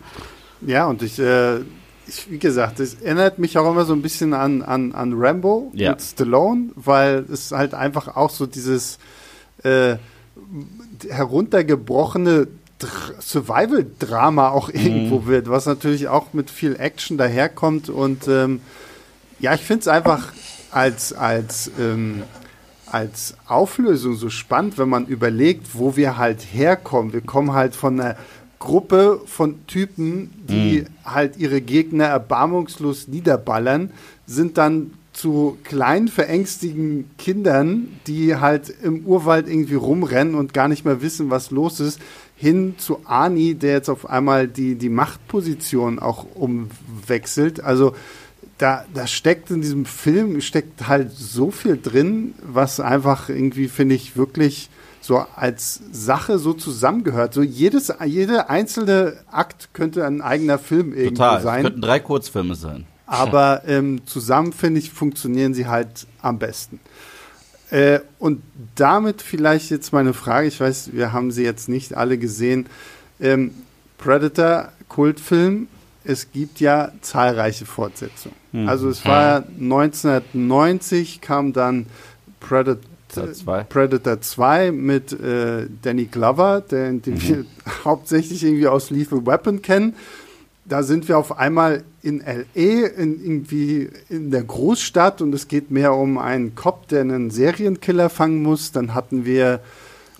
Ja, 0.61 0.87
und 0.87 1.01
ich, 1.01 1.19
äh, 1.19 1.59
ich, 2.07 2.29
wie 2.29 2.39
gesagt, 2.39 2.79
es 2.79 2.95
erinnert 2.95 3.39
mich 3.39 3.57
auch 3.57 3.69
immer 3.69 3.85
so 3.85 3.93
ein 3.93 4.01
bisschen 4.01 4.33
an, 4.33 4.61
an, 4.61 4.93
an 4.93 5.13
Rambo 5.15 5.71
ja. 5.73 5.91
mit 5.91 6.01
Stallone, 6.01 6.69
weil 6.75 7.25
es 7.31 7.51
halt 7.51 7.73
einfach 7.73 8.15
auch 8.15 8.29
so 8.29 8.45
dieses 8.45 8.97
äh, 9.63 9.95
heruntergebrochene 11.09 12.47
Survival-Drama 13.19 14.49
auch 14.49 14.69
irgendwo 14.69 15.19
mhm. 15.19 15.27
wird, 15.27 15.49
was 15.49 15.65
natürlich 15.65 16.07
auch 16.07 16.33
mit 16.33 16.49
viel 16.49 16.75
Action 16.77 17.17
daherkommt. 17.17 17.89
Und 17.89 18.27
ähm, 18.27 18.61
ja, 19.39 19.53
ich 19.53 19.61
finde 19.61 19.81
es 19.81 19.87
einfach 19.87 20.31
als, 20.71 21.13
als, 21.13 21.71
ähm, 21.79 22.23
als 22.85 23.35
Auflösung 23.47 24.15
so 24.15 24.29
spannend, 24.29 24.77
wenn 24.77 24.89
man 24.89 25.07
überlegt, 25.07 25.67
wo 25.73 25.95
wir 25.95 26.17
halt 26.17 26.41
herkommen. 26.41 27.13
Wir 27.13 27.21
kommen 27.21 27.53
halt 27.53 27.75
von 27.75 27.99
einer 27.99 28.15
Gruppe 28.59 29.21
von 29.25 29.65
Typen, 29.67 30.31
die 30.47 30.81
mhm. 30.81 30.85
halt 31.05 31.37
ihre 31.37 31.61
Gegner 31.61 32.05
erbarmungslos 32.05 33.07
niederballern, 33.07 33.91
sind 34.25 34.57
dann 34.57 34.91
zu 35.13 35.57
kleinen, 35.63 36.07
verängstigen 36.07 37.09
Kindern, 37.17 37.99
die 38.07 38.35
halt 38.35 38.73
im 38.83 39.05
Urwald 39.05 39.49
irgendwie 39.49 39.75
rumrennen 39.75 40.35
und 40.35 40.53
gar 40.53 40.67
nicht 40.67 40.85
mehr 40.85 41.01
wissen, 41.01 41.29
was 41.29 41.51
los 41.51 41.79
ist, 41.79 41.99
hin 42.35 42.75
zu 42.77 43.01
Ani, 43.05 43.55
der 43.55 43.73
jetzt 43.73 43.89
auf 43.89 44.09
einmal 44.09 44.47
die, 44.47 44.75
die 44.75 44.87
Machtposition 44.87 45.99
auch 45.99 46.25
umwechselt. 46.35 47.61
Also 47.61 47.95
da, 48.57 48.85
da 48.93 49.07
steckt 49.07 49.51
in 49.51 49.61
diesem 49.61 49.85
Film, 49.85 50.39
steckt 50.39 50.87
halt 50.87 51.11
so 51.11 51.51
viel 51.51 51.77
drin, 51.81 52.33
was 52.41 52.79
einfach 52.79 53.27
irgendwie, 53.27 53.67
finde 53.67 53.95
ich, 53.95 54.15
wirklich 54.15 54.69
so 55.09 55.25
als 55.35 55.81
Sache 55.91 56.37
so 56.37 56.53
zusammengehört. 56.53 57.33
So 57.33 57.41
jedes, 57.41 57.91
jeder 58.05 58.51
einzelne 58.51 59.17
Akt 59.31 59.69
könnte 59.73 60.05
ein 60.05 60.21
eigener 60.21 60.59
Film 60.59 60.93
irgendwo 60.93 61.23
Total. 61.23 61.41
sein. 61.41 61.63
Könnten 61.63 61.81
drei 61.81 61.99
Kurzfilme 61.99 62.53
sein. 62.53 62.85
Aber 63.07 63.63
ähm, 63.67 64.05
zusammen, 64.05 64.53
finde 64.53 64.79
ich, 64.79 64.91
funktionieren 64.91 65.55
sie 65.55 65.65
halt 65.65 66.05
am 66.21 66.37
besten. 66.37 66.79
Äh, 67.71 68.01
und 68.19 68.43
damit 68.75 69.23
vielleicht 69.23 69.71
jetzt 69.71 69.93
meine 69.93 70.13
Frage, 70.13 70.47
ich 70.47 70.59
weiß, 70.59 70.91
wir 70.93 71.11
haben 71.11 71.31
sie 71.31 71.43
jetzt 71.43 71.69
nicht 71.69 71.97
alle 71.97 72.19
gesehen. 72.19 72.67
Ähm, 73.19 73.55
Predator, 73.97 74.71
Kultfilm, 74.89 75.69
es 76.03 76.31
gibt 76.31 76.59
ja 76.59 76.91
zahlreiche 77.01 77.65
Fortsetzungen. 77.65 78.35
Mhm. 78.51 78.69
Also 78.69 78.87
es 78.89 79.03
war 79.05 79.43
1990, 79.59 81.19
kam 81.19 81.51
dann 81.51 81.87
Predator 82.39 82.83
2, 83.09 83.63
Predator 83.63 84.21
2 84.21 84.71
mit 84.71 85.13
äh, 85.13 85.67
Danny 85.81 86.05
Glover, 86.05 86.61
den, 86.61 87.01
den 87.01 87.15
mhm. 87.15 87.21
wir 87.21 87.45
hauptsächlich 87.85 88.43
irgendwie 88.43 88.67
aus 88.67 88.89
Lethal 88.89 89.25
Weapon 89.25 89.61
kennen. 89.61 89.95
Da 90.65 90.83
sind 90.83 91.07
wir 91.07 91.17
auf 91.17 91.37
einmal 91.37 91.83
in 92.03 92.19
LA, 92.19 92.87
in, 92.95 93.19
irgendwie 93.23 93.89
in 94.09 94.29
der 94.29 94.43
Großstadt 94.43 95.21
und 95.21 95.33
es 95.33 95.47
geht 95.47 95.71
mehr 95.71 95.93
um 95.93 96.17
einen 96.19 96.53
Cop, 96.53 96.87
der 96.87 97.01
einen 97.01 97.31
Serienkiller 97.31 98.09
fangen 98.09 98.43
muss. 98.43 98.71
Dann 98.71 98.93
hatten 98.93 99.25
wir 99.25 99.61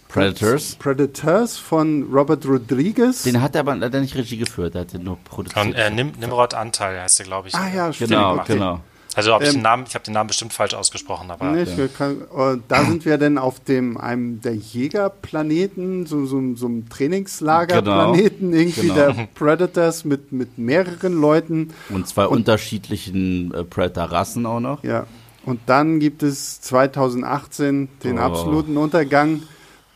Predators. 0.10 0.76
Predators 0.76 1.58
von 1.60 2.12
Robert 2.12 2.44
Rodriguez. 2.48 3.24
Den 3.24 3.42
hat 3.42 3.54
er 3.54 3.62
aber 3.62 3.76
leider 3.76 4.02
nicht 4.02 4.16
Regie 4.16 4.38
geführt, 4.38 4.74
er 4.74 4.82
hat 4.82 4.94
den 4.94 5.04
nur 5.04 5.18
produziert. 5.20 5.64
Und 5.64 5.74
äh, 5.74 5.92
Nim 5.92 6.14
Nimrod 6.20 6.56
Anteil 6.56 7.00
heißt 7.00 7.20
er, 7.20 7.26
glaube 7.28 7.50
ich. 7.50 7.56
Ah 7.56 7.70
ja, 7.70 7.94
stimmt. 7.94 8.10
Genau, 8.10 8.44
genau. 8.46 8.82
Also 9.16 9.36
ob 9.36 9.42
ich 9.42 9.50
ähm, 9.50 9.56
den 9.56 9.62
Namen, 9.64 9.86
ich 9.88 9.96
habe 9.96 10.06
den 10.06 10.14
Namen 10.14 10.28
bestimmt 10.28 10.54
falsch 10.54 10.74
ausgesprochen, 10.74 11.32
aber. 11.32 11.52
Nicht, 11.52 11.78
ja. 11.78 11.88
kann, 11.88 12.22
da 12.68 12.86
sind 12.86 13.06
wir 13.06 13.18
denn 13.18 13.38
auf 13.38 13.60
dem 13.60 13.98
einem 13.98 14.42
der 14.42 14.56
Jägerplaneten, 14.56 16.06
so, 16.06 16.26
so, 16.26 16.56
so 16.56 16.68
einem 16.68 16.90
Trainingslagerplaneten, 16.90 18.52
genau. 18.52 18.58
irgendwie 18.58 18.82
genau. 18.82 18.94
der 18.94 19.28
Predators 19.34 20.06
mit, 20.06 20.32
mit 20.32 20.58
mehreren 20.58 21.20
Leuten. 21.20 21.74
Und 21.90 22.08
zwei 22.08 22.26
und, 22.28 22.38
unterschiedlichen 22.38 23.54
äh, 23.54 23.64
Predator-Rassen 23.64 24.46
auch 24.46 24.60
noch. 24.60 24.84
Ja. 24.84 25.08
Und 25.46 25.62
dann 25.66 26.00
gibt 26.00 26.22
es 26.22 26.62
2018 26.62 27.90
den 28.04 28.20
oh. 28.20 28.22
absoluten 28.22 28.78
Untergang, 28.78 29.44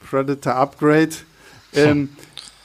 Predator 0.09 0.55
Upgrade. 0.55 1.11
Ähm, 1.75 2.09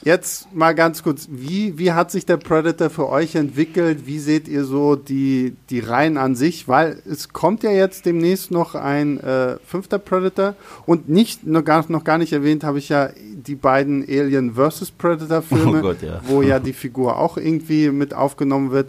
Jetzt 0.01 0.53
mal 0.53 0.73
ganz 0.73 1.03
kurz, 1.03 1.27
wie, 1.29 1.77
wie 1.77 1.91
hat 1.91 2.09
sich 2.09 2.25
der 2.25 2.37
Predator 2.37 2.89
für 2.89 3.09
euch 3.09 3.35
entwickelt? 3.35 4.07
Wie 4.07 4.19
seht 4.19 4.47
ihr 4.47 4.63
so 4.63 4.95
die, 4.95 5.57
die 5.69 5.81
Reihen 5.81 6.17
an 6.17 6.35
sich? 6.35 6.69
Weil 6.69 7.01
es 7.05 7.29
kommt 7.29 7.63
ja 7.63 7.71
jetzt 7.71 8.05
demnächst 8.05 8.49
noch 8.49 8.75
ein 8.75 9.19
äh, 9.19 9.57
fünfter 9.65 9.99
Predator 9.99 10.55
und 10.85 11.09
nicht, 11.09 11.45
noch 11.45 11.65
gar, 11.65 11.83
noch 11.89 12.05
gar 12.05 12.17
nicht 12.17 12.31
erwähnt 12.31 12.63
habe 12.63 12.79
ich 12.79 12.87
ja 12.87 13.09
die 13.33 13.55
beiden 13.55 14.03
Alien 14.03 14.53
vs. 14.55 14.91
Predator 14.91 15.41
Filme, 15.41 15.79
Oh 15.79 15.81
Gott, 15.81 16.01
ja. 16.01 16.21
wo 16.25 16.41
ja 16.41 16.59
die 16.59 16.73
Figur 16.73 17.17
auch 17.17 17.35
irgendwie 17.37 17.89
mit 17.89 18.13
aufgenommen 18.13 18.71
wird. 18.71 18.87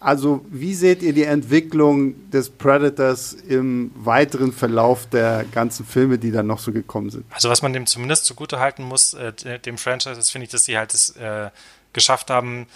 Also, 0.00 0.44
wie 0.48 0.74
seht 0.74 1.02
ihr 1.02 1.12
die 1.12 1.24
Entwicklung 1.24 2.30
des 2.30 2.50
Predators 2.50 3.32
im 3.32 3.90
weiteren 3.96 4.52
Verlauf 4.52 5.06
der 5.06 5.44
ganzen 5.52 5.84
Filme, 5.84 6.18
die 6.18 6.30
dann 6.30 6.46
noch 6.46 6.60
so 6.60 6.72
gekommen 6.72 7.10
sind? 7.10 7.24
Also 7.30 7.48
was 7.48 7.62
man 7.62 7.72
dem 7.72 7.86
zumindest 7.86 8.24
zugutehalten 8.24 8.84
muss, 8.84 9.14
äh, 9.14 9.58
dem 9.58 9.76
Franchise, 9.76 10.18
ist, 10.18 10.30
finde 10.30 10.44
ich, 10.44 10.50
dass 10.52 10.64
sie 10.64 10.78
halt 10.78 10.94
es 10.94 11.10
äh, 11.16 11.50
geschafft 11.92 12.30
haben, 12.30 12.66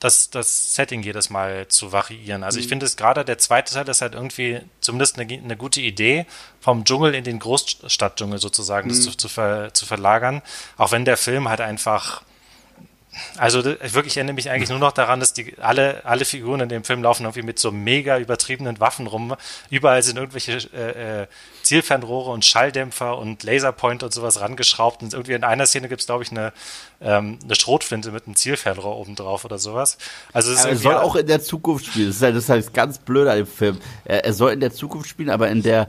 das, 0.00 0.28
das 0.28 0.74
Setting 0.74 1.02
jedes 1.02 1.30
Mal 1.30 1.68
zu 1.68 1.92
variieren. 1.92 2.42
Also 2.42 2.58
ich 2.58 2.68
finde 2.68 2.84
es 2.84 2.96
gerade 2.96 3.24
der 3.24 3.38
zweite 3.38 3.72
Teil 3.72 3.88
ist 3.88 4.02
halt 4.02 4.14
irgendwie 4.14 4.60
zumindest 4.80 5.18
eine, 5.18 5.32
eine 5.32 5.56
gute 5.56 5.80
Idee, 5.80 6.26
vom 6.60 6.84
Dschungel 6.84 7.14
in 7.14 7.24
den 7.24 7.38
Großstadtdschungel 7.38 8.38
sozusagen 8.38 8.90
das 8.90 9.00
zu, 9.00 9.16
zu, 9.16 9.28
ver, 9.28 9.72
zu 9.72 9.86
verlagern. 9.86 10.42
Auch 10.76 10.92
wenn 10.92 11.06
der 11.06 11.16
Film 11.16 11.48
halt 11.48 11.62
einfach 11.62 12.22
also 13.36 13.64
wirklich 13.64 14.16
erinnere 14.16 14.34
mich 14.34 14.50
eigentlich 14.50 14.70
nur 14.70 14.78
noch 14.78 14.92
daran, 14.92 15.20
dass 15.20 15.32
die 15.32 15.54
alle, 15.60 16.04
alle 16.04 16.24
Figuren 16.24 16.60
in 16.60 16.68
dem 16.68 16.84
Film 16.84 17.02
laufen 17.02 17.24
irgendwie 17.24 17.42
mit 17.42 17.58
so 17.58 17.70
mega 17.70 18.18
übertriebenen 18.18 18.80
Waffen 18.80 19.06
rum. 19.06 19.34
Überall 19.70 20.02
sind 20.02 20.16
irgendwelche 20.16 20.58
äh, 20.74 21.22
äh, 21.22 21.26
Zielfernrohre 21.62 22.30
und 22.30 22.44
Schalldämpfer 22.44 23.18
und 23.18 23.42
Laserpointer 23.42 24.06
und 24.06 24.12
sowas 24.12 24.40
rangeschraubt. 24.40 25.02
Und 25.02 25.12
irgendwie 25.12 25.32
in 25.32 25.44
einer 25.44 25.66
Szene 25.66 25.88
gibt 25.88 26.00
es, 26.00 26.06
glaube 26.06 26.24
ich, 26.24 26.30
eine, 26.30 26.52
ähm, 27.00 27.38
eine 27.42 27.54
Schrotflinte 27.54 28.10
mit 28.10 28.26
einem 28.26 28.36
Zielfernrohr 28.36 28.96
oben 28.96 29.14
drauf 29.14 29.44
oder 29.44 29.58
sowas. 29.58 29.98
Also 30.32 30.52
es 30.52 30.64
Er 30.64 30.76
soll 30.76 30.96
auch 30.96 31.16
in 31.16 31.26
der 31.26 31.42
Zukunft 31.42 31.86
spielen. 31.86 32.08
Das 32.08 32.16
ist 32.16 32.22
halt, 32.22 32.36
das 32.36 32.44
ist 32.44 32.50
halt 32.50 32.74
ganz 32.74 32.98
blöd 32.98 33.28
an 33.28 33.36
dem 33.36 33.46
Film. 33.46 33.78
Er, 34.04 34.24
er 34.24 34.32
soll 34.32 34.52
in 34.52 34.60
der 34.60 34.72
Zukunft 34.72 35.08
spielen, 35.08 35.30
aber 35.30 35.48
in 35.48 35.62
der 35.62 35.88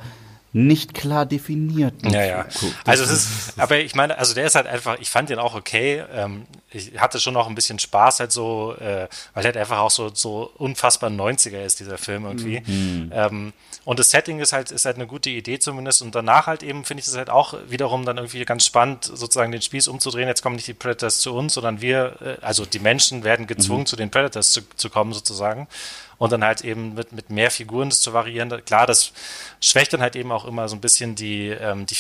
nicht 0.55 0.93
klar 0.93 1.25
definierten 1.25 2.13
Ja, 2.13 2.23
ja. 2.23 2.45
Also 2.85 3.03
es 3.03 3.11
ist, 3.11 3.59
aber 3.59 3.79
ich 3.79 3.93
meine, 3.93 4.17
also 4.17 4.33
der 4.33 4.45
ist 4.45 4.55
halt 4.55 4.67
einfach, 4.67 4.97
ich 5.01 5.09
fand 5.09 5.29
den 5.29 5.37
auch 5.37 5.53
okay. 5.53 6.01
Ähm, 6.13 6.47
ich 6.75 6.99
hatte 6.99 7.19
schon 7.19 7.33
noch 7.33 7.47
ein 7.47 7.55
bisschen 7.55 7.79
Spaß 7.79 8.19
halt 8.19 8.31
so, 8.31 8.75
äh, 8.79 9.07
weil 9.33 9.43
halt 9.43 9.57
einfach 9.57 9.79
auch 9.79 9.91
so, 9.91 10.09
so 10.13 10.51
unfassbar 10.57 11.09
90er 11.09 11.63
ist, 11.63 11.79
dieser 11.79 11.97
Film 11.97 12.25
irgendwie. 12.25 12.57
Ähm, 13.11 13.53
und 13.85 13.99
das 13.99 14.11
Setting 14.11 14.39
ist 14.39 14.51
halt, 14.51 14.71
ist 14.71 14.85
halt 14.85 14.97
eine 14.97 15.07
gute 15.07 15.29
Idee 15.29 15.59
zumindest. 15.59 16.01
Und 16.01 16.13
danach 16.15 16.47
halt 16.47 16.63
eben 16.63 16.83
finde 16.83 16.99
ich 16.99 17.05
das 17.05 17.15
halt 17.15 17.29
auch 17.29 17.55
wiederum 17.69 18.05
dann 18.05 18.17
irgendwie 18.17 18.43
ganz 18.43 18.65
spannend, 18.65 19.05
sozusagen 19.05 19.51
den 19.51 19.61
Spieß 19.61 19.87
umzudrehen. 19.87 20.27
Jetzt 20.27 20.41
kommen 20.41 20.55
nicht 20.55 20.67
die 20.67 20.73
Predators 20.73 21.19
zu 21.19 21.33
uns, 21.33 21.53
sondern 21.53 21.81
wir, 21.81 22.15
äh, 22.21 22.45
also 22.45 22.65
die 22.65 22.79
Menschen 22.79 23.23
werden 23.23 23.47
gezwungen, 23.47 23.85
zu 23.85 23.95
den 23.95 24.11
Predators 24.11 24.51
zu, 24.51 24.61
zu 24.75 24.89
kommen 24.89 25.13
sozusagen 25.13 25.67
und 26.17 26.31
dann 26.31 26.43
halt 26.43 26.61
eben 26.61 26.95
mit, 26.95 27.11
mit 27.11 27.29
mehr 27.29 27.51
Figuren 27.51 27.89
das 27.89 28.01
zu 28.01 28.13
variieren. 28.13 28.49
Klar, 28.65 28.87
das 28.87 29.11
schwächt 29.61 29.93
dann 29.93 30.01
halt 30.01 30.15
eben 30.15 30.31
auch 30.31 30.45
immer 30.45 30.67
so 30.69 30.75
ein 30.75 30.81
bisschen 30.81 31.15
die, 31.15 31.49
ähm, 31.49 31.85
die 31.85 31.95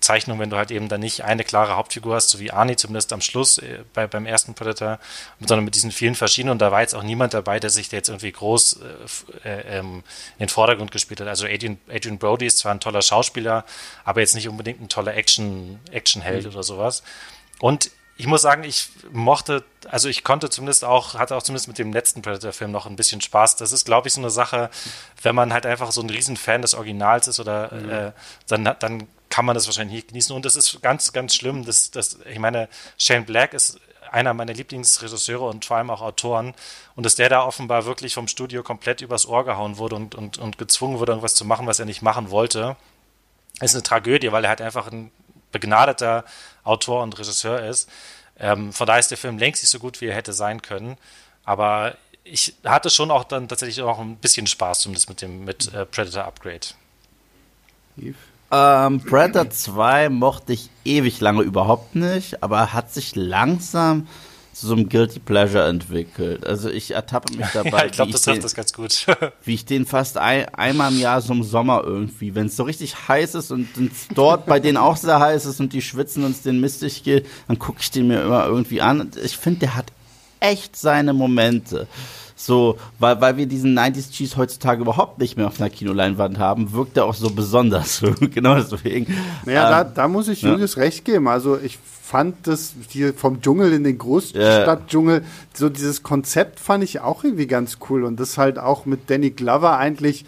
Figurenzeichnung, 0.00 0.38
wenn 0.38 0.50
du 0.50 0.56
halt 0.56 0.70
eben 0.70 0.88
dann 0.88 1.00
nicht 1.00 1.24
eine 1.24 1.44
klare 1.44 1.76
Hauptfigur 1.76 2.14
hast, 2.14 2.30
so 2.30 2.38
wie 2.38 2.50
Arnie 2.50 2.76
zumindest 2.76 3.12
am 3.12 3.20
Schluss 3.20 3.58
äh, 3.58 3.80
bei, 3.92 4.06
beim 4.06 4.26
ersten 4.26 4.54
Predator, 4.54 4.98
sondern 5.40 5.64
mit 5.64 5.74
diesen 5.74 5.90
vielen 5.92 6.14
verschiedenen. 6.14 6.52
Und 6.52 6.58
da 6.60 6.70
war 6.70 6.80
jetzt 6.80 6.94
auch 6.94 7.02
niemand 7.02 7.34
dabei, 7.34 7.60
der 7.60 7.70
sich 7.70 7.88
da 7.88 7.96
jetzt 7.96 8.08
irgendwie 8.08 8.32
groß 8.32 8.80
äh, 9.44 9.48
äh, 9.48 9.78
ähm, 9.78 10.02
in 10.38 10.46
den 10.46 10.48
Vordergrund 10.48 10.92
gespielt 10.92 11.20
hat. 11.20 11.28
Also 11.28 11.46
Adrian, 11.46 11.78
Adrian 11.90 12.18
Brody 12.18 12.46
ist 12.46 12.58
zwar 12.58 12.72
ein 12.72 12.80
toller 12.80 13.02
Schauspieler, 13.02 13.64
aber 14.04 14.20
jetzt 14.20 14.34
nicht 14.34 14.48
unbedingt 14.48 14.80
ein 14.80 14.88
toller 14.88 15.14
Action, 15.14 15.80
Actionheld 15.90 16.46
oder 16.46 16.62
sowas. 16.62 17.02
Und 17.60 17.90
ich 18.16 18.26
muss 18.26 18.42
sagen, 18.42 18.64
ich 18.64 18.88
mochte, 19.12 19.62
also 19.88 20.08
ich 20.08 20.24
konnte 20.24 20.50
zumindest 20.50 20.84
auch, 20.84 21.14
hatte 21.14 21.36
auch 21.36 21.42
zumindest 21.42 21.68
mit 21.68 21.78
dem 21.78 21.92
letzten 21.92 22.20
Predator-Film 22.22 22.72
noch 22.72 22.86
ein 22.86 22.96
bisschen 22.96 23.20
Spaß. 23.20 23.56
Das 23.56 23.70
ist, 23.72 23.84
glaube 23.84 24.08
ich, 24.08 24.14
so 24.14 24.20
eine 24.20 24.30
Sache, 24.30 24.70
wenn 25.22 25.36
man 25.36 25.52
halt 25.52 25.66
einfach 25.66 25.92
so 25.92 26.00
ein 26.00 26.10
riesen 26.10 26.36
Fan 26.36 26.62
des 26.62 26.74
Originals 26.74 27.28
ist 27.28 27.38
oder 27.38 27.72
äh, 27.72 28.12
dann, 28.48 28.66
hat- 28.66 28.82
dann 28.82 29.06
kann 29.30 29.44
man 29.44 29.54
das 29.54 29.66
wahrscheinlich 29.66 29.94
nicht 29.94 30.08
genießen. 30.08 30.34
Und 30.34 30.44
das 30.44 30.56
ist 30.56 30.80
ganz, 30.82 31.12
ganz 31.12 31.34
schlimm. 31.34 31.64
dass 31.64 31.90
dass, 31.90 32.18
ich 32.28 32.38
meine, 32.38 32.68
Shane 32.96 33.24
Black 33.24 33.54
ist 33.54 33.80
einer 34.10 34.34
meiner 34.34 34.54
Lieblingsregisseure 34.54 35.44
und 35.44 35.64
vor 35.64 35.76
allem 35.76 35.90
auch 35.90 36.00
Autoren. 36.00 36.54
Und 36.94 37.04
dass 37.04 37.16
der 37.16 37.28
da 37.28 37.44
offenbar 37.44 37.84
wirklich 37.84 38.14
vom 38.14 38.28
Studio 38.28 38.62
komplett 38.62 39.00
übers 39.00 39.26
Ohr 39.26 39.44
gehauen 39.44 39.78
wurde 39.78 39.96
und, 39.96 40.14
und, 40.14 40.38
und 40.38 40.58
gezwungen 40.58 40.98
wurde, 40.98 41.12
irgendwas 41.12 41.34
zu 41.34 41.44
machen, 41.44 41.66
was 41.66 41.78
er 41.78 41.86
nicht 41.86 42.02
machen 42.02 42.30
wollte, 42.30 42.76
ist 43.60 43.74
eine 43.74 43.82
Tragödie, 43.82 44.32
weil 44.32 44.44
er 44.44 44.50
halt 44.50 44.60
einfach 44.60 44.90
ein 44.90 45.10
begnadeter 45.52 46.24
Autor 46.64 47.02
und 47.02 47.18
Regisseur 47.18 47.62
ist. 47.64 47.88
Ähm, 48.38 48.72
von 48.72 48.86
daher 48.86 49.00
ist 49.00 49.10
der 49.10 49.18
Film 49.18 49.38
längst 49.38 49.62
nicht 49.62 49.70
so 49.70 49.78
gut, 49.78 50.00
wie 50.00 50.06
er 50.06 50.14
hätte 50.14 50.32
sein 50.32 50.62
können. 50.62 50.96
Aber 51.44 51.96
ich 52.24 52.54
hatte 52.64 52.90
schon 52.90 53.10
auch 53.10 53.24
dann 53.24 53.48
tatsächlich 53.48 53.82
auch 53.82 53.98
ein 53.98 54.16
bisschen 54.16 54.46
Spaß, 54.46 54.80
zumindest 54.80 55.08
mit 55.08 55.22
dem 55.22 55.44
mit 55.44 55.72
äh, 55.72 55.86
Predator 55.86 56.24
Upgrade. 56.24 56.66
Ähm, 58.50 59.00
Predator 59.00 59.50
2 59.50 60.08
mochte 60.08 60.54
ich 60.54 60.70
ewig 60.84 61.20
lange 61.20 61.42
überhaupt 61.42 61.94
nicht, 61.94 62.42
aber 62.42 62.72
hat 62.72 62.92
sich 62.92 63.14
langsam 63.14 64.06
zu 64.54 64.66
so 64.66 64.74
einem 64.74 64.88
Guilty 64.88 65.20
Pleasure 65.20 65.68
entwickelt. 65.68 66.46
Also 66.46 66.68
ich 66.68 66.92
ertappe 66.92 67.36
mich 67.36 67.46
dabei, 67.52 67.78
ja, 67.78 67.86
ich 67.86 67.92
glaube, 67.92 68.08
wie, 68.08 68.12
das 68.12 68.22
ich 68.22 68.24
trifft 68.24 68.36
den, 68.38 68.42
das 68.42 68.54
ganz 68.54 68.72
gut. 68.72 69.06
wie 69.44 69.54
ich 69.54 69.66
den 69.66 69.86
fast 69.86 70.16
ein, 70.16 70.46
einmal 70.54 70.92
im 70.92 70.98
Jahr 70.98 71.20
so 71.20 71.32
im 71.32 71.42
Sommer 71.42 71.82
irgendwie, 71.84 72.34
wenn 72.34 72.46
es 72.46 72.56
so 72.56 72.64
richtig 72.64 73.08
heiß 73.08 73.34
ist 73.34 73.52
und 73.52 73.68
dort 74.14 74.46
bei 74.46 74.60
denen 74.60 74.78
auch 74.78 74.96
sehr 74.96 75.20
heiß 75.20 75.44
ist 75.44 75.60
und 75.60 75.72
die 75.74 75.82
schwitzen 75.82 76.24
und 76.24 76.32
es 76.32 76.42
denen 76.42 76.60
mistig 76.60 77.04
geht, 77.04 77.26
dann 77.46 77.58
gucke 77.58 77.78
ich 77.80 77.90
den 77.90 78.08
mir 78.08 78.22
immer 78.22 78.46
irgendwie 78.46 78.80
an. 78.80 79.00
Und 79.00 79.16
ich 79.16 79.36
finde, 79.36 79.60
der 79.60 79.76
hat 79.76 79.92
echt 80.40 80.76
seine 80.76 81.12
Momente. 81.12 81.86
So, 82.40 82.78
weil, 83.00 83.20
weil 83.20 83.36
wir 83.36 83.46
diesen 83.46 83.76
90s 83.76 84.12
Cheese 84.12 84.36
heutzutage 84.36 84.80
überhaupt 84.82 85.18
nicht 85.18 85.36
mehr 85.36 85.48
auf 85.48 85.60
einer 85.60 85.70
Kinoleinwand 85.70 86.38
haben, 86.38 86.72
wirkt 86.72 86.96
er 86.96 87.04
auch 87.06 87.14
so 87.14 87.30
besonders. 87.30 88.00
genau 88.20 88.54
deswegen. 88.54 89.12
Naja, 89.44 89.68
da, 89.68 89.80
Ähm, 89.82 89.88
da 89.96 90.06
muss 90.08 90.28
ich. 90.28 90.42
Julius 90.42 90.76
recht 90.76 91.04
geben. 91.04 91.26
Also 91.26 91.58
ich 91.58 91.80
fand 92.04 92.46
das 92.46 92.74
hier 92.88 93.12
vom 93.12 93.42
Dschungel 93.42 93.72
in 93.72 93.82
den 93.82 93.98
Großstadtdschungel, 93.98 95.24
so 95.52 95.68
dieses 95.68 96.02
Konzept 96.04 96.60
fand 96.60 96.84
ich 96.84 97.00
auch 97.00 97.24
irgendwie 97.24 97.48
ganz 97.48 97.78
cool. 97.90 98.04
Und 98.04 98.20
das 98.20 98.38
halt 98.38 98.58
auch 98.58 98.86
mit 98.86 99.10
Danny 99.10 99.30
Glover 99.30 99.76
eigentlich 99.76 100.24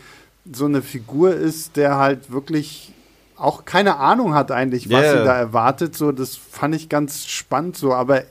so 0.52 0.64
eine 0.64 0.82
Figur 0.82 1.34
ist, 1.34 1.76
der 1.76 1.96
halt 1.96 2.32
wirklich 2.32 2.92
auch 3.36 3.64
keine 3.64 3.98
Ahnung 3.98 4.34
hat 4.34 4.50
eigentlich, 4.50 4.90
was 4.90 5.04
Ja. 5.04 5.12
sie 5.18 5.24
da 5.24 5.36
erwartet. 5.38 5.96
So, 5.96 6.11
das 6.12 6.34
fand 6.36 6.74
ich 6.74 6.88
ganz 6.88 7.26
spannend 7.28 7.76
so, 7.76 7.94
aber 7.94 8.24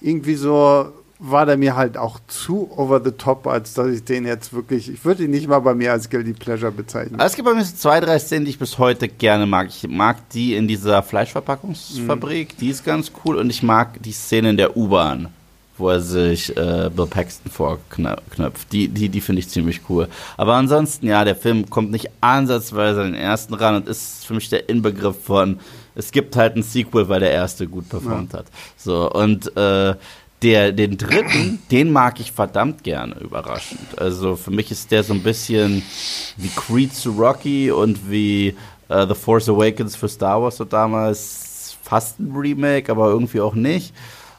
irgendwie 0.00 0.34
so 0.36 0.86
war 1.18 1.46
der 1.46 1.56
mir 1.56 1.76
halt 1.76 1.96
auch 1.96 2.20
zu 2.26 2.70
over 2.76 3.00
the 3.02 3.12
top, 3.12 3.46
als 3.46 3.74
dass 3.74 3.88
ich 3.88 4.04
den 4.04 4.26
jetzt 4.26 4.52
wirklich, 4.52 4.90
ich 4.90 5.04
würde 5.04 5.24
ihn 5.24 5.30
nicht 5.30 5.48
mal 5.48 5.60
bei 5.60 5.74
mir 5.74 5.92
als 5.92 6.10
Guilty 6.10 6.34
Pleasure 6.34 6.72
bezeichnen. 6.72 7.18
Es 7.20 7.34
gibt 7.34 7.48
bei 7.48 7.54
mir 7.54 7.64
so 7.64 7.74
zwei, 7.74 8.00
drei 8.00 8.18
Szenen, 8.18 8.44
die 8.44 8.50
ich 8.50 8.58
bis 8.58 8.78
heute 8.78 9.08
gerne 9.08 9.46
mag. 9.46 9.68
Ich 9.68 9.88
mag 9.88 10.28
die 10.30 10.54
in 10.54 10.68
dieser 10.68 11.02
Fleischverpackungsfabrik, 11.02 12.58
die 12.58 12.68
ist 12.68 12.84
ganz 12.84 13.12
cool. 13.24 13.36
Und 13.36 13.48
ich 13.50 13.62
mag 13.62 14.02
die 14.02 14.12
Szene 14.12 14.50
in 14.50 14.56
der 14.58 14.76
U-Bahn, 14.76 15.28
wo 15.78 15.88
er 15.88 16.00
sich 16.00 16.54
äh, 16.54 16.90
Bill 16.94 17.06
Paxton 17.06 17.50
vorknöpft. 17.50 18.70
Die, 18.72 18.88
die, 18.88 19.08
die 19.08 19.20
finde 19.22 19.40
ich 19.40 19.48
ziemlich 19.48 19.80
cool. 19.88 20.08
Aber 20.36 20.54
ansonsten, 20.54 21.06
ja, 21.06 21.24
der 21.24 21.36
Film 21.36 21.70
kommt 21.70 21.92
nicht 21.92 22.10
ansatzweise 22.20 23.00
an 23.00 23.12
den 23.12 23.20
ersten 23.20 23.54
ran 23.54 23.76
und 23.76 23.88
ist 23.88 24.26
für 24.26 24.34
mich 24.34 24.50
der 24.50 24.68
Inbegriff 24.68 25.24
von, 25.24 25.60
es 25.94 26.12
gibt 26.12 26.36
halt 26.36 26.56
ein 26.56 26.62
Sequel, 26.62 27.08
weil 27.08 27.20
der 27.20 27.30
erste 27.30 27.66
gut 27.66 27.88
performt 27.88 28.34
hat. 28.34 28.46
So, 28.76 29.10
und 29.10 29.56
äh, 29.56 29.94
der, 30.46 30.70
den 30.70 30.96
dritten, 30.96 31.58
den 31.72 31.90
mag 31.90 32.20
ich 32.20 32.30
verdammt 32.30 32.84
gerne, 32.84 33.16
überraschend. 33.16 33.98
Also 33.98 34.36
für 34.36 34.52
mich 34.52 34.70
ist 34.70 34.92
der 34.92 35.02
so 35.02 35.12
ein 35.12 35.24
bisschen 35.24 35.82
wie 36.36 36.48
Creed 36.54 36.94
zu 36.94 37.10
Rocky 37.10 37.72
und 37.72 38.08
wie 38.08 38.54
äh, 38.88 39.06
The 39.08 39.14
Force 39.14 39.48
Awakens 39.48 39.96
für 39.96 40.08
Star 40.08 40.40
Wars 40.40 40.58
so 40.58 40.64
damals 40.64 41.76
fast 41.82 42.20
ein 42.20 42.30
Remake, 42.32 42.92
aber 42.92 43.08
irgendwie 43.08 43.40
auch 43.40 43.54
nicht. 43.54 43.92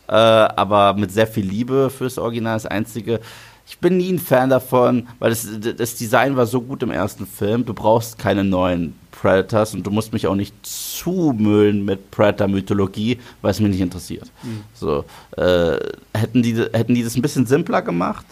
Äh, 0.08 0.14
aber 0.14 0.94
mit 0.94 1.12
sehr 1.12 1.28
viel 1.28 1.46
Liebe 1.46 1.90
fürs 1.90 2.18
Original. 2.18 2.56
Das 2.56 2.66
einzige, 2.66 3.20
ich 3.68 3.78
bin 3.80 3.98
nie 3.98 4.14
ein 4.14 4.20
Fan 4.20 4.50
davon, 4.50 5.10
weil 5.20 5.32
das, 5.32 5.46
das 5.76 5.96
Design 5.96 6.38
war 6.38 6.46
so 6.46 6.62
gut 6.62 6.84
im 6.84 6.92
ersten 6.92 7.28
Film. 7.28 7.66
Du 7.66 7.74
brauchst 7.74 8.18
keine 8.18 8.46
neuen 8.46 8.96
Predators 9.22 9.74
und 9.74 9.84
du 9.86 9.92
musst 9.92 10.14
mich 10.14 10.28
auch 10.28 10.36
nicht 10.36 10.54
zumüllen 10.64 11.86
mit 11.86 12.12
Predator-Mythologie, 12.12 13.20
weil 13.42 13.52
es 13.52 13.60
mich 13.60 13.72
nicht 13.72 13.82
interessiert. 13.82 14.32
So, 14.74 15.06
äh, 15.36 15.78
hätten, 16.14 16.44
die, 16.44 16.56
hätten 16.74 16.94
die 16.94 17.04
das 17.04 17.16
ein 17.16 17.22
bisschen 17.22 17.46
simpler 17.46 17.82
gemacht, 17.82 18.26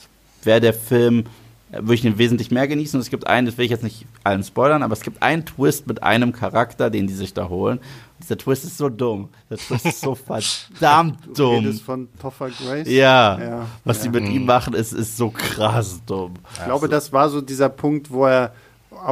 wäre 0.44 0.62
der 0.62 0.74
Film, 0.74 1.26
würde 1.72 1.96
ich 1.96 2.02
den 2.04 2.18
wesentlich 2.18 2.52
mehr 2.52 2.68
genießen. 2.68 2.98
Und 2.98 3.02
es 3.02 3.10
gibt 3.10 3.26
einen, 3.28 3.48
das 3.48 3.58
will 3.58 3.66
ich 3.66 3.72
jetzt 3.72 3.84
nicht 3.84 4.06
allen 4.24 4.44
spoilern, 4.44 4.84
aber 4.84 4.94
es 4.94 5.02
gibt 5.02 5.22
einen 5.24 5.46
Twist 5.46 5.88
mit 5.88 6.04
einem 6.04 6.32
Charakter, 6.32 6.90
den 6.90 7.08
die 7.08 7.14
sich 7.14 7.34
da 7.34 7.50
holen. 7.50 7.80
Und 7.80 8.24
dieser 8.24 8.38
Twist 8.38 8.64
ist 8.64 8.78
so 8.78 8.88
dumm. 8.88 9.30
Der 9.50 9.58
Twist 9.58 9.86
ist 9.88 10.00
so 10.02 10.16
verdammt 10.70 11.18
Du 11.28 11.34
dumm. 11.34 11.66
redest 11.66 11.82
von 11.82 12.08
Topher 12.22 12.50
Grace. 12.50 12.88
Ja, 12.88 13.40
Ja, 13.40 13.66
was 13.84 14.00
die 14.02 14.06
ja. 14.06 14.12
mit 14.12 14.30
ihm 14.30 14.46
machen, 14.46 14.74
ist, 14.76 14.94
ist 14.94 15.18
so 15.18 15.32
krass 15.32 16.00
dumm. 16.06 16.36
Ich 16.60 16.64
glaube, 16.64 16.88
das 16.88 17.12
war 17.12 17.30
so 17.30 17.42
dieser 17.42 17.70
Punkt, 17.70 18.12
wo 18.12 18.26
er 18.26 18.54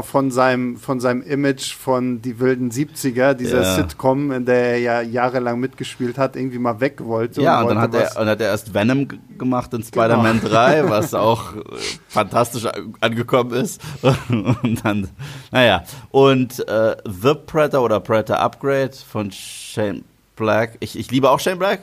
von 0.02 0.32
seinem, 0.32 0.78
von 0.78 1.00
seinem 1.00 1.22
Image 1.22 1.74
von 1.76 2.22
die 2.22 2.40
wilden 2.40 2.72
70er, 2.72 3.34
dieser 3.34 3.62
Ja. 3.62 3.76
Sitcom, 3.76 4.32
in 4.32 4.46
der 4.46 4.56
er 4.72 4.78
ja 4.80 5.02
jahrelang 5.02 5.60
mitgespielt 5.60 6.18
hat, 6.18 6.36
irgendwie 6.36 6.60
mal 6.60 6.80
weg 6.80 7.04
wollte. 7.04 7.42
Ja, 7.42 7.60
und 7.60 7.66
wollte 7.66 7.76
dann 7.76 7.84
hat 7.84 8.16
er, 8.16 8.22
und 8.22 8.28
hat 8.28 8.42
er 8.42 8.48
erst 8.48 8.74
Venom 8.74 9.08
gemacht 9.38 9.74
in 9.74 9.84
Spider-Man 9.84 10.42
3, 10.44 10.90
was 10.90 11.14
auch 11.14 11.56
äh, 11.56 11.60
fantastisch 12.08 12.66
angekommen 13.00 13.52
ist. 13.52 13.82
Und 14.30 14.84
dann, 14.84 15.10
naja. 15.52 15.84
Und 16.12 16.68
äh, 16.68 16.96
The 17.06 17.34
Predator 17.46 17.84
oder 17.84 18.00
Predator 18.00 18.40
Upgrade 18.40 18.92
von 19.08 19.32
Shane 19.32 20.04
Black. 20.36 20.78
Ich, 20.80 20.98
ich 20.98 21.12
liebe 21.12 21.30
auch 21.30 21.40
Shane 21.40 21.60
Black. 21.60 21.82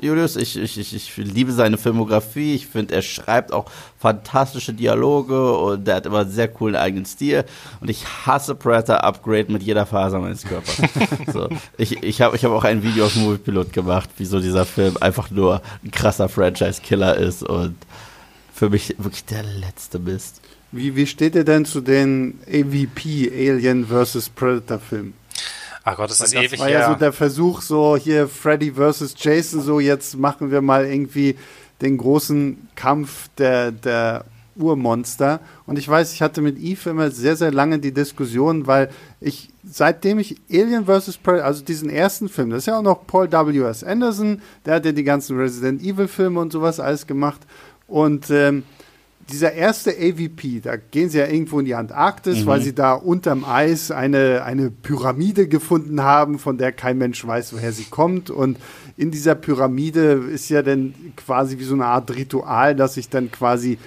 Julius, 0.00 0.36
ich, 0.36 0.56
ich, 0.56 0.78
ich, 0.78 0.92
ich 0.92 1.16
liebe 1.16 1.52
seine 1.52 1.78
Filmografie. 1.78 2.54
Ich 2.54 2.66
finde, 2.66 2.94
er 2.94 3.02
schreibt 3.02 3.52
auch 3.52 3.70
fantastische 3.98 4.72
Dialoge 4.72 5.56
und 5.56 5.86
er 5.86 5.96
hat 5.96 6.06
immer 6.06 6.20
einen 6.20 6.30
sehr 6.30 6.48
coolen 6.48 6.74
eigenen 6.74 7.06
Stil. 7.06 7.44
Und 7.80 7.88
ich 7.88 8.04
hasse 8.26 8.54
Predator 8.54 9.04
Upgrade 9.04 9.52
mit 9.52 9.62
jeder 9.62 9.86
Faser 9.86 10.18
meines 10.18 10.42
Körpers. 10.42 10.82
so, 11.32 11.48
ich 11.78 12.02
ich 12.02 12.20
habe 12.20 12.36
ich 12.36 12.44
hab 12.44 12.52
auch 12.52 12.64
ein 12.64 12.82
Video 12.82 13.06
auf 13.06 13.14
Moviepilot 13.14 13.72
gemacht, 13.72 14.10
wieso 14.16 14.40
dieser 14.40 14.64
Film 14.64 14.96
einfach 15.00 15.30
nur 15.30 15.62
ein 15.84 15.90
krasser 15.90 16.28
Franchise-Killer 16.28 17.16
ist 17.16 17.44
und 17.44 17.76
für 18.52 18.70
mich 18.70 18.96
wirklich 18.98 19.24
der 19.24 19.42
letzte 19.42 19.98
Mist. 19.98 20.40
Wie, 20.72 20.96
wie 20.96 21.06
steht 21.06 21.36
ihr 21.36 21.44
denn 21.44 21.64
zu 21.64 21.80
den 21.80 22.40
AVP, 22.48 23.30
Alien 23.30 23.86
vs. 23.86 24.28
Predator 24.30 24.80
Filmen? 24.80 25.14
Ach 25.84 25.96
Gott, 25.96 26.10
das 26.10 26.20
ist 26.20 26.34
das 26.34 26.42
ewig 26.42 26.58
war 26.58 26.70
ja 26.70 26.78
her. 26.78 26.88
so 26.88 26.94
der 26.94 27.12
Versuch, 27.12 27.60
so 27.60 27.96
hier 27.96 28.26
Freddy 28.26 28.72
vs. 28.72 29.14
Jason, 29.18 29.60
so 29.60 29.80
jetzt 29.80 30.16
machen 30.16 30.50
wir 30.50 30.62
mal 30.62 30.86
irgendwie 30.86 31.36
den 31.82 31.98
großen 31.98 32.68
Kampf 32.74 33.28
der, 33.36 33.70
der 33.70 34.24
Urmonster. 34.56 35.40
Und 35.66 35.78
ich 35.78 35.86
weiß, 35.86 36.12
ich 36.12 36.22
hatte 36.22 36.40
mit 36.40 36.58
Eve 36.58 36.90
immer 36.90 37.10
sehr, 37.10 37.36
sehr 37.36 37.52
lange 37.52 37.78
die 37.78 37.92
Diskussion, 37.92 38.66
weil 38.66 38.88
ich, 39.20 39.50
seitdem 39.62 40.18
ich 40.18 40.36
Alien 40.50 40.86
vs. 40.86 41.18
Predator, 41.18 41.46
also 41.46 41.62
diesen 41.62 41.90
ersten 41.90 42.28
Film, 42.28 42.50
das 42.50 42.60
ist 42.60 42.66
ja 42.66 42.78
auch 42.78 42.82
noch 42.82 43.06
Paul 43.06 43.30
W.S. 43.30 43.84
Anderson, 43.84 44.40
der 44.64 44.76
hat 44.76 44.86
ja 44.86 44.92
die 44.92 45.04
ganzen 45.04 45.36
Resident 45.36 45.82
Evil 45.82 46.08
Filme 46.08 46.40
und 46.40 46.52
sowas 46.52 46.80
alles 46.80 47.06
gemacht. 47.06 47.40
Und 47.86 48.30
ähm, 48.30 48.62
dieser 49.30 49.52
erste 49.52 49.90
AVP, 49.90 50.60
da 50.60 50.76
gehen 50.76 51.08
sie 51.08 51.18
ja 51.18 51.26
irgendwo 51.26 51.58
in 51.58 51.66
die 51.66 51.74
Antarktis, 51.74 52.46
weil 52.46 52.60
sie 52.60 52.74
da 52.74 52.92
unterm 52.92 53.44
Eis 53.44 53.90
eine, 53.90 54.44
eine 54.44 54.70
Pyramide 54.70 55.48
gefunden 55.48 56.02
haben, 56.02 56.38
von 56.38 56.58
der 56.58 56.72
kein 56.72 56.98
Mensch 56.98 57.26
weiß, 57.26 57.54
woher 57.54 57.72
sie 57.72 57.84
kommt. 57.84 58.30
Und 58.30 58.58
in 58.96 59.10
dieser 59.10 59.34
Pyramide 59.34 60.22
ist 60.32 60.48
ja 60.50 60.62
dann 60.62 60.94
quasi 61.16 61.58
wie 61.58 61.64
so 61.64 61.74
eine 61.74 61.86
Art 61.86 62.14
Ritual, 62.14 62.76
dass 62.76 62.94
sich 62.94 63.08
dann 63.08 63.30
quasi 63.30 63.78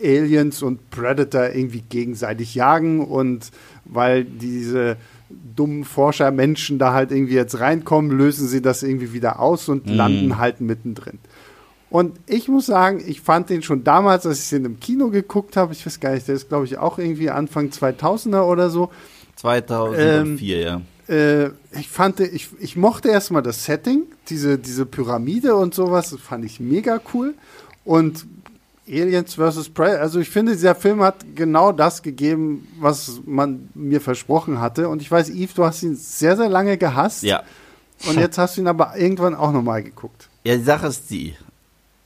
Aliens 0.00 0.62
und 0.62 0.90
Predator 0.90 1.50
irgendwie 1.50 1.82
gegenseitig 1.82 2.54
jagen. 2.54 3.04
Und 3.04 3.50
weil 3.84 4.24
diese 4.24 4.96
dummen 5.28 5.84
Forschermenschen 5.84 6.78
da 6.78 6.94
halt 6.94 7.10
irgendwie 7.10 7.34
jetzt 7.34 7.60
reinkommen, 7.60 8.16
lösen 8.16 8.48
sie 8.48 8.62
das 8.62 8.82
irgendwie 8.82 9.12
wieder 9.12 9.40
aus 9.40 9.68
und 9.68 9.88
landen 9.88 10.38
halt 10.38 10.60
mittendrin. 10.60 11.18
Und 11.90 12.18
ich 12.26 12.48
muss 12.48 12.66
sagen, 12.66 13.02
ich 13.06 13.20
fand 13.20 13.48
den 13.48 13.62
schon 13.62 13.82
damals, 13.82 14.26
als 14.26 14.42
ich 14.44 14.50
den 14.50 14.64
im 14.64 14.80
Kino 14.80 15.08
geguckt 15.08 15.56
habe, 15.56 15.72
ich 15.72 15.84
weiß 15.86 16.00
gar 16.00 16.12
nicht, 16.12 16.28
der 16.28 16.34
ist 16.34 16.48
glaube 16.48 16.66
ich 16.66 16.78
auch 16.78 16.98
irgendwie 16.98 17.30
Anfang 17.30 17.68
2000er 17.68 18.42
oder 18.42 18.68
so. 18.68 18.90
2004, 19.36 20.60
ja. 20.60 20.80
Äh, 21.08 21.50
ich 21.72 21.88
fand, 21.88 22.20
ich, 22.20 22.48
ich 22.60 22.76
mochte 22.76 23.08
erstmal 23.08 23.42
das 23.42 23.64
Setting, 23.64 24.02
diese, 24.28 24.58
diese 24.58 24.84
Pyramide 24.84 25.56
und 25.56 25.74
sowas, 25.74 26.10
das 26.10 26.20
fand 26.20 26.44
ich 26.44 26.60
mega 26.60 27.00
cool. 27.14 27.34
Und 27.84 28.26
Aliens 28.86 29.34
vs. 29.34 29.70
Predator, 29.70 30.00
also 30.00 30.20
ich 30.20 30.30
finde, 30.30 30.52
dieser 30.52 30.74
Film 30.74 31.02
hat 31.02 31.24
genau 31.34 31.72
das 31.72 32.02
gegeben, 32.02 32.68
was 32.78 33.20
man 33.24 33.68
mir 33.74 34.00
versprochen 34.00 34.60
hatte. 34.60 34.88
Und 34.88 35.02
ich 35.02 35.10
weiß, 35.10 35.30
Yves, 35.30 35.54
du 35.54 35.64
hast 35.64 35.82
ihn 35.82 35.96
sehr, 35.96 36.36
sehr 36.36 36.48
lange 36.48 36.76
gehasst. 36.76 37.22
Ja. 37.22 37.42
Und 38.06 38.18
jetzt 38.18 38.38
hast 38.38 38.56
du 38.56 38.60
ihn 38.60 38.66
aber 38.66 38.96
irgendwann 38.96 39.34
auch 39.34 39.52
nochmal 39.52 39.82
geguckt. 39.82 40.28
Ja, 40.44 40.56
die 40.56 40.62
Sache 40.62 40.86
ist 40.86 41.10
die. 41.10 41.34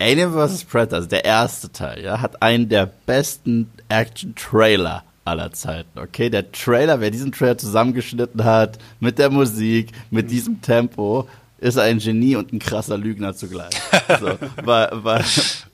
Alien 0.03 0.33
vs. 0.33 0.65
Predator, 0.65 0.97
also 0.97 1.09
der 1.09 1.25
erste 1.25 1.71
Teil, 1.71 2.03
ja, 2.03 2.21
hat 2.21 2.43
einen 2.43 2.69
der 2.69 2.87
besten 3.07 3.71
Action-Trailer 3.89 5.05
aller 5.25 5.53
Zeiten, 5.53 5.99
okay? 5.99 6.29
Der 6.29 6.51
Trailer, 6.51 7.01
wer 7.01 7.11
diesen 7.11 7.31
Trailer 7.31 7.57
zusammengeschnitten 7.57 8.43
hat, 8.45 8.79
mit 8.99 9.19
der 9.19 9.31
Musik, 9.31 9.93
mit 10.11 10.31
diesem 10.31 10.61
Tempo, 10.61 11.29
ist 11.59 11.79
ein 11.79 11.99
Genie 11.99 12.35
und 12.35 12.53
ein 12.53 12.59
krasser 12.59 12.99
Lügner 12.99 13.35
zugleich. 13.35 13.75
So, 14.21 14.37
weil, 14.65 14.91
weil, 14.93 15.25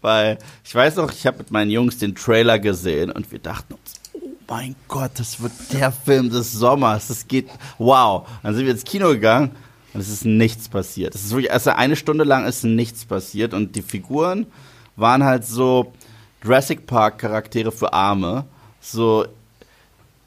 weil, 0.02 0.38
ich 0.62 0.74
weiß 0.74 0.96
noch, 0.96 1.10
ich 1.10 1.26
habe 1.26 1.38
mit 1.38 1.50
meinen 1.50 1.70
Jungs 1.70 1.98
den 1.98 2.14
Trailer 2.14 2.58
gesehen 2.58 3.10
und 3.10 3.32
wir 3.32 3.38
dachten 3.38 3.74
uns, 3.74 3.94
oh 4.12 4.28
mein 4.46 4.76
Gott, 4.86 5.12
das 5.16 5.40
wird 5.40 5.52
der 5.72 5.90
Film 5.90 6.30
des 6.30 6.52
Sommers, 6.52 7.08
das 7.08 7.26
geht, 7.26 7.48
wow. 7.78 8.28
Dann 8.42 8.54
sind 8.54 8.66
wir 8.66 8.72
ins 8.72 8.84
Kino 8.84 9.08
gegangen 9.08 9.52
und 9.94 10.00
es 10.00 10.08
ist 10.08 10.24
nichts 10.24 10.68
passiert. 10.68 11.14
Es 11.14 11.24
ist 11.24 11.32
wirklich, 11.32 11.52
also 11.52 11.70
eine 11.70 11.96
Stunde 11.96 12.24
lang 12.24 12.46
ist 12.46 12.64
nichts 12.64 13.04
passiert 13.04 13.54
und 13.54 13.74
die 13.76 13.82
Figuren 13.82 14.46
waren 14.96 15.24
halt 15.24 15.44
so 15.44 15.92
Jurassic 16.42 16.86
Park 16.86 17.18
Charaktere 17.18 17.72
für 17.72 17.92
Arme. 17.92 18.44
So, 18.80 19.26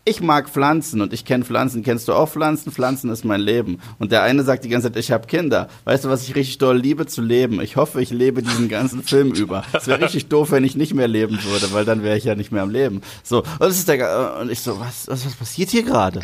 ich 0.04 0.20
mag 0.20 0.50
Pflanzen 0.50 1.02
und 1.02 1.14
ich 1.14 1.26
kenne 1.26 1.46
Pflanzen. 1.46 1.84
Kennst 1.84 2.08
du 2.08 2.14
auch 2.14 2.28
Pflanzen? 2.28 2.72
Pflanzen 2.72 3.12
ist 3.12 3.24
mein 3.24 3.40
Leben. 3.40 3.80
Und 4.00 4.12
der 4.12 4.24
eine 4.24 4.44
sagt 4.44 4.66
die 4.66 4.70
ganze 4.70 4.88
Zeit, 4.92 4.98
ich 4.98 5.12
habe 5.12 5.28
Kinder. 5.28 5.70
Weißt 5.84 6.06
du, 6.06 6.10
was 6.10 6.24
ich 6.24 6.36
richtig 6.36 6.58
doll 6.58 6.78
liebe 6.78 7.06
zu 7.06 7.22
leben? 7.22 7.62
Ich 7.62 7.76
hoffe, 7.76 8.02
ich 8.02 8.10
lebe 8.10 8.42
diesen 8.42 8.68
ganzen 8.68 9.04
Film 9.04 9.32
über. 9.36 9.64
Es 9.74 9.88
wäre 9.88 10.02
richtig 10.02 10.28
doof, 10.28 10.52
wenn 10.52 10.64
ich 10.64 10.76
nicht 10.76 10.96
mehr 10.96 11.08
leben 11.08 11.38
würde, 11.44 11.72
weil 11.72 11.86
dann 11.86 12.02
wäre 12.02 12.18
ich 12.18 12.24
ja 12.24 12.34
nicht 12.34 12.52
mehr 12.52 12.64
am 12.64 12.72
Leben. 12.72 13.02
So, 13.24 13.40
und, 13.40 13.60
das 13.60 13.78
ist 13.78 13.88
der, 13.88 14.38
und 14.42 14.52
ich 14.52 14.60
so, 14.62 14.80
was, 14.80 15.08
was, 15.08 15.26
was 15.26 15.36
passiert 15.36 15.70
hier 15.70 15.84
gerade? 15.84 16.22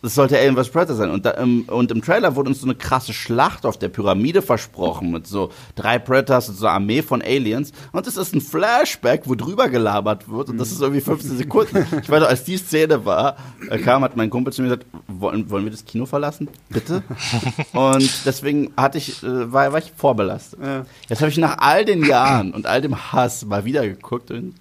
Das 0.00 0.14
sollte 0.14 0.38
Alien 0.38 0.56
vs. 0.56 0.68
Predator 0.68 0.96
sein. 0.96 1.10
Und, 1.10 1.26
da, 1.26 1.32
im, 1.32 1.62
und 1.62 1.90
im 1.90 2.02
Trailer 2.02 2.36
wurde 2.36 2.50
uns 2.50 2.60
so 2.60 2.66
eine 2.66 2.76
krasse 2.76 3.12
Schlacht 3.12 3.66
auf 3.66 3.78
der 3.78 3.88
Pyramide 3.88 4.42
versprochen 4.42 5.10
mit 5.10 5.26
so 5.26 5.50
drei 5.74 5.98
Predators 5.98 6.48
und 6.48 6.56
so 6.56 6.66
einer 6.66 6.76
Armee 6.76 7.02
von 7.02 7.20
Aliens. 7.20 7.72
Und 7.92 8.06
das 8.06 8.16
ist 8.16 8.34
ein 8.34 8.40
Flashback, 8.40 9.22
wo 9.24 9.34
drüber 9.34 9.68
gelabert 9.68 10.28
wird. 10.28 10.50
Und 10.50 10.58
das 10.58 10.70
ist 10.70 10.80
irgendwie 10.80 11.00
15 11.00 11.36
Sekunden. 11.36 11.86
Ich 12.00 12.08
weiß 12.08 12.20
noch, 12.20 12.28
als 12.28 12.44
die 12.44 12.56
Szene 12.56 13.04
war, 13.04 13.36
äh, 13.68 13.78
kam, 13.78 14.02
hat 14.02 14.16
mein 14.16 14.30
Kumpel 14.30 14.52
zu 14.52 14.62
mir 14.62 14.68
gesagt, 14.68 14.86
wollen, 15.08 15.50
wollen 15.50 15.64
wir 15.64 15.72
das 15.72 15.84
Kino 15.84 16.06
verlassen? 16.06 16.48
Bitte? 16.68 17.02
Und 17.72 18.24
deswegen 18.24 18.72
hatte 18.76 18.98
ich, 18.98 19.22
äh, 19.22 19.52
war, 19.52 19.72
war 19.72 19.78
ich 19.78 19.92
vorbelastet. 19.96 20.60
Ja. 20.62 20.86
Jetzt 21.08 21.20
habe 21.20 21.30
ich 21.30 21.38
nach 21.38 21.58
all 21.58 21.84
den 21.84 22.04
Jahren 22.04 22.52
und 22.52 22.66
all 22.66 22.80
dem 22.80 23.12
Hass 23.12 23.44
mal 23.44 23.64
wieder 23.64 23.86
geguckt 23.86 24.30
und 24.30 24.54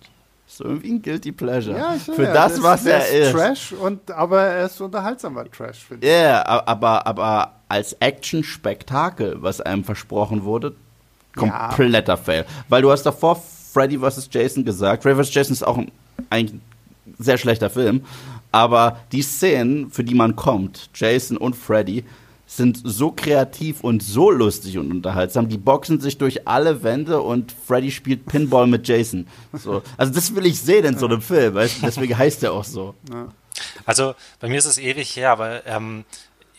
so 0.58 0.64
irgendwie 0.64 0.92
ein 0.94 1.02
Guilty 1.02 1.32
Pleasure. 1.32 1.78
Ja, 1.78 1.94
Für 1.94 2.24
ja, 2.24 2.34
das, 2.34 2.56
der 2.56 2.64
was 2.64 2.86
er 2.86 3.08
ist. 3.08 3.32
Trash, 3.32 3.74
und, 3.74 4.12
aber 4.12 4.42
er 4.42 4.66
ist 4.66 4.82
unterhaltsamer 4.82 5.50
Trash, 5.50 5.86
finde 5.86 6.08
Ja, 6.08 6.14
ich. 6.14 6.20
yeah, 6.20 6.64
aber, 6.68 7.06
aber 7.06 7.54
als 7.70 7.94
Action-Spektakel, 7.94 9.38
was 9.42 9.62
einem 9.62 9.84
versprochen 9.84 10.44
wurde, 10.44 10.76
kompletter 11.36 12.18
Fail. 12.18 12.46
Weil 12.70 12.82
du 12.82 12.92
hast 12.92 13.04
davor 13.04 13.42
Freddy 13.74 14.00
vs. 14.00 14.30
Jason 14.32 14.66
gesagt. 14.66 15.04
Freddy 15.04 15.24
vs. 15.24 15.34
Jason 15.34 15.54
ist 15.54 15.64
auch 15.64 15.78
ein, 15.78 15.92
eigentlich 16.30 16.54
ein 17.06 17.16
sehr 17.20 17.38
schlechter 17.38 17.70
Film. 17.70 18.04
Aber 18.52 19.00
die 19.12 19.22
Szenen, 19.22 19.92
für 19.92 20.04
die 20.04 20.16
man 20.16 20.36
kommt, 20.36 20.90
Jason 20.96 21.38
und 21.38 21.56
Freddy, 21.56 22.04
sind 22.48 22.80
so 22.84 23.12
kreativ 23.12 23.84
und 23.84 24.02
so 24.02 24.32
lustig 24.32 24.78
und 24.78 24.90
unterhaltsam. 24.90 25.50
Die 25.50 25.58
boxen 25.58 26.00
sich 26.00 26.18
durch 26.18 26.48
alle 26.48 26.82
Wände 26.82 27.22
und 27.22 27.52
Freddy 27.52 27.92
spielt 27.92 28.26
Pinball 28.26 28.68
mit 28.68 28.88
Jason. 28.88 29.28
So. 29.52 29.84
Also 29.98 30.14
das 30.14 30.34
will 30.34 30.46
ich 30.46 30.62
sehen 30.62 30.86
in 30.86 30.98
so 30.98 31.08
einem 31.08 31.22
Film. 31.22 31.54
Weißt? 31.56 31.78
du? 31.78 31.86
Deswegen 31.86 32.18
heißt 32.18 32.44
er 32.44 32.54
auch 32.54 32.64
so. 32.64 32.96
Also 33.86 34.16
bei 34.40 34.48
mir 34.48 34.58
ist 34.58 34.66
es 34.66 34.78
ewig 34.78 35.16
her, 35.18 35.32
aber 35.32 35.66
ähm, 35.66 36.06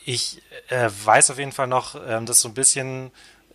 ich 0.05 0.43
äh, 0.69 0.91
weiß 1.05 1.31
auf 1.31 1.39
jeden 1.39 1.53
Fall 1.53 1.69
noch, 1.69 1.97
ähm, 2.07 2.27
dass 2.27 2.41
so 2.41 2.49
ein 2.49 2.55
bisschen, 2.55 3.11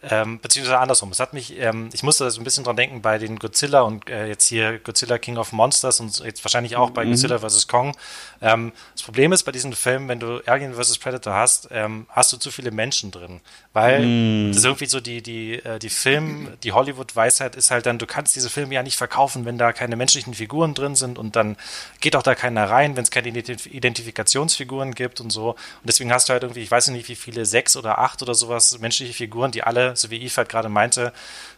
ähm, 0.10 0.40
beziehungsweise 0.40 0.80
andersrum. 0.80 1.12
Es 1.12 1.20
hat 1.20 1.34
mich, 1.34 1.58
ähm, 1.60 1.90
ich 1.94 2.04
musste 2.04 2.30
so 2.30 2.42
ein 2.42 2.44
bisschen 2.44 2.64
dran 2.64 2.76
denken 2.76 3.02
bei 3.02 3.18
den 3.18 3.40
Godzilla 3.40 3.82
und 3.82 4.10
äh, 4.10 4.28
jetzt 4.28 4.48
hier 4.48 4.80
Godzilla 4.80 5.18
King 5.18 5.38
of 5.38 5.52
Monsters 5.52 6.00
und 6.00 6.20
jetzt 6.20 6.44
wahrscheinlich 6.44 6.76
auch 6.76 6.90
bei 6.90 7.06
Godzilla 7.06 7.40
vs. 7.40 7.68
Kong. 7.68 7.96
Ähm, 8.42 8.74
das 8.94 9.04
Problem 9.04 9.32
ist 9.32 9.44
bei 9.44 9.52
diesen 9.52 9.74
Filmen, 9.74 10.08
wenn 10.08 10.20
du 10.20 10.42
Alien 10.46 10.74
vs. 10.74 10.98
Predator 10.98 11.34
hast, 11.34 11.70
ähm, 11.72 12.06
hast 12.10 12.34
du 12.34 12.38
zu 12.38 12.52
viele 12.52 12.72
Menschen 12.72 13.12
drin. 13.12 13.42
Weil 13.72 14.50
das 14.50 14.58
ist 14.58 14.66
irgendwie 14.66 14.86
so 14.86 15.00
die, 15.00 15.22
die, 15.22 15.56
äh, 15.56 15.80
die 15.80 15.90
Film, 15.90 16.50
die 16.64 16.74
Hollywood-Weisheit 16.74 17.56
ist 17.56 17.72
halt 17.72 17.86
dann, 17.86 17.98
du 17.98 18.06
kannst 18.06 18.36
diese 18.36 18.50
Filme 18.50 18.76
ja 18.76 18.84
nicht 18.84 18.98
verkaufen, 18.98 19.46
wenn 19.46 19.58
da 19.58 19.74
keine 19.74 19.96
menschlichen 19.96 20.34
Figuren 20.34 20.74
drin 20.74 20.96
sind 20.96 21.18
und 21.18 21.36
dann 21.36 21.58
geht 22.02 22.16
auch 22.16 22.24
da 22.24 22.36
keiner 22.36 22.70
rein, 22.70 22.96
wenn 22.96 23.04
es 23.04 23.12
keine 23.12 23.30
Identif 23.30 23.66
Identifikationsfiguren 23.66 24.94
gibt 24.94 25.22
und 25.22 25.32
so. 25.32 25.52
Und 25.52 25.58
deswegen 25.86 26.12
hast 26.12 26.30
du 26.30 26.34
halt 26.34 26.44
irgendwie, 26.44 26.62
ich 26.62 26.72
weiß 26.72 26.90
nicht, 26.90 27.08
wie 27.08 27.16
viele, 27.16 27.46
sechs 27.46 27.76
oder 27.76 28.00
acht 28.00 28.22
oder 28.22 28.36
sowas 28.36 28.78
menschliche 28.80 29.14
Figuren, 29.14 29.52
die 29.52 29.64
alle, 29.64 29.93
so 29.96 30.10
wie 30.10 30.28
halt 30.30 30.50
gerade 30.50 30.70
meinte, 30.70 31.14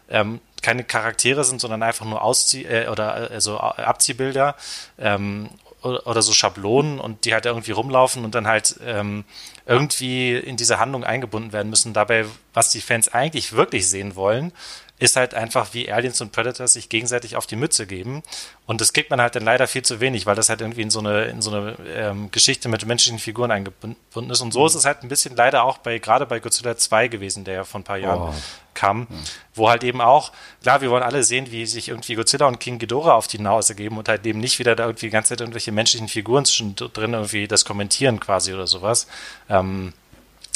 ähm, 0.09 0.39
keine 0.61 0.83
Charaktere 0.83 1.43
sind, 1.43 1.61
sondern 1.61 1.83
einfach 1.83 2.05
nur 2.05 2.21
Auszieh 2.21 2.63
äh, 2.63 2.87
oder 2.87 3.31
äh, 3.31 3.41
so 3.41 3.57
Abziehbilder 3.59 4.55
ähm, 4.97 5.49
oder, 5.81 6.07
oder 6.07 6.21
so 6.21 6.33
Schablonen 6.33 6.99
und 6.99 7.25
die 7.25 7.33
halt 7.33 7.45
irgendwie 7.45 7.71
rumlaufen 7.71 8.25
und 8.25 8.33
dann 8.33 8.47
halt 8.47 8.79
ähm, 8.83 9.25
irgendwie 9.65 10.35
in 10.35 10.57
diese 10.57 10.79
Handlung 10.79 11.03
eingebunden 11.03 11.53
werden 11.53 11.69
müssen. 11.69 11.93
Dabei, 11.93 12.25
was 12.53 12.69
die 12.69 12.81
Fans 12.81 13.13
eigentlich 13.13 13.53
wirklich 13.53 13.87
sehen 13.87 14.15
wollen, 14.15 14.51
ist 14.97 15.17
halt 15.17 15.33
einfach, 15.33 15.73
wie 15.73 15.91
Aliens 15.91 16.21
und 16.21 16.31
Predators 16.31 16.73
sich 16.73 16.87
gegenseitig 16.87 17.35
auf 17.35 17.45
die 17.45 17.57
Mütze 17.57 17.85
geben. 17.85 18.23
Und 18.65 18.79
das 18.79 18.93
kriegt 18.93 19.09
man 19.09 19.19
halt 19.19 19.35
dann 19.35 19.43
leider 19.43 19.67
viel 19.67 19.81
zu 19.81 19.99
wenig, 19.99 20.25
weil 20.25 20.35
das 20.35 20.47
halt 20.47 20.61
irgendwie 20.61 20.83
in 20.83 20.89
so 20.89 20.99
eine, 20.99 21.25
in 21.25 21.41
so 21.41 21.51
eine 21.51 21.75
ähm, 21.93 22.31
Geschichte 22.31 22.69
mit 22.69 22.85
menschlichen 22.85 23.19
Figuren 23.19 23.51
eingebunden 23.51 24.29
ist. 24.29 24.39
Und 24.39 24.53
so 24.53 24.65
ist 24.65 24.75
es 24.75 24.85
halt 24.85 25.03
ein 25.03 25.09
bisschen 25.09 25.35
leider 25.35 25.63
auch 25.63 25.79
bei, 25.79 25.99
gerade 25.99 26.25
bei 26.25 26.39
Godzilla 26.39 26.77
2 26.77 27.09
gewesen, 27.09 27.43
der 27.43 27.55
ja 27.55 27.63
vor 27.65 27.81
ein 27.81 27.83
paar 27.83 27.97
Jahren 27.97 28.33
oh. 28.33 28.41
kam, 28.73 28.99
mhm. 28.99 29.07
wo 29.53 29.69
halt 29.69 29.83
eben 29.83 29.99
auch, 29.99 30.31
klar, 30.63 30.79
wir 30.79 30.89
wollen 30.89 31.03
alle 31.03 31.25
sehen, 31.25 31.51
wie 31.51 31.65
sich 31.65 31.89
irgendwie 31.89 32.15
Godzilla 32.15 32.47
und 32.47 32.61
King 32.61 32.79
Ghidorah 32.79 33.15
auf 33.15 33.27
die 33.27 33.39
Nase 33.39 33.75
geben 33.75 33.97
und 33.97 34.07
halt 34.07 34.25
eben 34.25 34.39
nicht 34.39 34.59
wieder 34.59 34.77
da 34.77 34.85
irgendwie 34.85 35.07
die 35.07 35.11
ganze 35.11 35.29
Zeit 35.29 35.41
irgendwelche 35.41 35.73
menschlichen 35.73 36.07
Figuren 36.07 36.45
drin 36.45 37.13
irgendwie 37.13 37.49
das 37.49 37.65
kommentieren 37.65 38.21
quasi 38.21 38.53
oder 38.53 38.65
sowas. 38.65 39.07
Ähm, 39.49 39.91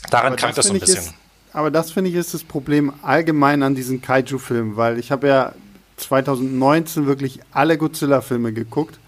daran 0.09 0.37
krankt 0.37 0.57
das 0.57 0.67
so 0.67 0.73
ein 0.73 0.79
bisschen. 0.79 1.03
Ist, 1.03 1.13
aber 1.53 1.71
das 1.71 1.91
finde 1.91 2.09
ich 2.09 2.15
ist 2.15 2.33
das 2.33 2.43
Problem 2.43 2.93
allgemein 3.01 3.63
an 3.63 3.75
diesen 3.75 4.01
Kaiju-Filmen, 4.01 4.75
weil 4.75 4.99
ich 4.99 5.11
habe 5.11 5.27
ja 5.27 5.53
2019 5.97 7.05
wirklich 7.05 7.39
alle 7.51 7.77
Godzilla-Filme 7.77 8.53
geguckt. 8.53 8.99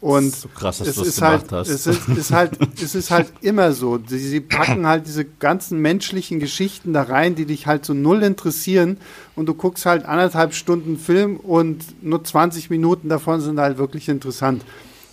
Und 0.00 0.34
so 0.34 0.48
krass, 0.48 0.78
dass 0.78 0.88
es 0.88 0.96
ist 0.96 1.20
halt, 1.20 1.52
hast. 1.52 1.68
Es 1.68 1.86
ist, 1.86 2.08
ist 2.08 2.32
halt, 2.32 2.52
es 2.82 2.94
ist 2.94 3.10
halt 3.10 3.30
immer 3.42 3.72
so. 3.72 4.00
Sie, 4.06 4.18
sie 4.18 4.40
packen 4.40 4.86
halt 4.86 5.06
diese 5.06 5.26
ganzen 5.26 5.78
menschlichen 5.78 6.40
Geschichten 6.40 6.94
da 6.94 7.02
rein, 7.02 7.34
die 7.34 7.44
dich 7.44 7.66
halt 7.66 7.84
so 7.84 7.92
null 7.92 8.22
interessieren. 8.22 8.96
Und 9.36 9.46
du 9.46 9.54
guckst 9.54 9.84
halt 9.84 10.06
anderthalb 10.06 10.54
Stunden 10.54 10.96
Film 10.96 11.36
und 11.36 12.02
nur 12.02 12.24
20 12.24 12.70
Minuten 12.70 13.10
davon 13.10 13.42
sind 13.42 13.60
halt 13.60 13.76
wirklich 13.76 14.08
interessant. 14.08 14.64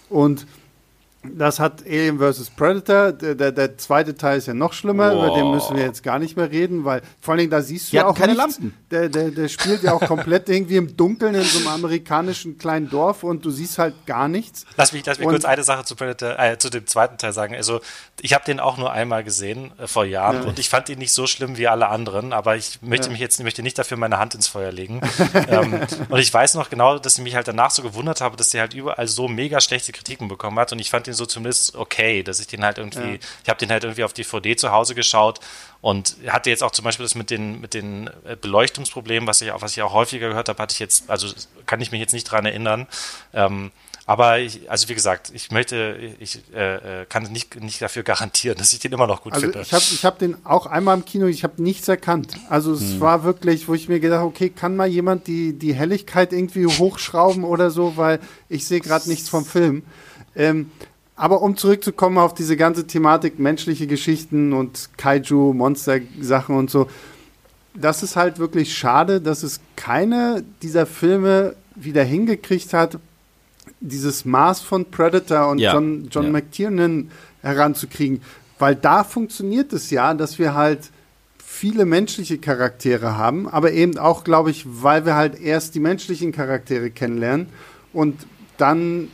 Und 0.10 0.48
das 1.36 1.60
hat 1.60 1.84
Alien 1.86 2.20
vs. 2.20 2.50
Predator. 2.52 3.12
Der, 3.12 3.36
der, 3.36 3.52
der, 3.52 3.78
zweite 3.78 4.16
Teil 4.16 4.38
ist 4.38 4.48
ja 4.48 4.54
noch 4.54 4.74
schlimmer, 4.74 5.16
wow. 5.16 5.26
über 5.26 5.36
den 5.36 5.52
müssen 5.52 5.76
wir 5.76 5.84
jetzt 5.84 6.04
gar 6.04 6.20
nicht 6.20 6.38
mehr 6.38 6.52
reden, 6.52 6.86
weil 6.86 7.02
vor 7.20 7.34
allen 7.34 7.40
Dingen 7.40 7.52
da 7.52 7.62
siehst 7.62 7.92
du 7.92 7.98
ja 7.98 8.06
auch 8.06 8.16
keine 8.16 8.34
nichts. 8.34 8.60
Lampen. 8.60 8.74
Der, 8.92 9.10
der, 9.10 9.32
der 9.32 9.48
spielt 9.48 9.84
ja 9.84 9.94
auch 9.94 10.02
komplett 10.02 10.50
irgendwie 10.50 10.78
im 10.78 10.96
Dunkeln 10.96 11.36
in 11.36 11.44
so 11.44 11.60
einem 11.60 11.68
amerikanischen 11.68 12.58
kleinen 12.58 12.90
Dorf 12.90 13.24
und 13.24 13.44
du 13.46 13.52
siehst 13.52 13.78
halt 13.78 14.06
gar 14.06 14.28
nichts. 14.28 14.66
Lass 14.78 14.94
mich, 14.94 15.06
lass 15.06 15.20
mich 15.20 15.28
kurz 15.28 15.46
eine 15.46 15.64
Sache 15.64 15.84
zu, 15.84 15.96
Predator, 15.96 16.40
äh, 16.40 16.58
zu 16.58 16.70
dem 16.70 16.88
zweiten 16.88 17.18
Teil 17.18 17.34
sagen. 17.34 17.56
Also 17.56 17.82
ich 18.22 18.34
habe 18.34 18.46
den 18.46 18.60
auch 18.60 18.78
nur 18.78 18.92
einmal 18.92 19.24
gesehen 19.24 19.72
äh, 19.78 19.88
vor 19.88 20.06
Jahren 20.06 20.44
ja. 20.44 20.48
und 20.48 20.60
ich 20.60 20.70
fand 20.70 20.90
ihn 20.90 21.00
nicht 21.00 21.14
so 21.14 21.28
schlimm 21.28 21.58
wie 21.58 21.68
alle 21.68 21.88
anderen, 21.88 22.34
aber 22.34 22.56
ich 22.56 22.82
möchte 22.82 23.08
ja. 23.08 23.12
mich 23.12 23.20
jetzt 23.20 23.42
möchte 23.44 23.62
nicht 23.62 23.78
dafür 23.78 23.98
meine 23.98 24.20
Hand 24.20 24.36
ins 24.36 24.48
Feuer 24.48 24.72
legen. 24.72 25.02
ähm, 25.50 25.82
und 26.10 26.20
ich 26.20 26.34
weiß 26.34 26.56
noch 26.56 26.70
genau, 26.70 26.98
dass 27.00 27.18
ich 27.18 27.24
mich 27.24 27.36
halt 27.36 27.48
danach 27.48 27.72
so 27.72 27.84
gewundert 27.84 28.22
habe, 28.22 28.38
dass 28.38 28.50
der 28.50 28.62
halt 28.62 28.74
überall 28.74 29.08
so 29.08 29.28
mega 29.28 29.62
schlechte 29.62 29.92
Kritiken 29.92 30.28
bekommen 30.28 30.58
hat 30.60 30.72
und 30.72 30.80
ich 30.80 30.90
fand 30.90 31.08
ihn 31.08 31.14
so 31.18 31.26
zumindest 31.26 31.76
okay, 31.76 32.24
dass 32.24 32.40
ich 32.40 32.48
den 32.48 32.64
halt 32.64 32.78
irgendwie, 32.78 33.14
ja. 33.14 33.20
ich 33.44 33.50
habe 33.50 33.60
den 33.60 33.70
halt 33.70 33.84
irgendwie 33.84 34.04
auf 34.04 34.14
DVD 34.14 34.56
zu 34.56 34.72
Hause 34.72 34.96
geschaut 34.96 35.40
und 35.82 36.18
hatte 36.28 36.50
jetzt 36.50 36.64
auch 36.64 36.72
zum 36.72 36.86
Beispiel 36.86 37.04
das 37.04 37.16
mit 37.16 37.30
den, 37.30 37.60
mit 37.60 37.74
den 37.74 38.10
äh, 38.26 38.36
Beleuchtungsproblemen, 38.40 39.28
was 39.28 39.42
ich 39.42 39.52
auch, 39.52 39.62
was 39.62 39.76
ich 39.76 39.84
auch 39.84 39.94
häufiger 39.94 40.30
gehört 40.30 40.50
habe, 40.50 40.62
hatte 40.62 40.74
ich 40.74 40.80
jetzt, 40.80 41.10
also 41.10 41.28
kann 41.66 41.82
ich 41.82 41.92
mich 41.92 42.00
jetzt 42.00 42.14
nicht 42.14 42.26
dran 42.26 42.46
erinnern. 42.46 42.88
Ähm, 43.34 43.72
aber 44.08 44.40
ich, 44.40 44.72
also 44.72 44.88
wie 44.88 44.96
gesagt, 44.96 45.32
ich 45.34 45.52
möchte, 45.52 45.98
ich 46.20 46.40
äh, 46.56 47.02
äh, 47.02 47.06
kann 47.06 47.24
nicht, 47.24 47.60
nicht 47.60 47.82
dafür 47.82 48.04
garantieren, 48.04 48.58
dass 48.58 48.72
ich 48.72 48.80
den 48.80 48.94
immer 48.94 49.06
noch 49.06 49.22
gut 49.22 49.34
also 49.34 49.46
finde. 49.46 49.62
Ich 49.62 49.74
habe 49.74 49.84
ich 49.84 50.06
hab 50.06 50.18
den 50.18 50.46
auch 50.46 50.66
einmal 50.66 50.96
im 50.96 51.04
Kino, 51.04 51.28
ich 51.28 51.44
habe 51.44 51.62
nichts 51.62 51.90
erkannt. 51.90 52.34
Also 52.50 52.72
es 52.72 52.94
hm. 52.94 53.00
war 53.02 53.26
wirklich, 53.26 53.68
wo 53.68 53.74
ich 53.74 53.90
mir 53.90 54.00
gedacht 54.00 54.20
habe, 54.20 54.30
okay, 54.30 54.50
kann 54.50 54.78
mal 54.78 54.88
jemand 54.88 55.28
die, 55.28 55.60
die 55.60 55.74
Helligkeit 55.74 56.32
irgendwie 56.32 56.66
hochschrauben 56.66 57.44
oder 57.44 57.70
so, 57.70 57.98
weil 57.98 58.22
ich 58.48 58.66
sehe 58.66 58.80
gerade 58.80 59.10
nichts 59.10 59.28
vom 59.28 59.46
Film. 59.46 59.84
Ähm, 60.38 60.72
aber 61.18 61.42
um 61.42 61.58
zurückzukommen 61.58 62.20
auf 62.20 62.36
diese 62.36 62.56
ganze 62.56 62.86
Thematik 62.86 63.40
menschliche 63.40 63.88
Geschichten 63.88 64.54
und 64.54 64.90
Kaiju, 64.98 65.52
Monster-Sachen 65.54 66.56
und 66.56 66.70
so, 66.70 66.88
das 67.74 68.04
ist 68.04 68.16
halt 68.16 68.40
wirklich 68.40 68.78
schade, 68.78 69.20
dass 69.20 69.44
es 69.44 69.60
keine 69.76 70.44
dieser 70.62 70.86
Filme 70.86 71.56
wieder 71.76 72.04
hingekriegt 72.04 72.74
hat, 72.74 73.00
dieses 73.80 74.26
Maß 74.26 74.62
von 74.62 74.86
Predator 74.86 75.50
und 75.50 75.60
ja. 75.60 75.74
John, 75.74 76.08
John 76.10 76.26
ja. 76.26 76.32
McTiernan 76.32 77.12
heranzukriegen. 77.42 78.22
Weil 78.60 78.76
da 78.76 79.04
funktioniert 79.04 79.74
es 79.74 79.90
ja, 79.90 80.14
dass 80.14 80.40
wir 80.40 80.54
halt 80.56 80.92
viele 81.38 81.86
menschliche 81.86 82.38
Charaktere 82.38 83.18
haben, 83.18 83.48
aber 83.48 83.72
eben 83.72 83.98
auch, 83.98 84.24
glaube 84.24 84.52
ich, 84.52 84.66
weil 84.68 85.06
wir 85.06 85.16
halt 85.16 85.40
erst 85.40 85.76
die 85.76 85.80
menschlichen 85.80 86.32
Charaktere 86.32 86.92
kennenlernen 86.92 87.48
und 87.94 88.28
dann 88.58 89.10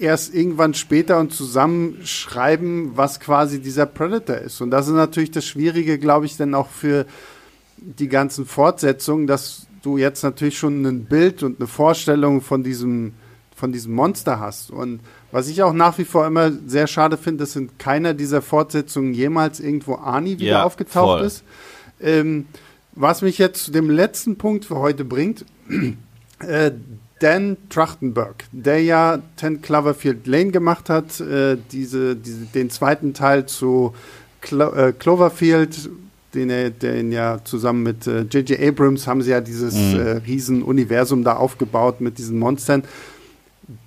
erst 0.00 0.34
irgendwann 0.34 0.74
später 0.74 1.18
und 1.18 1.32
zusammenschreiben, 1.32 2.96
was 2.96 3.20
quasi 3.20 3.60
dieser 3.60 3.86
Predator 3.86 4.36
ist. 4.36 4.60
Und 4.60 4.70
das 4.70 4.88
ist 4.88 4.94
natürlich 4.94 5.30
das 5.30 5.44
Schwierige, 5.44 5.98
glaube 5.98 6.26
ich, 6.26 6.36
dann 6.36 6.54
auch 6.54 6.68
für 6.68 7.06
die 7.76 8.08
ganzen 8.08 8.46
Fortsetzungen, 8.46 9.26
dass 9.26 9.66
du 9.82 9.96
jetzt 9.96 10.22
natürlich 10.22 10.58
schon 10.58 10.84
ein 10.84 11.04
Bild 11.04 11.42
und 11.42 11.60
eine 11.60 11.66
Vorstellung 11.66 12.40
von 12.40 12.62
diesem, 12.62 13.12
von 13.54 13.72
diesem 13.72 13.94
Monster 13.94 14.40
hast. 14.40 14.70
Und 14.70 15.00
was 15.32 15.48
ich 15.48 15.62
auch 15.62 15.72
nach 15.72 15.98
wie 15.98 16.04
vor 16.04 16.26
immer 16.26 16.50
sehr 16.66 16.86
schade 16.86 17.16
finde, 17.16 17.44
dass 17.44 17.56
in 17.56 17.78
keiner 17.78 18.14
dieser 18.14 18.42
Fortsetzungen 18.42 19.14
jemals 19.14 19.60
irgendwo 19.60 19.94
Ani 19.94 20.38
wieder 20.38 20.50
ja, 20.50 20.64
aufgetaucht 20.64 21.18
voll. 21.18 21.26
ist. 21.26 21.44
Ähm, 22.00 22.46
was 22.92 23.22
mich 23.22 23.38
jetzt 23.38 23.64
zu 23.64 23.70
dem 23.70 23.88
letzten 23.88 24.36
Punkt 24.36 24.64
für 24.64 24.76
heute 24.76 25.04
bringt, 25.04 25.44
äh, 26.40 26.72
Dan 27.20 27.58
Trachtenberg, 27.68 28.44
der 28.50 28.82
ja 28.82 29.20
Ten 29.36 29.60
Cloverfield 29.62 30.26
Lane 30.26 30.50
gemacht 30.50 30.88
hat, 30.88 31.20
äh, 31.20 31.56
diese, 31.70 32.16
diese, 32.16 32.46
den 32.46 32.70
zweiten 32.70 33.14
Teil 33.14 33.46
zu 33.46 33.94
Clo 34.40 34.72
äh, 34.72 34.92
Cloverfield, 34.98 35.90
den 36.34 36.48
er, 36.48 36.70
den 36.70 37.12
ja 37.12 37.38
zusammen 37.44 37.82
mit 37.82 38.06
J.J. 38.06 38.50
Äh, 38.50 38.68
Abrams 38.68 39.06
haben 39.06 39.20
sie 39.20 39.30
ja 39.30 39.42
dieses 39.42 39.74
mhm. 39.74 40.00
äh, 40.00 40.10
Riesenuniversum 40.26 41.22
da 41.22 41.36
aufgebaut 41.36 42.00
mit 42.00 42.16
diesen 42.16 42.38
Monstern. 42.38 42.84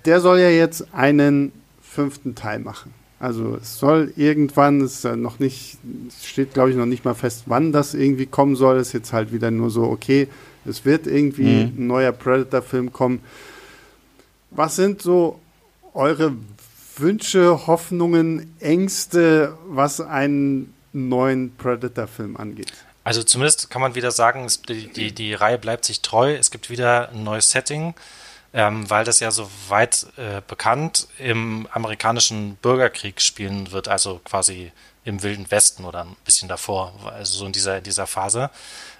Der 0.04 0.20
soll 0.20 0.38
ja 0.38 0.50
jetzt 0.50 0.94
einen 0.94 1.50
fünften 1.82 2.36
Teil 2.36 2.60
machen. 2.60 2.92
Also 3.18 3.56
es 3.60 3.78
soll 3.78 4.12
irgendwann, 4.16 4.80
es 4.80 5.04
ist 5.04 5.16
noch 5.16 5.38
nicht, 5.38 5.78
steht 6.22 6.54
glaube 6.54 6.70
ich 6.70 6.76
noch 6.76 6.86
nicht 6.86 7.04
mal 7.04 7.14
fest, 7.14 7.44
wann 7.46 7.72
das 7.72 7.94
irgendwie 7.94 8.26
kommen 8.26 8.54
soll. 8.54 8.76
Es 8.76 8.88
ist 8.88 8.92
jetzt 8.92 9.12
halt 9.12 9.32
wieder 9.32 9.50
nur 9.50 9.70
so, 9.70 9.84
okay, 9.84 10.28
es 10.66 10.84
wird 10.84 11.06
irgendwie 11.06 11.64
mhm. 11.64 11.74
ein 11.76 11.86
neuer 11.86 12.12
Predator-Film 12.12 12.92
kommen. 12.92 13.20
Was 14.50 14.76
sind 14.76 15.02
so 15.02 15.40
eure 15.94 16.32
Wünsche, 16.96 17.66
Hoffnungen, 17.66 18.54
Ängste, 18.60 19.56
was 19.66 20.00
einen 20.00 20.74
neuen 20.92 21.54
Predator-Film 21.56 22.36
angeht? 22.36 22.72
Also 23.02 23.22
zumindest 23.22 23.68
kann 23.68 23.82
man 23.82 23.94
wieder 23.94 24.10
sagen, 24.10 24.46
die, 24.68 24.88
die, 24.88 25.12
die 25.12 25.34
Reihe 25.34 25.58
bleibt 25.58 25.84
sich 25.84 26.00
treu. 26.00 26.34
Es 26.34 26.50
gibt 26.50 26.70
wieder 26.70 27.10
ein 27.10 27.22
neues 27.22 27.50
Setting, 27.50 27.94
ähm, 28.54 28.88
weil 28.88 29.04
das 29.04 29.20
ja 29.20 29.30
so 29.30 29.50
weit 29.68 30.06
äh, 30.16 30.40
bekannt 30.46 31.08
im 31.18 31.68
amerikanischen 31.72 32.56
Bürgerkrieg 32.56 33.20
spielen 33.20 33.72
wird, 33.72 33.88
also 33.88 34.20
quasi 34.24 34.72
im 35.04 35.22
Wilden 35.22 35.50
Westen 35.50 35.84
oder 35.84 36.04
ein 36.04 36.16
bisschen 36.24 36.48
davor, 36.48 36.94
also 37.04 37.38
so 37.38 37.46
in 37.46 37.52
dieser, 37.52 37.78
in 37.78 37.84
dieser 37.84 38.06
Phase. 38.06 38.50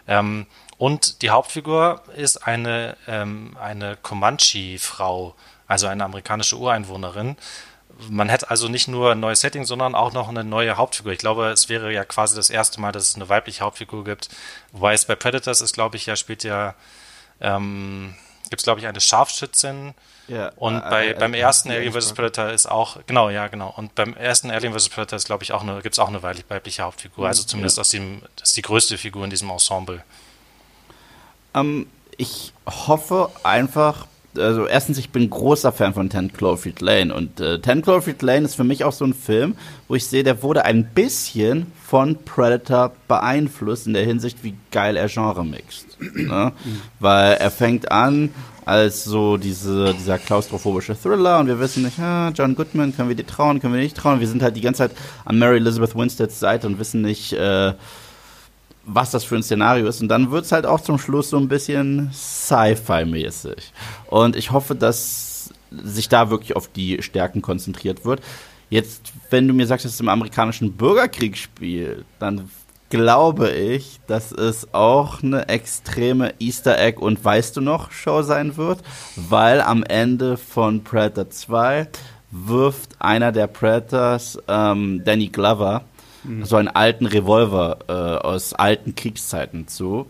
Ähm, 0.06 0.46
und 0.84 1.22
die 1.22 1.30
Hauptfigur 1.30 2.02
ist 2.14 2.46
eine, 2.46 2.98
ähm, 3.08 3.56
eine 3.58 3.96
Comanche-Frau, 3.96 5.34
also 5.66 5.86
eine 5.86 6.04
amerikanische 6.04 6.58
Ureinwohnerin. 6.58 7.38
Man 8.10 8.28
hätte 8.28 8.50
also 8.50 8.68
nicht 8.68 8.86
nur 8.86 9.12
ein 9.12 9.20
neues 9.20 9.40
Setting, 9.40 9.64
sondern 9.64 9.94
auch 9.94 10.12
noch 10.12 10.28
eine 10.28 10.44
neue 10.44 10.76
Hauptfigur. 10.76 11.12
Ich 11.12 11.18
glaube, 11.20 11.46
es 11.48 11.70
wäre 11.70 11.90
ja 11.90 12.04
quasi 12.04 12.36
das 12.36 12.50
erste 12.50 12.82
Mal, 12.82 12.92
dass 12.92 13.08
es 13.08 13.14
eine 13.14 13.30
weibliche 13.30 13.64
Hauptfigur 13.64 14.04
gibt. 14.04 14.28
Wobei 14.72 14.92
es 14.92 15.06
bei 15.06 15.14
Predators 15.14 15.62
ist, 15.62 15.72
glaube 15.72 15.96
ich, 15.96 16.04
ja, 16.04 16.16
spielt 16.16 16.44
ja, 16.44 16.74
ähm, 17.40 18.14
gibt 18.50 18.60
es, 18.60 18.64
glaube 18.64 18.78
ich, 18.78 18.86
eine 18.86 19.00
Scharfschützin. 19.00 19.94
Ja, 20.28 20.52
und 20.56 20.76
äh, 20.76 20.90
bei, 20.90 21.08
äh, 21.08 21.14
beim 21.14 21.32
ersten 21.32 21.70
Alien 21.70 21.94
vs. 21.94 22.12
Predator 22.12 22.50
ist 22.50 22.66
auch, 22.66 22.98
genau, 23.06 23.30
ja, 23.30 23.48
genau. 23.48 23.72
Und 23.74 23.94
beim 23.94 24.12
ersten 24.12 24.50
Alien 24.50 24.74
vs. 24.74 24.90
Predator 24.90 25.16
ist, 25.16 25.24
glaube 25.24 25.44
ich, 25.44 25.52
auch 25.52 25.62
eine, 25.62 25.80
gibt 25.80 25.94
es 25.94 25.98
auch 25.98 26.08
eine 26.08 26.22
weibliche 26.22 26.82
Hauptfigur. 26.82 27.26
Also 27.26 27.44
zumindest 27.44 27.78
ja. 27.78 27.80
aus 27.80 27.88
dem, 27.88 28.20
das 28.36 28.50
ist 28.50 28.58
die 28.58 28.62
größte 28.62 28.98
Figur 28.98 29.24
in 29.24 29.30
diesem 29.30 29.48
Ensemble. 29.48 30.04
Ähm, 31.54 31.86
ich 32.16 32.52
hoffe 32.66 33.30
einfach, 33.42 34.06
also 34.36 34.66
erstens, 34.66 34.98
ich 34.98 35.10
bin 35.10 35.30
großer 35.30 35.72
Fan 35.72 35.94
von 35.94 36.10
Ten 36.10 36.32
Cloverfield 36.32 36.80
Lane 36.80 37.14
und 37.14 37.40
äh, 37.40 37.60
Ten 37.60 37.82
Cloverfield 37.82 38.22
Lane 38.22 38.44
ist 38.44 38.54
für 38.54 38.64
mich 38.64 38.84
auch 38.84 38.92
so 38.92 39.04
ein 39.04 39.14
Film, 39.14 39.56
wo 39.88 39.94
ich 39.94 40.06
sehe, 40.06 40.24
der 40.24 40.42
wurde 40.42 40.64
ein 40.64 40.84
bisschen 40.84 41.66
von 41.84 42.16
Predator 42.24 42.92
beeinflusst 43.08 43.86
in 43.86 43.94
der 43.94 44.04
Hinsicht, 44.04 44.42
wie 44.42 44.54
geil 44.70 44.96
er 44.96 45.08
Genre 45.08 45.44
mixt. 45.44 45.98
Ne? 46.00 46.52
Weil 47.00 47.34
er 47.34 47.50
fängt 47.50 47.90
an 47.90 48.30
als 48.64 49.04
so 49.04 49.36
diese, 49.36 49.94
dieser 49.94 50.18
klaustrophobische 50.18 50.96
Thriller 51.00 51.38
und 51.38 51.46
wir 51.46 51.60
wissen 51.60 51.84
nicht, 51.84 51.98
ah, 51.98 52.32
John 52.34 52.54
Goodman, 52.54 52.96
können 52.96 53.10
wir 53.10 53.16
dir 53.16 53.26
trauen, 53.26 53.60
können 53.60 53.74
wir 53.74 53.80
nicht 53.80 53.96
trauen. 53.96 54.20
Wir 54.20 54.28
sind 54.28 54.42
halt 54.42 54.56
die 54.56 54.62
ganze 54.62 54.88
Zeit 54.88 54.92
an 55.24 55.38
Mary 55.38 55.56
Elizabeth 55.56 55.94
Winsteads 55.94 56.40
Seite 56.40 56.66
und 56.66 56.78
wissen 56.78 57.02
nicht, 57.02 57.34
äh, 57.34 57.74
was 58.86 59.10
das 59.10 59.24
für 59.24 59.36
ein 59.36 59.42
Szenario 59.42 59.86
ist. 59.86 60.00
Und 60.00 60.08
dann 60.08 60.30
wird 60.30 60.44
es 60.44 60.52
halt 60.52 60.66
auch 60.66 60.80
zum 60.80 60.98
Schluss 60.98 61.30
so 61.30 61.38
ein 61.38 61.48
bisschen 61.48 62.10
Sci-Fi-mäßig. 62.12 63.72
Und 64.06 64.36
ich 64.36 64.50
hoffe, 64.50 64.74
dass 64.74 65.50
sich 65.70 66.08
da 66.08 66.30
wirklich 66.30 66.56
auf 66.56 66.68
die 66.68 67.02
Stärken 67.02 67.42
konzentriert 67.42 68.04
wird. 68.04 68.22
Jetzt, 68.70 69.12
wenn 69.30 69.48
du 69.48 69.54
mir 69.54 69.66
sagst, 69.66 69.84
dass 69.84 69.94
es 69.94 70.00
im 70.00 70.08
amerikanischen 70.08 70.72
Bürgerkrieg 70.72 71.36
spielt, 71.36 72.04
dann 72.18 72.48
glaube 72.90 73.50
ich, 73.50 73.98
dass 74.06 74.30
es 74.30 74.72
auch 74.72 75.22
eine 75.22 75.48
extreme 75.48 76.34
Easter 76.38 76.78
Egg 76.78 77.00
und 77.00 77.24
weißt 77.24 77.56
du 77.56 77.60
noch 77.60 77.90
Show 77.90 78.22
sein 78.22 78.56
wird, 78.56 78.82
weil 79.16 79.60
am 79.60 79.82
Ende 79.82 80.36
von 80.36 80.84
Predator 80.84 81.30
2 81.30 81.88
wirft 82.30 83.00
einer 83.00 83.32
der 83.32 83.46
Predators 83.46 84.38
ähm, 84.48 85.02
Danny 85.04 85.28
Glover 85.28 85.84
mhm. 86.24 86.44
so 86.44 86.56
einen 86.56 86.68
alten 86.68 87.06
Revolver 87.06 87.78
äh, 87.88 87.92
aus 87.92 88.54
alten 88.54 88.94
Kriegszeiten 88.94 89.68
zu 89.68 90.06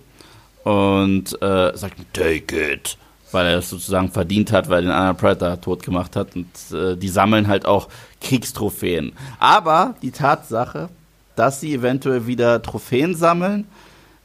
und 0.65 1.41
äh, 1.43 1.77
sagt 1.77 1.97
Take 2.13 2.73
it 2.73 2.97
weil 3.35 3.49
er 3.49 3.59
es 3.59 3.69
sozusagen 3.69 4.11
verdient 4.11 4.53
hat, 4.53 4.71
weil 4.71 4.79
er 4.79 4.83
den 4.83 4.91
anderen 4.93 5.17
Predator 5.17 5.61
tot 5.61 5.83
gemacht 5.83 6.17
hat. 6.17 6.37
Und 6.37 6.47
äh, 6.73 6.97
die 6.97 7.09
sammeln 7.09 7.49
halt 7.49 7.67
auch 7.67 7.89
Kriegstrophäen. 8.21 9.13
Aber 9.41 9.97
die 10.01 10.13
Tatsache, 10.13 10.89
dass 11.35 11.61
sie 11.61 11.75
eventuell 11.75 12.27
wieder 12.27 12.63
Trophäen 12.63 13.15
sammeln, 13.17 13.67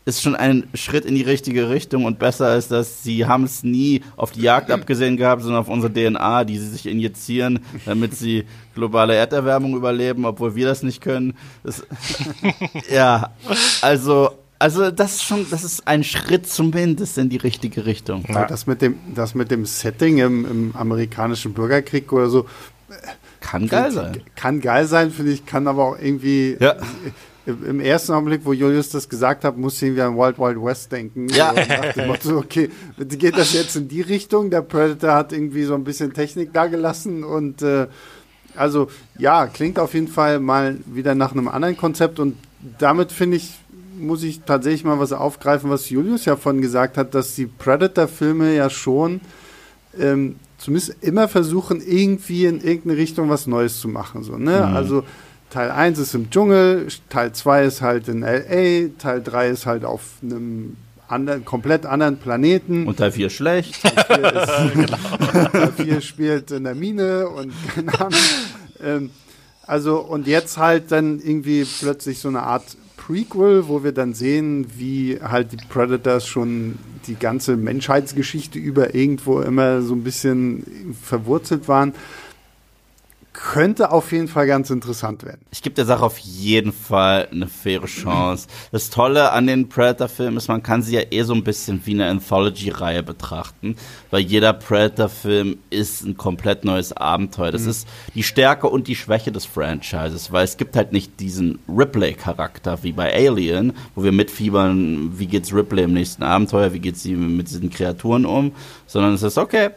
ist 0.10 0.22
schon 0.22 0.36
ein 0.36 0.68
Schritt 0.74 1.06
in 1.06 1.16
die 1.16 1.22
richtige 1.22 1.70
Richtung 1.70 2.06
und 2.06 2.20
besser 2.20 2.58
ist, 2.58 2.72
dass 2.72 3.04
sie 3.04 3.26
haben 3.26 3.44
es 3.44 3.64
nie 3.64 4.02
auf 4.18 4.32
die 4.32 4.42
Jagd 4.42 4.72
abgesehen 4.72 5.18
gehabt, 5.18 5.42
sondern 5.42 5.62
auf 5.62 5.70
unsere 5.70 5.94
DNA, 5.94 6.44
die 6.44 6.58
sie 6.58 6.68
sich 6.68 6.86
injizieren, 6.86 7.60
damit 7.86 8.16
sie 8.16 8.46
globale 8.76 9.16
Erderwärmung 9.16 9.76
überleben, 9.76 10.26
obwohl 10.26 10.56
wir 10.56 10.68
das 10.68 10.84
nicht 10.84 11.02
können. 11.02 11.36
Das, 11.64 11.86
ja, 12.92 13.32
also 13.82 14.32
also 14.62 14.92
das 14.92 15.16
ist 15.16 15.24
schon, 15.24 15.50
das 15.50 15.64
ist 15.64 15.88
ein 15.88 16.04
Schritt 16.04 16.46
zumindest 16.46 17.18
in 17.18 17.30
die 17.30 17.38
richtige 17.38 17.86
Richtung. 17.86 18.26
Ja, 18.28 18.46
das 18.46 18.68
mit 18.68 18.82
dem, 18.82 18.98
das 19.16 19.34
mit 19.34 19.52
dem 19.52 19.66
Setting 19.66 20.18
im, 20.18 20.46
im 20.46 20.76
amerikanischen 20.76 21.54
Bürgerkrieg 21.54 22.12
oder 22.12 22.30
so. 22.30 22.46
Kann 23.40 23.68
geil 23.68 23.92
sein. 23.92 24.22
Kann 24.36 24.60
geil 24.60 24.86
sein, 24.86 25.12
finde 25.12 25.32
ich, 25.32 25.46
kann 25.46 25.68
aber 25.68 25.86
auch 25.86 25.98
irgendwie. 25.98 26.58
Ja. 26.60 26.76
Im 27.50 27.80
ersten 27.80 28.14
Augenblick, 28.14 28.42
wo 28.44 28.54
Julius 28.54 28.90
das 28.90 29.08
gesagt 29.10 29.44
hat, 29.44 29.58
musste 29.58 29.86
ich 29.86 29.90
irgendwie 29.90 30.02
an 30.02 30.18
Wild 30.18 30.40
Wild 30.40 30.64
West 30.64 30.92
denken. 30.92 31.28
Ja. 31.30 31.54
So, 31.96 32.02
Motto, 32.04 32.38
okay, 32.38 32.70
geht 32.98 33.38
das 33.38 33.54
jetzt 33.54 33.76
in 33.76 33.88
die 33.88 34.02
Richtung? 34.02 34.50
Der 34.50 34.62
Predator 34.62 35.14
hat 35.14 35.34
irgendwie 35.34 35.64
so 35.64 35.76
ein 35.76 35.84
bisschen 35.84 36.14
Technik 36.14 36.54
da 36.54 36.68
gelassen 36.68 37.24
und 37.24 37.62
äh, 37.62 37.88
also 38.56 38.88
ja, 39.18 39.48
klingt 39.48 39.80
auf 39.80 39.94
jeden 39.94 40.08
Fall 40.08 40.40
mal 40.40 40.78
wieder 40.86 41.16
nach 41.16 41.32
einem 41.32 41.48
anderen 41.48 41.78
Konzept 41.78 42.20
und 42.20 42.36
damit 42.78 43.12
finde 43.12 43.38
ich, 43.38 43.54
muss 43.98 44.24
ich 44.24 44.42
tatsächlich 44.42 44.84
mal 44.84 45.00
was 45.00 45.14
aufgreifen, 45.14 45.70
was 45.70 45.90
Julius 45.90 46.26
ja 46.26 46.36
von 46.36 46.62
gesagt 46.62 46.98
hat, 46.98 47.16
dass 47.16 47.36
die 47.36 47.46
Predator-Filme 47.46 48.56
ja 48.56 48.70
schon 48.70 49.22
ähm, 49.98 50.36
zumindest 50.58 50.96
immer 51.02 51.28
versuchen, 51.28 51.82
irgendwie 51.82 52.46
in 52.46 52.62
irgendeine 52.62 52.98
Richtung 52.98 53.30
was 53.30 53.48
Neues 53.48 53.80
zu 53.80 53.88
machen. 53.88 54.24
So, 54.24 54.38
ne? 54.38 54.66
Mhm. 54.68 54.76
Also 54.76 55.04
Teil 55.50 55.72
1 55.72 55.98
ist 55.98 56.14
im 56.14 56.30
Dschungel, 56.30 56.88
Teil 57.10 57.34
2 57.34 57.64
ist 57.66 57.82
halt 57.82 58.08
in 58.08 58.22
LA, 58.22 58.90
Teil 59.00 59.22
3 59.24 59.50
ist 59.50 59.66
halt 59.66 59.84
auf 59.84 60.02
einem 60.22 60.78
anderen, 61.08 61.44
komplett 61.44 61.86
anderen 61.86 62.18
Planeten. 62.18 62.86
Und 62.88 62.98
Teil 62.98 63.12
4 63.12 63.30
schlecht. 63.30 63.82
Teil 63.82 64.22
4, 64.22 64.34
ist, 64.44 64.74
genau. 64.74 65.50
Teil 65.52 65.74
4 65.76 66.02
spielt 66.02 66.52
in 66.52 66.66
der 66.66 66.76
Mine 66.76 67.28
und 67.28 67.52
keine 67.76 68.00
Ahnung. 68.00 68.20
Ähm, 68.84 69.10
also, 69.66 70.00
und 70.00 70.28
jetzt 70.28 70.58
halt 70.58 70.92
dann 70.92 71.20
irgendwie 71.20 71.66
plötzlich 71.80 72.20
so 72.20 72.28
eine 72.28 72.44
Art 72.44 72.78
Prequel, 72.98 73.68
wo 73.68 73.84
wir 73.84 73.92
dann 73.92 74.14
sehen, 74.14 74.68
wie 74.78 75.20
halt 75.22 75.52
die 75.52 75.58
Predators 75.58 76.28
schon 76.28 76.78
die 77.08 77.16
ganze 77.16 77.58
Menschheitsgeschichte 77.58 78.60
über 78.60 78.94
irgendwo 78.94 79.42
immer 79.42 79.82
so 79.82 79.96
ein 79.96 80.04
bisschen 80.04 80.96
verwurzelt 81.02 81.68
waren 81.68 81.94
könnte 83.42 83.92
auf 83.92 84.12
jeden 84.12 84.28
Fall 84.28 84.48
ganz 84.48 84.70
interessant 84.70 85.24
werden. 85.24 85.40
Ich 85.52 85.62
gebe 85.62 85.74
der 85.74 85.86
Sache 85.86 86.04
auf 86.04 86.18
jeden 86.18 86.74
Fall 86.74 87.30
eine 87.32 87.48
faire 87.48 87.86
Chance. 87.86 88.48
Das 88.74 88.90
Tolle 88.90 89.32
an 89.32 89.48
den 89.48 89.70
Predator-Filmen 89.70 90.36
ist, 90.36 90.50
man 90.50 90.62
kann 90.62 90.82
sie 90.82 90.96
ja 90.96 91.02
eh 91.10 91.24
so 91.24 91.34
ein 91.34 91.46
bisschen 91.46 91.82
wie 91.86 91.94
eine 91.94 92.08
Anthology-Reihe 92.08 93.02
betrachten, 93.02 93.78
weil 94.12 94.22
jeder 94.22 94.52
Predator-Film 94.52 95.58
ist 95.70 96.04
ein 96.04 96.18
komplett 96.18 96.66
neues 96.66 96.92
Abenteuer. 96.92 97.52
Das 97.52 97.64
mhm. 97.64 97.70
ist 97.70 97.88
die 98.14 98.24
Stärke 98.24 98.68
und 98.68 98.90
die 98.90 98.96
Schwäche 98.96 99.32
des 99.32 99.46
Franchises, 99.46 100.34
weil 100.34 100.44
es 100.44 100.58
gibt 100.58 100.76
halt 100.76 100.92
nicht 100.92 101.20
diesen 101.22 101.60
Ripley-Charakter 101.70 102.84
wie 102.84 102.92
bei 102.92 103.14
Alien, 103.14 103.72
wo 103.96 104.04
wir 104.04 104.12
mitfiebern, 104.12 105.18
wie 105.18 105.28
geht's 105.28 105.54
Ripley 105.54 105.84
im 105.84 105.94
nächsten 105.94 106.24
Abenteuer, 106.24 106.74
wie 106.74 106.80
geht 106.80 106.98
sie 106.98 107.16
mit 107.16 107.48
diesen 107.48 107.70
Kreaturen 107.70 108.26
um, 108.26 108.52
sondern 108.86 109.14
es 109.14 109.24
ist 109.24 109.38
okay 109.38 109.70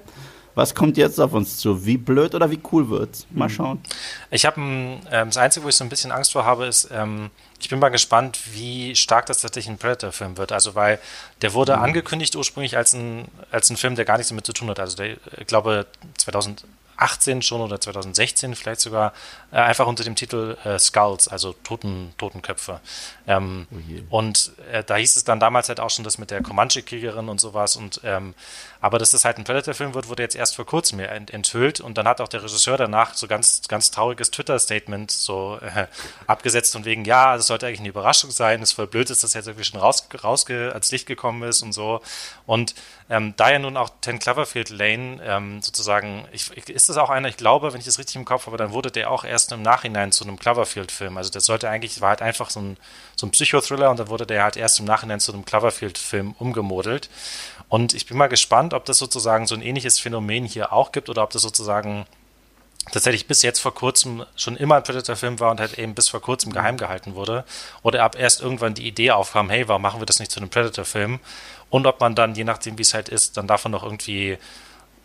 was 0.55 0.75
kommt 0.75 0.97
jetzt 0.97 1.21
auf 1.21 1.33
uns 1.33 1.57
zu? 1.57 1.87
Wie 1.87 1.97
blöd 1.97 2.35
oder 2.35 2.51
wie 2.51 2.61
cool 2.73 2.89
wird's? 2.89 3.27
Mal 3.31 3.49
mhm. 3.49 3.53
schauen. 3.53 3.83
Ich 4.31 4.45
habe 4.45 4.61
ähm, 4.61 5.01
das 5.11 5.37
Einzige, 5.37 5.65
wo 5.65 5.69
ich 5.69 5.77
so 5.77 5.85
ein 5.85 5.89
bisschen 5.89 6.13
Angst 6.13 6.33
vor 6.33 6.45
habe, 6.45 6.67
ist, 6.67 6.89
ähm, 6.93 7.31
ich 7.61 7.69
bin 7.69 7.79
mal 7.79 7.91
gespannt, 7.91 8.39
wie 8.53 8.95
stark 8.97 9.27
das 9.27 9.41
tatsächlich 9.41 9.73
ein 9.73 9.79
Predator-Film 9.79 10.37
wird. 10.37 10.53
Also, 10.53 10.75
weil 10.75 10.99
der 11.41 11.55
wurde 11.55 11.77
mhm. 11.77 11.83
angekündigt 11.83 12.37
ursprünglich 12.37 12.77
als 12.77 12.93
ein, 12.93 13.29
als 13.51 13.71
ein 13.71 13.77
Film, 13.77 13.95
der 13.95 14.05
gar 14.05 14.17
nichts 14.17 14.29
damit 14.29 14.47
zu 14.47 14.53
tun 14.53 14.69
hat. 14.69 14.81
Also, 14.81 14.97
der, 14.97 15.17
ich 15.39 15.47
glaube, 15.47 15.87
2000 16.19 16.65
2018 17.03 17.43
schon 17.43 17.61
oder 17.61 17.81
2016 17.81 18.55
vielleicht 18.55 18.81
sogar, 18.81 19.13
äh, 19.51 19.57
einfach 19.57 19.87
unter 19.87 20.05
dem 20.05 20.15
Titel 20.15 20.57
äh, 20.65 20.79
Skulls, 20.79 21.29
also 21.29 21.53
Toten, 21.65 22.15
Totenköpfe. 22.19 22.81
Ähm, 23.27 23.67
oh 23.71 24.19
und 24.19 24.53
äh, 24.73 24.83
da 24.85 24.97
hieß 24.97 25.17
es 25.17 25.25
dann 25.25 25.41
damals 25.41 25.69
halt 25.69 25.81
auch 25.81 25.91
schon 25.91 26.05
das 26.05 26.19
mit 26.19 26.31
der 26.31 26.43
Comanche-Kriegerin 26.43 27.29
und 27.29 27.41
sowas. 27.41 27.77
Und 27.77 28.01
ähm, 28.05 28.35
aber 28.81 28.99
dass 28.99 29.13
das 29.13 29.25
halt 29.25 29.39
ein 29.39 29.45
Predator-Film 29.45 29.95
wird, 29.95 30.09
wurde 30.09 30.25
jetzt 30.25 30.35
erst 30.35 30.57
vor 30.57 30.67
kurzem 30.67 30.99
ent 31.01 31.31
enthüllt 31.31 31.81
und 31.81 31.99
dann 31.99 32.09
hat 32.09 32.21
auch 32.21 32.29
der 32.29 32.43
Regisseur 32.43 32.77
danach 32.77 33.15
so 33.15 33.29
ganz, 33.29 33.63
ganz 33.69 33.93
trauriges 33.93 34.31
Twitter-Statement 34.33 35.11
so 35.11 35.59
äh, 35.61 35.87
abgesetzt 36.27 36.75
und 36.75 36.85
wegen, 36.85 37.05
ja, 37.05 37.37
das 37.37 37.47
sollte 37.47 37.67
eigentlich 37.67 37.81
eine 37.81 37.91
Überraschung 37.91 38.33
sein, 38.33 38.61
es 38.61 38.71
ist 38.71 38.77
voll 38.77 38.89
blöd, 38.89 39.09
dass 39.09 39.21
das 39.21 39.35
jetzt 39.35 39.47
irgendwie 39.47 39.65
schon 39.65 39.79
raus, 39.79 40.09
rausge 40.23 40.73
als 40.75 40.91
Licht 40.91 41.07
gekommen 41.07 41.43
ist 41.45 41.63
und 41.63 41.73
so. 41.73 42.01
Und 42.45 42.75
ähm, 43.13 43.35
da 43.37 43.51
ja 43.51 43.59
nun 43.59 43.77
auch 43.77 43.91
Ten 44.01 44.19
Cloverfield 44.19 44.71
Lane 44.71 45.21
ähm, 45.23 45.61
sozusagen, 45.61 46.25
ich, 46.33 46.51
ist 46.71 46.89
das 46.89 46.97
auch 46.97 47.11
einer, 47.11 47.29
ich 47.29 47.37
glaube, 47.37 47.75
wenn 47.75 47.79
ich 47.79 47.85
das 47.85 47.99
richtig 47.99 48.17
im 48.17 48.25
Kopf 48.25 48.47
habe, 48.47 48.57
dann 48.57 48.73
wurde 48.73 48.91
der 48.91 49.11
auch 49.11 49.25
erst 49.25 49.53
im 49.53 49.61
Nachhinein 49.61 50.13
zu 50.13 50.25
einem 50.25 50.39
Cloverfield-Film. 50.39 51.19
Also 51.19 51.29
das 51.29 51.45
sollte 51.45 51.69
eigentlich, 51.69 52.01
war 52.01 52.09
halt 52.09 52.23
einfach 52.23 52.49
so 52.49 52.61
ein, 52.61 52.79
so 53.15 53.27
ein 53.27 53.31
Psychothriller 53.31 53.91
und 53.91 54.01
dann 54.01 54.09
wurde 54.09 54.27
der 54.27 54.43
halt 54.43 54.57
erst 54.57 54.81
im 54.81 54.87
Nachhinein 54.87 55.21
zu 55.21 55.31
einem 55.31 55.45
Cloverfield-Film 55.45 56.35
umgemodelt. 56.39 57.11
Und 57.69 57.93
ich 57.93 58.07
bin 58.07 58.17
mal 58.17 58.29
gespannt, 58.29 58.73
ob 58.73 58.87
das 58.87 58.97
sozusagen 58.97 59.47
so 59.47 59.55
ein 59.55 59.63
ähnliches 59.63 59.99
Phänomen 59.99 60.47
hier 60.47 60.73
auch 60.73 60.91
gibt 60.91 61.11
oder 61.11 61.23
ob 61.23 61.33
das 61.33 61.43
sozusagen 61.43 62.07
tatsächlich 62.91 63.27
bis 63.27 63.43
jetzt 63.43 63.61
vor 63.61 63.75
kurzem 63.75 64.25
schon 64.37 64.57
immer 64.57 64.77
ein 64.77 64.83
Predator-Film 64.83 65.39
war 65.39 65.51
und 65.51 65.61
halt 65.61 65.79
eben 65.79 65.95
bis 65.95 66.09
vor 66.09 66.21
kurzem 66.21 66.51
geheim 66.53 66.79
gehalten 66.79 67.15
wurde. 67.15 67.45
Oder 67.83 68.05
ab 68.05 68.17
erst 68.19 68.41
irgendwann 68.41 68.73
die 68.73 68.87
Idee 68.87 69.11
aufkam, 69.11 69.51
hey, 69.51 69.69
warum 69.69 69.83
machen 69.83 70.01
wir 70.01 70.07
das 70.07 70.19
nicht 70.19 70.33
zu 70.33 70.41
einem 70.41 70.49
Predator-Film? 70.49 71.21
Und 71.73 71.87
ob 71.87 72.01
man 72.01 72.15
dann, 72.15 72.35
je 72.35 72.45
nachdem 72.45 72.77
wie 72.77 72.83
es 72.83 72.93
halt 72.93 73.09
ist, 73.09 73.39
dann 73.39 73.47
davon 73.47 73.73
noch 73.73 73.83
irgendwie 73.83 74.37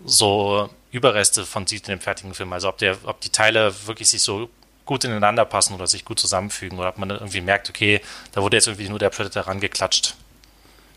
so 0.04 0.70
Überreste 0.92 1.46
von 1.46 1.66
sieht 1.66 1.88
in 1.88 1.96
dem 1.96 2.02
fertigen 2.02 2.34
Film. 2.34 2.52
Also 2.52 2.68
ob 2.68 2.78
der, 2.78 2.98
ob 3.06 3.22
die 3.22 3.30
Teile 3.30 3.74
wirklich 3.86 4.10
sich 4.10 4.22
so 4.22 4.50
gut 4.86 5.06
ineinander 5.06 5.46
passen 5.46 5.76
oder 5.76 5.88
sich 5.88 6.04
gut 6.04 6.20
zusammenfügen 6.20 6.78
oder 6.78 6.90
ob 6.90 6.98
man 6.98 7.10
irgendwie 7.10 7.40
merkt, 7.40 7.70
okay, 7.70 8.02
da 8.34 8.42
wurde 8.42 8.58
jetzt 8.58 8.68
irgendwie 8.68 8.90
nur 8.90 9.00
der 9.00 9.12
Predator 9.12 9.44
rangeklatscht. 9.44 10.16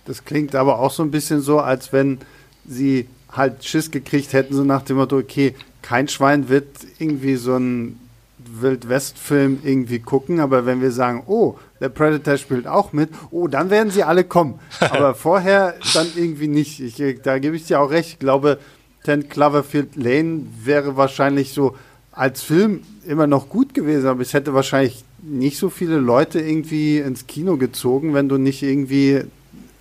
Das 0.06 0.24
klingt 0.24 0.56
aber 0.56 0.80
auch 0.80 0.90
so 0.90 1.04
ein 1.04 1.12
bisschen 1.12 1.40
so, 1.40 1.60
als 1.60 1.92
wenn 1.92 2.18
sie 2.66 3.08
halt 3.30 3.64
Schiss 3.64 3.92
gekriegt 3.92 4.32
hätten, 4.32 4.56
so 4.56 4.64
nach 4.64 4.82
dem 4.82 4.96
Motto, 4.96 5.18
okay, 5.18 5.54
kein 5.82 6.08
Schwein 6.08 6.48
wird 6.48 6.66
irgendwie 6.98 7.36
so 7.36 7.56
ein 7.56 8.09
Wildwest-Film 8.52 9.60
irgendwie 9.64 10.00
gucken, 10.00 10.40
aber 10.40 10.66
wenn 10.66 10.80
wir 10.80 10.92
sagen, 10.92 11.22
oh, 11.26 11.56
der 11.80 11.88
Predator 11.88 12.36
spielt 12.36 12.66
auch 12.66 12.92
mit, 12.92 13.10
oh, 13.30 13.48
dann 13.48 13.70
werden 13.70 13.90
sie 13.90 14.02
alle 14.02 14.24
kommen. 14.24 14.58
Aber 14.80 15.14
vorher 15.14 15.74
dann 15.94 16.06
irgendwie 16.14 16.48
nicht. 16.48 16.80
Ich, 16.80 17.22
da 17.22 17.38
gebe 17.38 17.56
ich 17.56 17.64
dir 17.64 17.80
auch 17.80 17.90
recht. 17.90 18.10
Ich 18.10 18.18
glaube, 18.18 18.58
Ten 19.04 19.28
Cloverfield 19.28 19.96
Lane 19.96 20.46
wäre 20.62 20.96
wahrscheinlich 20.96 21.52
so 21.52 21.76
als 22.12 22.42
Film 22.42 22.82
immer 23.06 23.26
noch 23.26 23.48
gut 23.48 23.72
gewesen, 23.72 24.08
aber 24.08 24.20
es 24.20 24.34
hätte 24.34 24.52
wahrscheinlich 24.52 25.04
nicht 25.22 25.58
so 25.58 25.70
viele 25.70 25.96
Leute 25.96 26.40
irgendwie 26.40 26.98
ins 26.98 27.26
Kino 27.26 27.56
gezogen, 27.56 28.14
wenn 28.14 28.28
du 28.28 28.36
nicht 28.36 28.62
irgendwie 28.62 29.22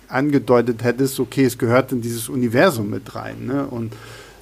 angedeutet 0.08 0.82
hättest, 0.82 1.20
okay, 1.20 1.44
es 1.44 1.58
gehört 1.58 1.92
in 1.92 2.00
dieses 2.00 2.28
Universum 2.28 2.90
mit 2.90 3.14
rein. 3.14 3.46
Ne? 3.46 3.66
Und 3.66 3.92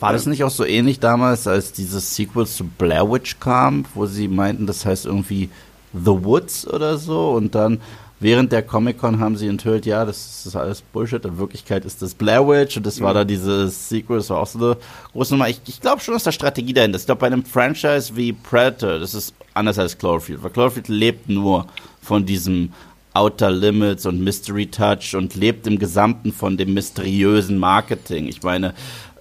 war 0.01 0.13
das 0.13 0.27
nicht 0.27 0.45
auch 0.45 0.51
so 0.51 0.65
ähnlich 0.65 1.01
damals, 1.01 1.47
als 1.47 1.73
dieses 1.73 2.15
Sequel 2.15 2.47
zu 2.47 2.65
Blair 2.65 3.11
Witch 3.11 3.41
kam, 3.41 3.85
wo 3.95 4.07
sie 4.07 4.29
meinten, 4.29 4.67
das 4.67 4.85
heißt 4.85 5.07
irgendwie 5.07 5.51
The 5.93 6.25
Woods 6.25 6.67
oder 6.69 6.99
so 6.99 7.33
und 7.33 7.55
dann 7.55 7.81
während 8.21 8.53
der 8.53 8.63
Comic-Con 8.63 9.21
haben 9.21 9.37
sie 9.37 9.47
enthüllt, 9.47 9.87
ja, 9.87 10.05
das 10.05 10.45
ist 10.45 10.57
alles 10.57 10.83
Bullshit, 10.83 11.25
in 11.25 11.39
Wirklichkeit 11.39 11.85
ist 11.85 12.03
das 12.03 12.15
Blair 12.15 12.47
Witch 12.47 12.77
und 12.77 12.87
das 12.87 13.01
war 13.01 13.15
da 13.15 13.25
dieses 13.25 13.89
Sequel, 13.89 14.19
das 14.19 14.31
war 14.31 14.41
auch 14.41 14.47
so 14.47 14.59
eine 14.59 14.77
große 15.13 15.35
Nummer. 15.35 15.49
Ich, 15.49 15.61
ich 15.67 15.81
glaube 15.81 16.01
schon, 16.01 16.15
dass 16.15 16.25
da 16.25 16.33
Strategie 16.33 16.73
dahinter 16.73 16.97
ist. 16.97 17.03
Ich 17.03 17.07
glaube, 17.07 17.21
bei 17.21 17.27
einem 17.29 17.45
Franchise 17.45 18.17
wie 18.17 18.33
Predator, 18.33 18.99
das 18.99 19.15
ist 19.15 19.35
anders 19.55 19.79
als 19.79 19.99
Cloverfield, 19.99 20.43
weil 20.43 20.51
Cloverfield 20.51 20.89
lebt 20.89 21.29
nur 21.29 21.67
von 22.03 22.27
diesem 22.27 22.73
Outer 23.15 23.51
Limits 23.51 24.07
und 24.07 24.21
Mystery 24.21 24.67
Touch 24.67 25.15
und 25.17 25.35
lebt 25.35 25.67
im 25.67 25.79
Gesamten 25.79 26.33
von 26.33 26.57
dem 26.57 26.75
mysteriösen 26.75 27.59
Marketing. 27.59 28.29
Ich 28.29 28.43
meine, 28.43 28.75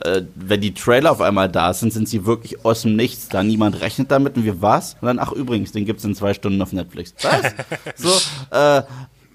äh, 0.04 0.24
wenn 0.36 0.62
die 0.62 0.74
Trailer 0.74 1.12
auf 1.12 1.22
einmal 1.22 1.50
da 1.50 1.74
sind, 1.74 1.91
sind 1.91 2.08
sie 2.08 2.26
wirklich 2.26 2.64
aus 2.66 2.84
dem 2.84 2.95
Nichts 2.95 3.30
da. 3.30 3.43
Niemand 3.43 3.82
rechnet 3.82 4.12
damit 4.12 4.38
und 4.38 4.45
wir 4.45 4.62
was? 4.62 4.95
Und 5.02 5.08
dann, 5.08 5.20
ach 5.20 5.32
übrigens, 5.32 5.72
den 5.72 5.86
gibt 5.86 6.00
es 6.00 6.06
in 6.06 6.16
zwei 6.16 6.34
Stunden 6.34 6.62
auf 6.62 6.72
Netflix. 6.72 7.14
Was? 7.22 7.54
so, 7.95 8.56
äh, 8.56 8.84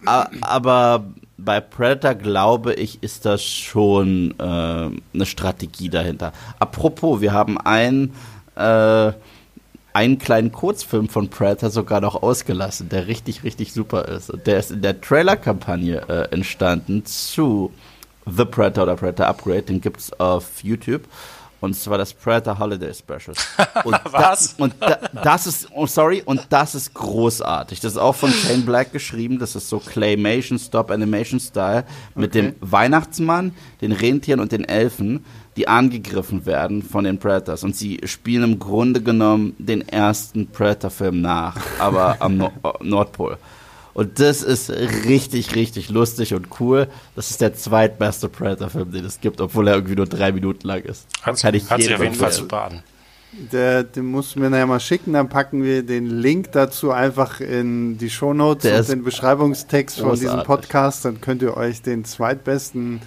aber 0.05 1.05
bei 1.37 1.61
Predator 1.61 2.15
glaube 2.15 2.75
ich, 2.75 3.03
ist 3.03 3.25
das 3.25 3.43
schon 3.45 4.35
äh, 4.39 4.43
eine 4.43 5.27
Strategie 5.27 5.89
dahinter. 5.89 6.33
Apropos, 6.59 7.21
wir 7.21 7.33
haben 7.33 7.59
einen, 7.59 8.13
äh, 8.55 9.13
einen 9.93 10.19
kleinen 10.19 10.53
Kurzfilm 10.53 11.09
von 11.09 11.29
Predator 11.29 11.71
sogar 11.71 12.01
noch 12.01 12.23
ausgelassen, 12.23 12.89
der 12.89 13.09
richtig, 13.09 13.43
richtig 13.43 13.73
super 13.73 14.07
ist. 14.07 14.33
Der 14.47 14.59
ist 14.59 14.71
in 14.71 14.83
der 14.83 15.01
Trailer-Kampagne 15.01 16.09
äh, 16.09 16.33
entstanden 16.33 17.05
zu 17.05 17.73
The 18.27 18.45
Predator 18.45 18.85
oder 18.85 18.97
Predator 18.97 19.27
Upgrade. 19.27 19.63
Den 19.63 19.81
gibt 19.81 20.01
es 20.01 20.13
auf 20.21 20.63
YouTube. 20.63 21.03
Und 21.61 21.75
zwar 21.77 21.97
das 21.97 22.13
Predator 22.13 22.59
Holiday 22.59 22.93
Special. 22.93 23.37
Und 23.85 23.97
Was? 24.11 24.57
Da, 24.57 24.65
und 24.65 24.75
da, 24.81 24.97
das 25.23 25.47
ist, 25.47 25.69
oh 25.73 25.87
sorry, 25.87 26.21
und 26.27 26.41
das 26.49 26.75
ist 26.75 26.93
großartig. 26.93 27.79
Das 27.79 27.93
ist 27.93 27.99
auch 27.99 28.17
von 28.17 28.33
Shane 28.33 28.63
Black 28.67 28.91
geschrieben. 28.93 29.39
Das 29.39 29.55
ist 29.55 29.69
so 29.69 29.79
Claymation, 29.79 30.59
Stop 30.59 30.91
Animation 30.91 31.39
Style 31.39 31.85
mit 32.17 32.31
Okay. 32.33 32.43
dem 32.51 32.55
Weihnachtsmann, 32.61 33.55
den 33.81 33.93
Rentieren 33.93 34.41
und 34.41 34.51
den 34.51 34.65
Elfen, 34.65 35.25
die 35.57 35.69
angegriffen 35.69 36.47
werden 36.47 36.83
von 36.83 37.05
den 37.05 37.19
Predators. 37.19 37.63
Und 37.63 37.77
sie 37.77 38.01
spielen 38.07 38.43
im 38.43 38.59
Grunde 38.59 39.01
genommen 39.01 39.55
den 39.59 39.89
ersten 39.89 40.49
Predator-Film 40.49 41.21
nach, 41.21 41.57
aber 41.79 42.17
am 42.19 42.39
no 42.39 42.51
Nordpol. 42.81 43.39
Und 43.95 44.21
das 44.21 44.43
ist 44.43 44.71
richtig, 44.71 45.55
richtig 45.55 45.91
lustig 45.91 46.35
und 46.35 46.49
cool. 46.61 46.89
Das 47.15 47.31
ist 47.31 47.41
der 47.41 47.55
zweitbeste 47.55 48.29
Predator-Film, 48.29 48.93
den 48.93 49.05
es 49.05 49.21
gibt, 49.21 49.41
obwohl 49.41 49.69
er 49.69 49.75
irgendwie 49.75 49.97
nur 49.97 50.07
drei 50.07 50.33
Minuten 50.33 50.67
lang 50.67 50.83
ist. 50.83 51.07
Hört, 51.23 51.41
Kann 51.41 51.55
ich 51.55 51.69
hört 51.69 51.83
sich 51.83 51.95
auf 51.95 52.03
jeden 52.03 52.15
Fall 52.15 52.33
super 52.33 52.63
an. 52.65 52.83
Der, 53.51 53.83
den 53.83 54.07
musst 54.07 54.35
du 54.35 54.41
mir 54.41 54.51
nachher 54.51 54.67
mal 54.67 54.79
schicken, 54.79 55.15
dann 55.15 55.31
packen 55.31 55.63
wir 55.63 55.83
den 55.83 56.07
Link 56.07 56.53
dazu 56.53 56.91
einfach 56.91 57.41
in 57.41 57.97
die 57.97 58.11
Shownotes 58.11 58.63
Der 58.63 58.81
und 58.81 58.89
den 58.91 59.05
Beschreibungstext 59.05 60.01
von 60.01 60.11
diesem 60.11 60.29
großartig. 60.29 60.47
Podcast. 60.47 61.05
Dann 61.07 61.21
könnt 61.23 61.41
ihr 61.41 61.57
euch 61.57 61.81
den 61.81 62.05
zweitbesten 62.05 63.01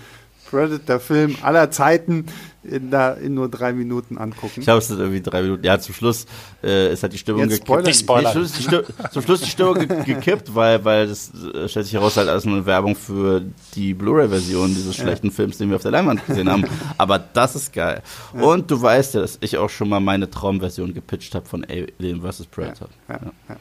Predator-Film 0.55 1.37
aller 1.41 1.69
Zeiten 1.71 2.25
in, 2.63 2.89
da, 2.89 3.11
in 3.11 3.33
nur 3.33 3.49
drei 3.49 3.73
Minuten 3.73 4.17
angucken. 4.17 4.53
Ich 4.57 4.65
glaube, 4.65 4.79
es 4.79 4.87
sind 4.87 4.99
irgendwie 4.99 5.21
drei 5.21 5.41
Minuten. 5.41 5.63
Ja, 5.63 5.79
zum 5.79 5.93
Schluss 5.93 6.25
äh, 6.63 6.91
ist 6.93 7.03
halt 7.03 7.13
die 7.13 7.17
Stimmung 7.17 7.49
Jetzt 7.49 7.65
gekippt. 7.65 7.85
Nicht. 7.85 8.09
Nee, 8.09 8.23
zum, 8.23 8.31
Schluss 8.31 8.51
die 8.53 8.63
Stimmung, 8.63 8.85
zum 9.11 9.21
Schluss 9.21 9.41
die 9.41 9.49
Stimmung 9.49 9.73
ge 9.75 10.03
gekippt, 10.03 10.55
weil, 10.55 10.83
weil 10.83 11.07
das 11.07 11.31
äh, 11.33 11.67
stellt 11.67 11.85
sich 11.85 11.93
heraus, 11.93 12.17
halt 12.17 12.29
als 12.29 12.45
eine 12.45 12.65
Werbung 12.65 12.95
für 12.95 13.43
die 13.75 13.93
Blu-ray-Version 13.93 14.73
dieses 14.73 14.95
schlechten 14.95 15.31
Films, 15.31 15.57
den 15.57 15.69
wir 15.69 15.75
auf 15.75 15.81
der 15.81 15.91
Leinwand 15.91 16.25
gesehen 16.25 16.49
haben. 16.49 16.63
Aber 16.97 17.19
das 17.19 17.55
ist 17.55 17.73
geil. 17.73 18.01
Und 18.33 18.71
du 18.71 18.81
weißt 18.81 19.15
ja, 19.15 19.21
dass 19.21 19.37
ich 19.41 19.57
auch 19.57 19.69
schon 19.69 19.89
mal 19.89 19.99
meine 19.99 20.29
Traumversion 20.29 20.93
gepitcht 20.93 21.35
habe 21.35 21.45
von 21.45 21.65
Alien 21.65 22.21
vs. 22.21 22.47
Predator. 22.47 22.89
Ja, 23.09 23.19
ja. 23.49 23.55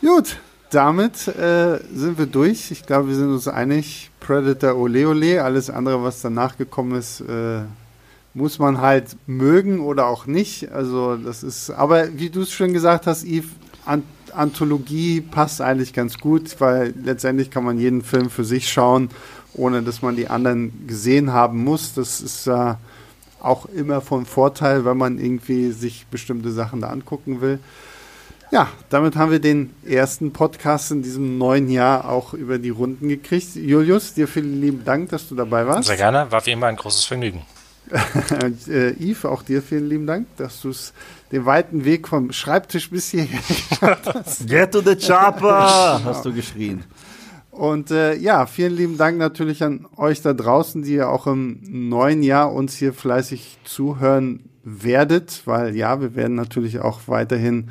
Gut, 0.00 0.36
damit 0.70 1.28
äh, 1.28 1.78
sind 1.94 2.18
wir 2.18 2.26
durch. 2.26 2.70
Ich 2.70 2.84
glaube, 2.84 3.08
wir 3.08 3.14
sind 3.14 3.30
uns 3.30 3.48
einig. 3.48 4.10
Predator 4.20 4.76
Ole 4.76 5.08
Ole. 5.08 5.42
Alles 5.42 5.70
andere, 5.70 6.02
was 6.02 6.20
danach 6.20 6.56
gekommen 6.56 6.96
ist, 6.96 7.20
äh, 7.20 7.62
muss 8.34 8.58
man 8.58 8.80
halt 8.80 9.16
mögen 9.26 9.80
oder 9.80 10.06
auch 10.06 10.26
nicht. 10.26 10.70
Also 10.70 11.16
das 11.16 11.42
ist, 11.42 11.70
aber 11.70 12.18
wie 12.18 12.30
du 12.30 12.42
es 12.42 12.52
schon 12.52 12.72
gesagt 12.72 13.06
hast, 13.06 13.24
Yves, 13.24 13.50
An 13.84 14.02
Anthologie 14.34 15.22
passt 15.22 15.62
eigentlich 15.62 15.94
ganz 15.94 16.18
gut, 16.18 16.60
weil 16.60 16.92
letztendlich 17.02 17.50
kann 17.50 17.64
man 17.64 17.78
jeden 17.78 18.02
Film 18.02 18.28
für 18.28 18.44
sich 18.44 18.70
schauen, 18.70 19.08
ohne 19.54 19.82
dass 19.82 20.02
man 20.02 20.16
die 20.16 20.28
anderen 20.28 20.86
gesehen 20.86 21.32
haben 21.32 21.64
muss. 21.64 21.94
Das 21.94 22.20
ist 22.20 22.46
äh, 22.46 22.74
auch 23.40 23.66
immer 23.66 24.02
von 24.02 24.26
Vorteil, 24.26 24.84
wenn 24.84 24.98
man 24.98 25.18
irgendwie 25.18 25.70
sich 25.72 26.06
bestimmte 26.10 26.52
Sachen 26.52 26.82
da 26.82 26.88
angucken 26.88 27.40
will. 27.40 27.58
Ja, 28.50 28.68
damit 28.88 29.16
haben 29.16 29.30
wir 29.30 29.40
den 29.40 29.74
ersten 29.84 30.32
Podcast 30.32 30.90
in 30.90 31.02
diesem 31.02 31.36
neuen 31.36 31.68
Jahr 31.68 32.08
auch 32.08 32.32
über 32.32 32.58
die 32.58 32.70
Runden 32.70 33.08
gekriegt. 33.08 33.54
Julius, 33.54 34.14
dir 34.14 34.26
vielen 34.26 34.60
lieben 34.60 34.84
Dank, 34.84 35.10
dass 35.10 35.28
du 35.28 35.34
dabei 35.34 35.66
warst. 35.66 35.88
Sehr 35.88 35.98
gerne, 35.98 36.30
war 36.30 36.44
wie 36.46 36.52
immer 36.52 36.66
ein 36.66 36.76
großes 36.76 37.04
Vergnügen. 37.04 37.42
Und, 38.42 38.68
äh, 38.68 38.92
Yves, 38.98 39.26
auch 39.26 39.42
dir 39.42 39.62
vielen 39.62 39.88
lieben 39.88 40.06
Dank, 40.06 40.26
dass 40.38 40.62
du 40.62 40.70
es 40.70 40.94
den 41.30 41.44
weiten 41.44 41.84
Weg 41.84 42.08
vom 42.08 42.32
Schreibtisch 42.32 42.90
bis 42.90 43.10
hierher 43.10 43.40
Get 44.46 44.72
to 44.72 44.80
the 44.80 44.96
chopper! 44.96 46.00
Hast 46.04 46.24
du 46.24 46.32
geschrien. 46.32 46.84
Und 47.50 47.90
äh, 47.90 48.14
ja, 48.14 48.46
vielen 48.46 48.76
lieben 48.76 48.96
Dank 48.98 49.18
natürlich 49.18 49.62
an 49.62 49.86
euch 49.96 50.22
da 50.22 50.32
draußen, 50.32 50.82
die 50.82 50.94
ja 50.94 51.08
auch 51.08 51.26
im 51.26 51.60
neuen 51.88 52.22
Jahr 52.22 52.52
uns 52.52 52.76
hier 52.76 52.94
fleißig 52.94 53.58
zuhören 53.64 54.48
werdet, 54.62 55.42
weil 55.44 55.74
ja, 55.74 56.00
wir 56.00 56.14
werden 56.14 56.34
natürlich 56.34 56.80
auch 56.80 57.00
weiterhin 57.06 57.70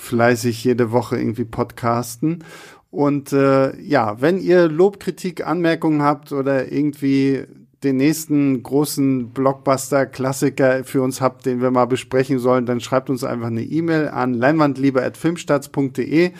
fleißig 0.00 0.64
jede 0.64 0.90
Woche 0.90 1.18
irgendwie 1.18 1.44
podcasten. 1.44 2.44
Und 2.90 3.32
äh, 3.32 3.78
ja, 3.80 4.20
wenn 4.20 4.40
ihr 4.40 4.68
Lob, 4.68 4.98
Kritik, 4.98 5.46
Anmerkungen 5.46 6.02
habt 6.02 6.32
oder 6.32 6.72
irgendwie 6.72 7.44
den 7.84 7.96
nächsten 7.96 8.62
großen 8.62 9.30
Blockbuster-Klassiker 9.30 10.84
für 10.84 11.02
uns 11.02 11.20
habt, 11.20 11.46
den 11.46 11.62
wir 11.62 11.70
mal 11.70 11.86
besprechen 11.86 12.38
sollen, 12.38 12.66
dann 12.66 12.80
schreibt 12.80 13.08
uns 13.08 13.24
einfach 13.24 13.46
eine 13.46 13.62
E-Mail 13.62 14.08
an 14.08 14.34
leinwandliebe.filmstarts.de. 14.34 16.32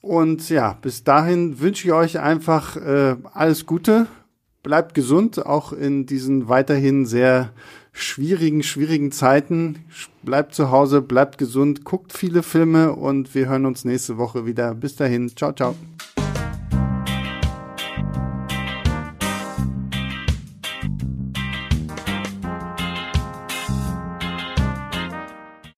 Und 0.00 0.48
ja, 0.48 0.78
bis 0.80 1.04
dahin 1.04 1.60
wünsche 1.60 1.86
ich 1.88 1.92
euch 1.92 2.20
einfach 2.20 2.76
äh, 2.76 3.16
alles 3.32 3.66
Gute. 3.66 4.06
Bleibt 4.62 4.94
gesund, 4.94 5.44
auch 5.44 5.72
in 5.72 6.06
diesen 6.06 6.48
weiterhin 6.48 7.04
sehr 7.04 7.50
schwierigen, 7.92 8.62
schwierigen 8.62 9.12
Zeiten. 9.12 9.84
Bleibt 10.22 10.54
zu 10.54 10.70
Hause, 10.70 11.02
bleibt 11.02 11.38
gesund, 11.38 11.84
guckt 11.84 12.12
viele 12.12 12.42
Filme 12.42 12.92
und 12.92 13.34
wir 13.34 13.48
hören 13.48 13.66
uns 13.66 13.84
nächste 13.84 14.16
Woche 14.18 14.46
wieder. 14.46 14.74
Bis 14.74 14.96
dahin, 14.96 15.34
ciao, 15.36 15.52
ciao. 15.52 15.74